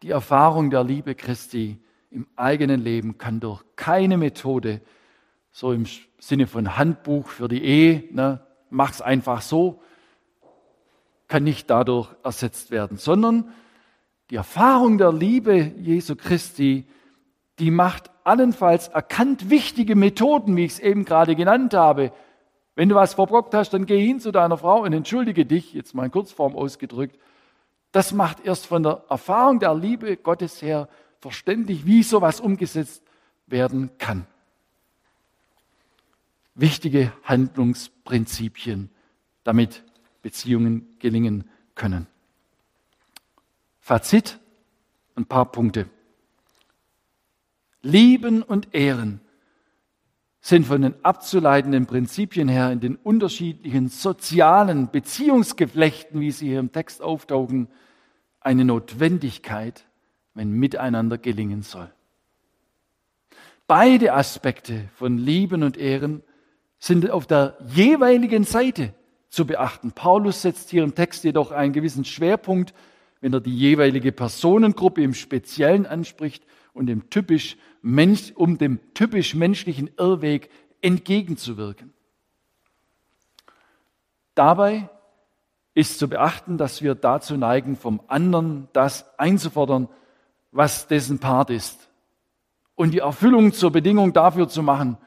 die 0.01 0.09
Erfahrung 0.09 0.69
der 0.69 0.83
Liebe 0.83 1.15
Christi 1.15 1.79
im 2.11 2.27
eigenen 2.35 2.81
Leben 2.81 3.17
kann 3.17 3.39
durch 3.39 3.63
keine 3.77 4.17
Methode, 4.17 4.81
so 5.53 5.71
im 5.71 5.85
Sinne 6.19 6.45
von 6.45 6.77
Handbuch 6.77 7.29
für 7.29 7.47
die 7.47 7.63
Ehe, 7.63 8.03
ne, 8.11 8.45
mach's 8.69 9.01
einfach 9.01 9.41
so, 9.41 9.81
kann 11.29 11.45
nicht 11.45 11.69
dadurch 11.69 12.09
ersetzt 12.21 12.69
werden, 12.69 12.97
sondern 12.97 13.47
die 14.29 14.35
Erfahrung 14.35 14.97
der 14.97 15.13
Liebe 15.13 15.71
Jesu 15.77 16.17
Christi, 16.17 16.85
die 17.59 17.71
macht 17.71 18.11
allenfalls 18.25 18.89
erkannt 18.89 19.49
wichtige 19.49 19.95
Methoden, 19.95 20.57
wie 20.57 20.65
ich 20.65 20.73
es 20.73 20.79
eben 20.79 21.05
gerade 21.05 21.37
genannt 21.37 21.73
habe. 21.73 22.11
Wenn 22.75 22.89
du 22.89 22.95
was 22.95 23.13
verbrockt 23.13 23.53
hast, 23.53 23.71
dann 23.71 23.85
geh 23.85 24.03
hin 24.03 24.19
zu 24.19 24.31
deiner 24.31 24.57
Frau 24.57 24.81
und 24.81 24.93
entschuldige 24.93 25.45
dich, 25.45 25.73
jetzt 25.73 25.93
mal 25.93 26.05
in 26.05 26.11
Kurzform 26.11 26.55
ausgedrückt. 26.55 27.19
Das 27.91 28.11
macht 28.11 28.43
erst 28.43 28.65
von 28.65 28.81
der 28.81 29.03
Erfahrung 29.09 29.59
der 29.59 29.75
Liebe 29.75 30.17
Gottes 30.17 30.61
her 30.61 30.89
verständlich, 31.19 31.85
wie 31.85 32.01
sowas 32.01 32.39
umgesetzt 32.39 33.03
werden 33.45 33.91
kann. 33.99 34.25
Wichtige 36.55 37.13
Handlungsprinzipien, 37.23 38.89
damit 39.43 39.83
Beziehungen 40.21 40.97
gelingen 40.99 41.49
können. 41.75 42.07
Fazit, 43.79 44.39
ein 45.15 45.25
paar 45.25 45.51
Punkte. 45.51 45.89
Lieben 47.81 48.41
und 48.41 48.73
Ehren 48.73 49.19
sind 50.43 50.67
von 50.67 50.81
den 50.81 50.93
abzuleitenden 51.03 51.87
Prinzipien 51.87 52.47
her 52.47 52.69
in 52.71 52.81
den 52.81 52.97
unterschiedlichen 52.97 53.87
sozialen 53.87 54.91
Beziehungsgeflechten, 54.91 56.19
wie 56.19 56.31
sie 56.31 56.49
hier 56.49 56.59
im 56.59 56.71
Text 56.71 57.01
auftauchen, 57.01 57.69
eine 58.41 58.65
Notwendigkeit, 58.65 59.85
wenn 60.33 60.51
miteinander 60.51 61.17
gelingen 61.17 61.61
soll. 61.63 61.89
Beide 63.67 64.13
Aspekte 64.13 64.89
von 64.95 65.17
Lieben 65.17 65.63
und 65.63 65.77
Ehren 65.77 66.21
sind 66.77 67.09
auf 67.09 67.25
der 67.25 67.57
jeweiligen 67.73 68.43
Seite 68.43 68.93
zu 69.29 69.47
beachten. 69.47 69.93
Paulus 69.93 70.41
setzt 70.41 70.69
hier 70.69 70.83
im 70.83 70.93
Text 70.93 71.23
jedoch 71.23 71.51
einen 71.51 71.71
gewissen 71.71 72.03
Schwerpunkt 72.03 72.73
wenn 73.23 73.31
er 73.31 73.39
die 73.39 73.55
jeweilige 73.55 74.11
Personengruppe 74.11 75.01
im 75.01 75.13
Speziellen 75.13 75.85
anspricht 75.85 76.43
und 76.73 76.87
dem 76.87 77.09
typisch 77.09 77.55
um 77.83 78.57
dem 78.57 78.79
typisch 78.93 79.35
menschlichen 79.35 79.91
Irrweg 79.97 80.49
entgegenzuwirken. 80.81 81.93
Dabei 84.35 84.89
ist 85.73 85.99
zu 85.99 86.07
beachten, 86.07 86.57
dass 86.57 86.81
wir 86.81 86.95
dazu 86.95 87.35
neigen, 87.37 87.75
vom 87.75 88.01
anderen 88.07 88.69
das 88.73 89.17
einzufordern, 89.19 89.89
was 90.51 90.87
dessen 90.87 91.19
Part 91.19 91.49
ist. 91.49 91.89
Und 92.75 92.91
die 92.91 92.99
Erfüllung 92.99 93.53
zur 93.53 93.71
Bedingung 93.71 94.13
dafür 94.13 94.47
zu 94.47 94.63
machen, 94.63 94.97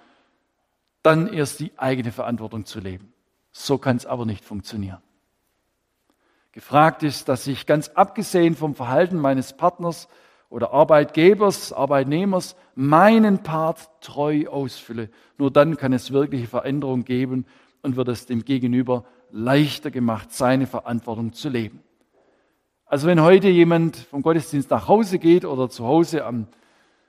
dann 1.03 1.33
erst 1.33 1.61
die 1.61 1.77
eigene 1.79 2.13
Verantwortung 2.13 2.65
zu 2.65 2.81
leben. 2.81 3.13
So 3.53 3.79
kann 3.79 3.97
es 3.97 4.07
aber 4.07 4.27
nicht 4.27 4.45
funktionieren. 4.45 5.01
Gefragt 6.53 7.03
ist, 7.03 7.29
dass 7.29 7.47
ich 7.47 7.67
ganz 7.67 7.89
abgesehen 7.89 8.57
vom 8.57 8.75
Verhalten 8.75 9.19
meines 9.19 9.53
Partners 9.53 10.09
oder 10.49 10.73
Arbeitgebers, 10.73 11.73
Arbeitnehmers 11.73 12.57
meinen 12.75 13.43
Part 13.43 13.91
treu 14.01 14.47
ausfülle. 14.49 15.11
Nur 15.39 15.51
dann 15.51 15.77
kann 15.77 15.93
es 15.93 16.13
wirkliche 16.13 16.47
Veränderung 16.47 17.05
geben 17.05 17.47
und 17.83 17.97
wird 17.97 18.09
es 18.09 18.27
dem 18.27 18.45
Gegenüber 18.45 19.05
leichter 19.31 19.91
gemacht, 19.91 20.33
seine 20.33 20.67
Verantwortung 20.67 21.33
zu 21.33 21.49
leben. 21.49 21.81
Also 22.87 23.09
wenn 23.09 23.21
heute 23.21 23.49
jemand 23.49 23.97
vom 23.97 24.23
Gottesdienst 24.23 24.71
nach 24.71 24.87
Hause 24.87 25.19
geht 25.19 25.45
oder 25.45 25.69
zu 25.69 25.85
Hause 25.85 26.25
am, 26.25 26.47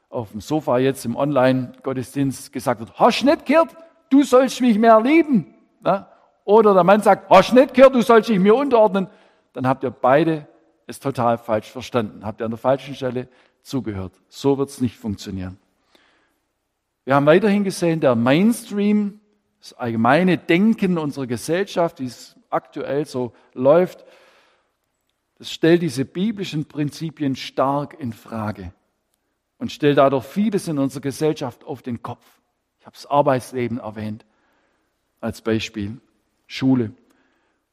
auf 0.09 0.31
dem 0.31 0.41
Sofa 0.41 0.79
jetzt 0.79 1.05
im 1.05 1.15
Online-Gottesdienst 1.15 2.51
gesagt 2.51 2.79
wird, 2.79 2.99
hast 2.99 3.23
nicht 3.23 3.45
gehört, 3.45 3.75
du 4.09 4.23
sollst 4.23 4.59
mich 4.61 4.79
mehr 4.79 4.99
lieben. 5.01 5.53
Ja? 5.85 6.11
Oder 6.45 6.73
der 6.73 6.83
Mann 6.83 7.01
sagt, 7.01 7.29
hast 7.29 7.53
nicht 7.53 7.73
gehört, 7.75 7.93
du 7.93 8.01
sollst 8.01 8.29
dich 8.29 8.39
mir 8.39 8.55
unterordnen. 8.55 9.07
Dann 9.53 9.67
habt 9.67 9.83
ihr 9.83 9.91
beide 9.91 10.47
es 10.88 10.99
total 10.99 11.38
falsch 11.38 11.69
verstanden. 11.69 12.25
Habt 12.25 12.41
ihr 12.41 12.45
an 12.45 12.51
der 12.51 12.57
falschen 12.57 12.95
Stelle 12.95 13.27
zugehört. 13.61 14.13
So 14.29 14.57
wird 14.57 14.69
es 14.69 14.81
nicht 14.81 14.97
funktionieren. 14.97 15.59
Wir 17.05 17.15
haben 17.15 17.25
weiterhin 17.25 17.63
gesehen, 17.63 17.99
der 17.99 18.15
Mainstream, 18.15 19.19
das 19.59 19.73
allgemeine 19.73 20.38
Denken 20.38 20.97
unserer 20.97 21.27
Gesellschaft, 21.27 21.99
wie 21.99 22.05
es 22.05 22.35
aktuell 22.49 23.05
so 23.05 23.33
läuft, 23.53 24.05
das 25.38 25.51
stellt 25.51 25.83
diese 25.83 26.03
biblischen 26.03 26.65
Prinzipien 26.65 27.35
stark 27.35 27.99
in 27.99 28.11
Frage 28.11 28.73
und 29.57 29.71
stellt 29.71 29.99
dadurch 29.99 30.25
vieles 30.25 30.67
in 30.67 30.79
unserer 30.79 31.01
Gesellschaft 31.01 31.63
auf 31.63 31.81
den 31.81 32.01
Kopf. 32.01 32.25
Ich 32.79 32.85
habe 32.85 32.95
das 32.95 33.05
Arbeitsleben 33.05 33.79
erwähnt 33.79 34.25
als 35.19 35.41
Beispiel, 35.41 35.99
Schule 36.47 36.93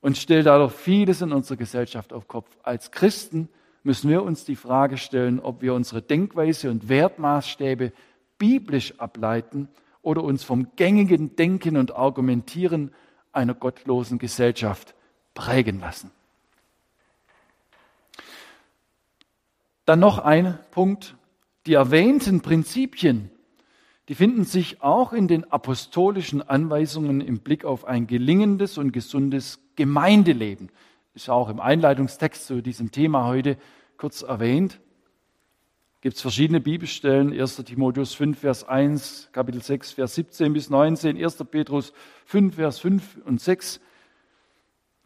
und 0.05 0.18
stellt 0.18 0.44
dadurch 0.44 0.74
vieles 0.74 1.22
in 1.22 1.32
unserer 1.32 1.57
Gesellschaft 1.57 2.12
auf 2.12 2.28
Kopf. 2.28 2.59
Als 2.62 2.90
Christen 2.90 3.48
müssen 3.84 4.11
wir 4.11 4.22
uns 4.22 4.44
die 4.44 4.55
Frage 4.55 4.98
stellen, 4.98 5.40
ob 5.40 5.62
wir 5.62 5.72
unsere 5.72 6.02
Denkweise 6.02 6.70
und 6.70 6.90
Wertmaßstäbe 6.90 7.90
biblisch 8.36 9.00
ableiten 9.00 9.66
oder 10.02 10.22
uns 10.22 10.44
vom 10.44 10.66
gängigen 10.76 11.36
Denken 11.36 11.78
und 11.78 11.96
Argumentieren 11.96 12.92
einer 13.32 13.55
gottlosen 13.55 14.18
Gesellschaft 14.18 14.94
prägen 15.32 15.80
lassen. 15.80 16.11
Dann 19.86 20.00
noch 20.00 20.18
ein 20.18 20.59
Punkt. 20.70 21.16
Die 21.64 21.72
erwähnten 21.72 22.42
Prinzipien, 22.42 23.30
die 24.11 24.14
finden 24.14 24.44
sich 24.44 24.82
auch 24.82 25.14
in 25.14 25.28
den 25.28 25.50
apostolischen 25.50 26.42
Anweisungen 26.42 27.22
im 27.22 27.38
Blick 27.38 27.64
auf 27.64 27.86
ein 27.86 28.07
gelingendes 28.07 28.76
und 28.76 28.92
gesundes 28.92 29.63
Gemeindeleben. 29.76 30.70
Ist 31.14 31.30
auch 31.30 31.48
im 31.48 31.60
Einleitungstext 31.60 32.46
zu 32.46 32.60
diesem 32.60 32.90
Thema 32.90 33.26
heute 33.26 33.56
kurz 33.96 34.22
erwähnt 34.22 34.80
gibt 36.04 36.16
es 36.16 36.20
verschiedene 36.20 36.60
Bibelstellen. 36.60 37.32
1. 37.32 37.56
Timotheus 37.64 38.12
5, 38.12 38.38
Vers 38.38 38.68
1, 38.68 39.30
Kapitel 39.32 39.62
6, 39.62 39.92
Vers 39.92 40.14
17 40.16 40.52
bis 40.52 40.68
19, 40.68 41.16
1. 41.16 41.36
Petrus 41.50 41.94
5, 42.26 42.56
Vers 42.56 42.78
5 42.78 43.22
und 43.24 43.40
6. 43.40 43.80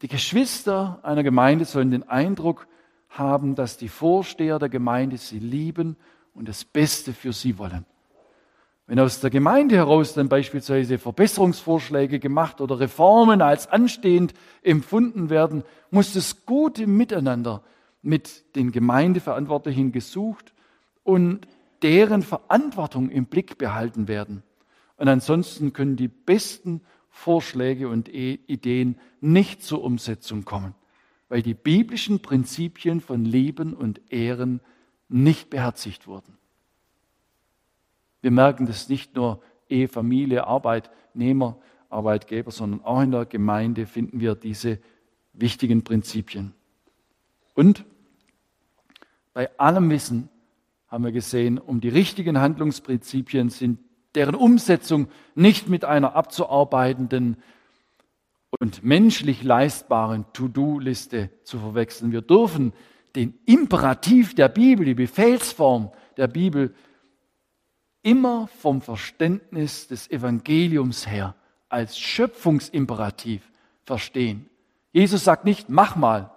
Die 0.02 0.08
Geschwister 0.08 0.98
einer 1.04 1.22
Gemeinde 1.22 1.66
sollen 1.66 1.92
den 1.92 2.02
Eindruck 2.02 2.66
haben, 3.10 3.54
dass 3.54 3.76
die 3.76 3.88
Vorsteher 3.88 4.58
der 4.58 4.70
Gemeinde 4.70 5.18
sie 5.18 5.38
lieben 5.38 5.96
und 6.34 6.48
das 6.48 6.64
Beste 6.64 7.12
für 7.12 7.32
sie 7.32 7.58
wollen. 7.58 7.86
Wenn 8.89 9.01
aus 9.01 9.20
der 9.20 9.28
Gemeinde 9.28 9.76
heraus 9.76 10.14
dann 10.14 10.30
beispielsweise 10.30 10.97
Verbesserungsvorschläge 10.97 12.18
gemacht 12.18 12.62
oder 12.62 12.80
Reformen 12.80 13.43
als 13.43 13.66
anstehend 13.66 14.32
empfunden 14.62 15.28
werden, 15.28 15.62
muss 15.91 16.14
das 16.14 16.47
gute 16.47 16.86
Miteinander 16.86 17.62
mit 18.01 18.57
den 18.57 18.72
Gemeindeverantwortlichen 18.72 19.93
gesucht 19.93 20.55
und 21.05 21.47
deren 21.82 22.22
Verantwortung 22.22 23.11
im 23.11 23.26
Blick 23.26 23.59
behalten 23.59 24.09
werden. 24.09 24.43
Und 24.97 25.09
ansonsten 25.09 25.74
können 25.74 25.97
die 25.97 26.09
besten 26.09 26.80
Vorschläge 27.11 27.91
und 27.91 28.09
Ideen 28.09 28.99
nicht 29.20 29.62
zur 29.62 29.84
Umsetzung 29.84 30.47
kommen, 30.47 30.74
weil 31.28 31.43
die 31.43 31.53
biblischen 31.53 32.22
Prinzipien 32.22 33.03
von 33.03 33.26
Leben 33.26 33.74
und 33.74 34.01
Ehren 34.11 34.62
nicht 35.11 35.51
beherzigt 35.51 36.07
wurden. 36.07 36.39
Wir 38.20 38.30
merken 38.30 38.66
das 38.66 38.88
nicht 38.88 39.14
nur 39.14 39.40
Ehe, 39.68 39.88
Familie, 39.88 40.46
Arbeitnehmer, 40.46 41.56
Arbeitgeber, 41.90 42.50
sondern 42.50 42.84
auch 42.84 43.00
in 43.00 43.10
der 43.10 43.26
Gemeinde 43.26 43.86
finden 43.86 44.20
wir 44.20 44.34
diese 44.34 44.78
wichtigen 45.32 45.84
Prinzipien. 45.84 46.52
Und 47.54 47.84
bei 49.34 49.56
allem 49.58 49.90
Wissen 49.90 50.28
haben 50.88 51.04
wir 51.04 51.12
gesehen, 51.12 51.58
um 51.58 51.80
die 51.80 51.88
richtigen 51.88 52.40
Handlungsprinzipien 52.40 53.50
sind 53.50 53.78
deren 54.14 54.34
Umsetzung 54.34 55.08
nicht 55.34 55.68
mit 55.68 55.84
einer 55.84 56.16
abzuarbeitenden 56.16 57.36
und 58.58 58.82
menschlich 58.82 59.42
leistbaren 59.42 60.24
To-Do-Liste 60.32 61.30
zu 61.44 61.58
verwechseln. 61.58 62.12
Wir 62.12 62.22
dürfen 62.22 62.72
den 63.14 63.38
Imperativ 63.44 64.34
der 64.34 64.48
Bibel, 64.48 64.86
die 64.86 64.94
Befehlsform 64.94 65.90
der 66.16 66.28
Bibel, 66.28 66.74
immer 68.09 68.46
vom 68.46 68.80
Verständnis 68.80 69.86
des 69.86 70.11
Evangeliums 70.11 71.06
her 71.06 71.34
als 71.68 71.98
Schöpfungsimperativ 71.98 73.42
verstehen. 73.84 74.48
Jesus 74.92 75.24
sagt 75.24 75.44
nicht, 75.44 75.68
mach 75.68 75.94
mal, 75.94 76.30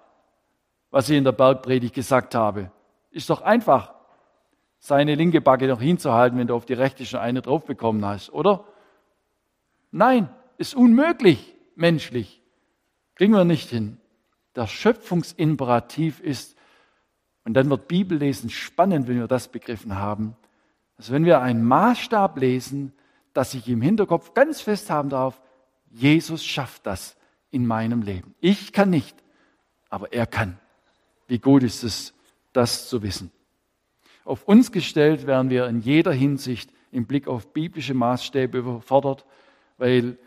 was 0.89 1.09
ich 1.09 1.17
in 1.17 1.23
der 1.23 1.31
Bergpredigt 1.31 1.95
gesagt 1.95 2.35
habe. 2.35 2.71
Ist 3.09 3.29
doch 3.29 3.41
einfach 3.41 3.93
seine 4.79 5.15
linke 5.15 5.39
Backe 5.39 5.67
noch 5.67 5.79
hinzuhalten, 5.79 6.37
wenn 6.37 6.47
du 6.47 6.55
auf 6.55 6.65
die 6.65 6.73
rechte 6.73 7.05
schon 7.05 7.21
eine 7.21 7.41
drauf 7.41 7.63
bekommen 7.63 8.03
hast, 8.03 8.33
oder? 8.33 8.65
Nein, 9.91 10.27
ist 10.57 10.75
unmöglich 10.75 11.55
menschlich. 11.75 12.41
Kriegen 13.15 13.31
wir 13.31 13.45
nicht 13.45 13.69
hin. 13.69 13.97
Der 14.57 14.67
Schöpfungsimperativ 14.67 16.19
ist, 16.19 16.57
und 17.45 17.53
dann 17.53 17.69
wird 17.69 17.87
Bibellesen 17.87 18.49
spannend, 18.49 19.07
wenn 19.07 19.19
wir 19.19 19.27
das 19.27 19.47
begriffen 19.47 19.95
haben, 19.97 20.35
dass 21.01 21.11
wenn 21.11 21.25
wir 21.25 21.41
einen 21.41 21.63
Maßstab 21.63 22.37
lesen, 22.37 22.93
dass 23.33 23.55
ich 23.55 23.67
im 23.67 23.81
Hinterkopf 23.81 24.35
ganz 24.35 24.61
fest 24.61 24.91
haben 24.91 25.09
darf, 25.09 25.41
Jesus 25.89 26.45
schafft 26.45 26.85
das 26.85 27.17
in 27.49 27.65
meinem 27.65 28.03
Leben. 28.03 28.35
Ich 28.39 28.71
kann 28.71 28.91
nicht, 28.91 29.15
aber 29.89 30.13
er 30.13 30.27
kann. 30.27 30.59
Wie 31.27 31.39
gut 31.39 31.63
ist 31.63 31.83
es, 31.83 32.13
das 32.53 32.87
zu 32.87 33.01
wissen. 33.01 33.31
Auf 34.25 34.43
uns 34.43 34.71
gestellt 34.71 35.25
werden 35.25 35.49
wir 35.49 35.65
in 35.65 35.79
jeder 35.79 36.11
Hinsicht 36.11 36.71
im 36.91 37.07
Blick 37.07 37.27
auf 37.27 37.51
biblische 37.51 37.95
Maßstäbe 37.95 38.59
überfordert, 38.59 39.25
weil 39.79 40.19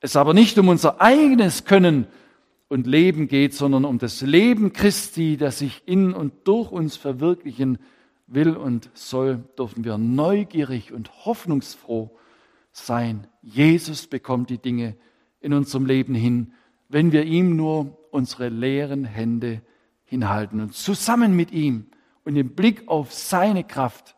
es 0.00 0.16
aber 0.16 0.32
nicht 0.32 0.58
um 0.58 0.68
unser 0.68 1.02
eigenes 1.02 1.66
Können 1.66 2.06
und 2.68 2.86
Leben 2.86 3.28
geht, 3.28 3.52
sondern 3.52 3.84
um 3.84 3.98
das 3.98 4.22
Leben 4.22 4.72
Christi, 4.72 5.36
das 5.36 5.58
sich 5.58 5.82
in 5.84 6.14
und 6.14 6.32
durch 6.48 6.72
uns 6.72 6.96
verwirklichen 6.96 7.78
will 8.26 8.56
und 8.56 8.90
soll, 8.94 9.38
dürfen 9.58 9.84
wir 9.84 9.98
neugierig 9.98 10.92
und 10.92 11.24
hoffnungsfroh 11.24 12.16
sein. 12.72 13.26
Jesus 13.42 14.06
bekommt 14.06 14.50
die 14.50 14.58
Dinge 14.58 14.96
in 15.40 15.52
unserem 15.52 15.86
Leben 15.86 16.14
hin, 16.14 16.52
wenn 16.88 17.12
wir 17.12 17.24
ihm 17.24 17.56
nur 17.56 17.98
unsere 18.10 18.48
leeren 18.48 19.04
Hände 19.04 19.62
hinhalten 20.04 20.60
und 20.60 20.74
zusammen 20.74 21.34
mit 21.34 21.50
ihm 21.50 21.86
und 22.24 22.34
den 22.34 22.54
Blick 22.54 22.88
auf 22.88 23.12
seine 23.12 23.64
Kraft 23.64 24.16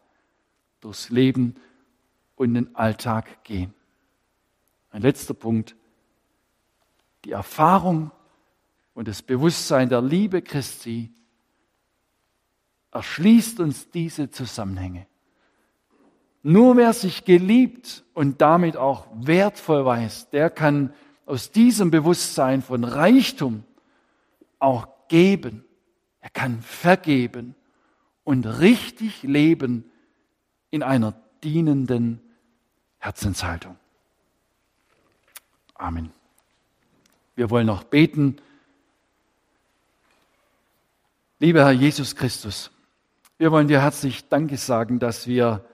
durchs 0.81 1.11
Leben 1.11 1.55
und 2.37 2.55
den 2.55 2.75
Alltag 2.77 3.45
gehen. 3.45 3.75
Ein 4.91 5.03
letzter 5.03 5.35
Punkt. 5.35 5.77
Die 7.25 7.33
Erfahrung 7.33 8.13
und 8.95 9.09
das 9.09 9.23
Bewusstsein 9.23 9.89
der 9.89 10.01
Liebe 10.01 10.43
Christi 10.43 11.11
erschließt 12.97 13.61
uns 13.61 13.91
diese 13.91 14.31
Zusammenhänge. 14.31 15.07
Nur 16.43 16.77
wer 16.77 16.93
sich 16.93 17.25
geliebt 17.25 18.05
und 18.15 18.41
damit 18.41 18.77
auch 18.77 19.07
wertvoll 19.15 19.85
weiß, 19.85 20.31
der 20.31 20.49
kann 20.49 20.95
aus 21.27 21.51
diesem 21.51 21.91
Bewusstsein 21.91 22.63
von 22.63 22.85
Reichtum 22.85 23.65
auch 24.59 24.89
geben. 25.09 25.65
Er 26.21 26.31
kann 26.31 26.63
vergeben 26.63 27.55
und 28.25 28.47
richtig 28.47 29.23
leben 29.23 29.85
in 30.71 30.83
einer 30.83 31.15
dienenden 31.43 32.21
Herzenshaltung. 32.99 33.77
Amen. 35.75 36.11
Wir 37.35 37.51
wollen 37.51 37.67
noch 37.67 37.85
beten 37.85 38.39
Lieber 41.39 41.65
Herr 41.65 41.73
Jesus 41.73 42.17
Christus, 42.17 42.71
wir 43.39 43.53
wollen 43.53 43.69
dir 43.69 43.83
herzlich 43.83 44.29
Danke 44.29 44.57
sagen, 44.57 44.99
dass 44.99 45.27
wir, 45.27 45.65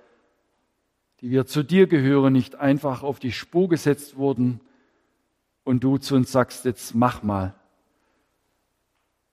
die 1.21 1.31
wir 1.31 1.47
zu 1.47 1.63
dir 1.63 1.87
gehören, 1.87 2.33
nicht 2.33 2.57
einfach 2.57 3.03
auf 3.03 3.19
die 3.21 3.33
Spur 3.33 3.69
gesetzt 3.69 4.17
wurden 4.17 4.61
und 5.65 5.85
du 5.85 5.99
zu 5.99 6.17
uns 6.17 6.33
sagst, 6.33 6.65
jetzt 6.65 6.95
mach 6.95 7.23
mal. 7.23 7.55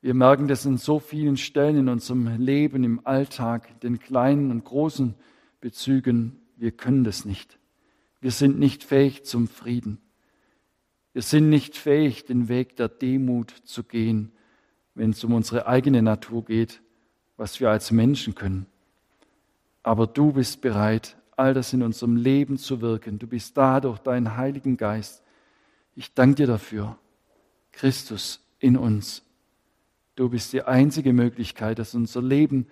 Wir 0.01 0.13
merken 0.13 0.47
das 0.47 0.65
in 0.65 0.77
so 0.77 0.99
vielen 0.99 1.37
Stellen 1.37 1.75
in 1.75 1.89
unserem 1.89 2.37
Leben, 2.37 2.83
im 2.83 3.05
Alltag, 3.05 3.79
den 3.81 3.99
kleinen 3.99 4.51
und 4.51 4.63
großen 4.63 5.15
Bezügen. 5.59 6.39
Wir 6.55 6.71
können 6.71 7.03
das 7.03 7.25
nicht. 7.25 7.57
Wir 8.21 8.31
sind 8.31 8.59
nicht 8.59 8.83
fähig 8.83 9.25
zum 9.25 9.47
Frieden. 9.47 9.99
Wir 11.13 11.21
sind 11.21 11.49
nicht 11.49 11.75
fähig, 11.75 12.25
den 12.25 12.47
Weg 12.47 12.75
der 12.75 12.87
Demut 12.87 13.51
zu 13.63 13.83
gehen, 13.83 14.31
wenn 14.93 15.09
es 15.09 15.23
um 15.23 15.33
unsere 15.33 15.67
eigene 15.67 16.01
Natur 16.01 16.45
geht, 16.45 16.81
was 17.39 17.61
wir 17.61 17.69
als 17.69 17.89
Menschen 17.91 18.35
können. 18.35 18.65
Aber 19.81 20.07
du 20.07 20.33
bist 20.33 20.59
bereit, 20.59 21.15
all 21.37 21.53
das 21.53 21.71
in 21.71 21.81
unserem 21.81 22.17
Leben 22.17 22.57
zu 22.57 22.81
wirken. 22.81 23.17
Du 23.17 23.27
bist 23.27 23.55
da 23.55 23.79
durch 23.79 23.97
deinen 23.99 24.35
Heiligen 24.35 24.75
Geist. 24.75 25.23
Ich 25.95 26.13
danke 26.13 26.35
dir 26.35 26.47
dafür. 26.47 26.97
Christus 27.71 28.41
in 28.59 28.75
uns. 28.75 29.23
Du 30.17 30.27
bist 30.27 30.51
die 30.51 30.63
einzige 30.63 31.13
Möglichkeit, 31.13 31.79
dass 31.79 31.95
unser 31.95 32.21
Leben 32.21 32.67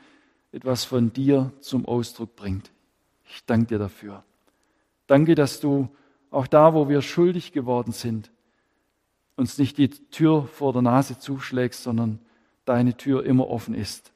etwas 0.51 0.84
von 0.84 1.13
dir 1.13 1.53
zum 1.61 1.86
Ausdruck 1.86 2.36
bringt. 2.36 2.70
Ich 3.30 3.45
danke 3.45 3.68
dir 3.68 3.80
dafür. 3.80 4.26
Danke, 5.07 5.34
dass 5.34 5.61
du 5.61 5.88
auch 6.30 6.45
da, 6.45 6.74
wo 6.74 6.89
wir 6.89 7.01
schuldig 7.01 7.53
geworden 7.53 7.93
sind, 7.93 8.32
uns 9.38 9.57
nicht 9.57 9.78
die 9.78 9.88
Tür 9.88 10.45
vor 10.45 10.74
der 10.74 10.82
Nase 10.82 11.20
zuschlägst, 11.20 11.84
sondern 11.84 12.20
deine 12.65 12.97
Tür 12.97 13.26
immer 13.26 13.47
offen 13.47 13.74
ist. 13.74 14.11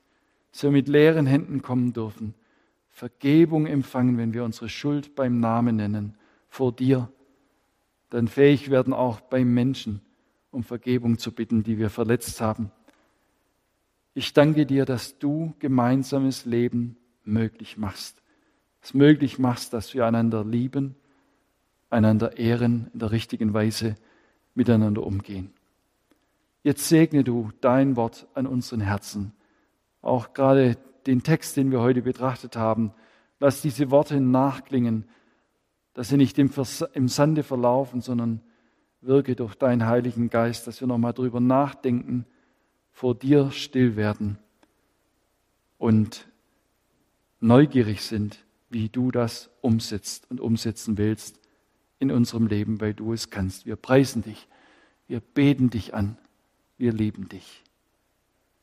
Dass 0.52 0.64
wir 0.64 0.72
mit 0.72 0.88
leeren 0.88 1.26
Händen 1.26 1.62
kommen 1.62 1.94
dürfen, 1.94 2.34
Vergebung 2.90 3.66
empfangen, 3.66 4.18
wenn 4.18 4.34
wir 4.34 4.44
unsere 4.44 4.70
Schuld 4.70 5.16
beim 5.16 5.40
Namen 5.40 5.78
nennen, 5.78 6.18
vor 6.50 6.74
dir, 6.74 7.12
dann 8.10 8.28
fähig 8.28 8.70
werden 8.70 8.94
auch 8.94 9.22
beim 9.22 9.54
Menschen, 9.54 10.02
um 10.52 10.64
Vergebung 10.64 11.18
zu 11.18 11.32
bitten, 11.32 11.64
die 11.64 11.78
wir 11.78 11.90
verletzt 11.90 12.42
haben. 12.42 12.72
Ich 14.14 14.34
danke 14.34 14.66
dir, 14.66 14.84
dass 14.84 15.18
du 15.18 15.54
gemeinsames 15.60 16.46
Leben 16.46 16.98
möglich 17.24 17.78
machst. 17.78 18.22
Es 18.82 18.94
möglich 18.94 19.40
machst, 19.40 19.74
dass 19.74 19.94
wir 19.94 20.06
einander 20.06 20.44
lieben, 20.44 20.96
einander 21.90 22.38
ehren, 22.38 22.90
in 22.94 23.00
der 23.00 23.12
richtigen 23.12 23.54
Weise 23.54 23.96
miteinander 24.54 25.04
umgehen. 25.04 25.54
Jetzt 26.64 26.90
segne 26.90 27.24
du 27.24 27.52
dein 27.62 27.96
Wort 27.96 28.28
an 28.34 28.46
unseren 28.46 28.82
Herzen. 28.82 29.34
Auch 30.02 30.34
gerade 30.34 30.78
den 31.06 31.24
Text, 31.24 31.58
den 31.58 31.72
wir 31.72 31.82
heute 31.82 32.02
betrachtet 32.02 32.56
haben, 32.56 32.94
lass 33.40 33.62
diese 33.62 33.92
Worte 33.92 34.20
nachklingen, 34.22 35.06
dass 35.94 36.10
sie 36.10 36.18
nicht 36.18 36.38
im, 36.40 37.08
Sande 37.08 37.44
verlaufen, 37.44 38.02
sondern 38.02 38.42
wirke 39.02 39.36
durch 39.36 39.56
deinen 39.56 39.88
Heiligen 39.88 40.30
Geist, 40.30 40.68
dass 40.68 40.80
wir 40.80 40.88
nochmal 40.88 41.14
drüber 41.14 41.40
nachdenken, 41.40 42.26
vor 42.92 43.16
dir 43.16 43.52
still 43.52 43.96
werden 43.96 44.38
und 45.78 46.28
neugierig 47.40 48.04
sind, 48.04 48.46
wie 48.70 48.90
du 48.90 49.12
das 49.12 49.50
umsetzt 49.62 50.30
und 50.30 50.40
umsetzen 50.40 50.98
willst 50.98 51.40
in 52.00 52.12
unserem 52.12 52.48
Leben, 52.48 52.80
weil 52.80 52.94
du 52.94 53.14
es 53.14 53.30
kannst. 53.30 53.66
Wir 53.66 53.76
preisen 53.76 54.22
dich, 54.22 54.48
wir 55.08 55.20
beten 55.20 55.70
dich 55.70 55.94
an, 55.94 56.18
wir 56.78 56.94
lieben 56.94 57.28
dich. 57.28 57.64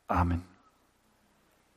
Amen. 0.07 0.48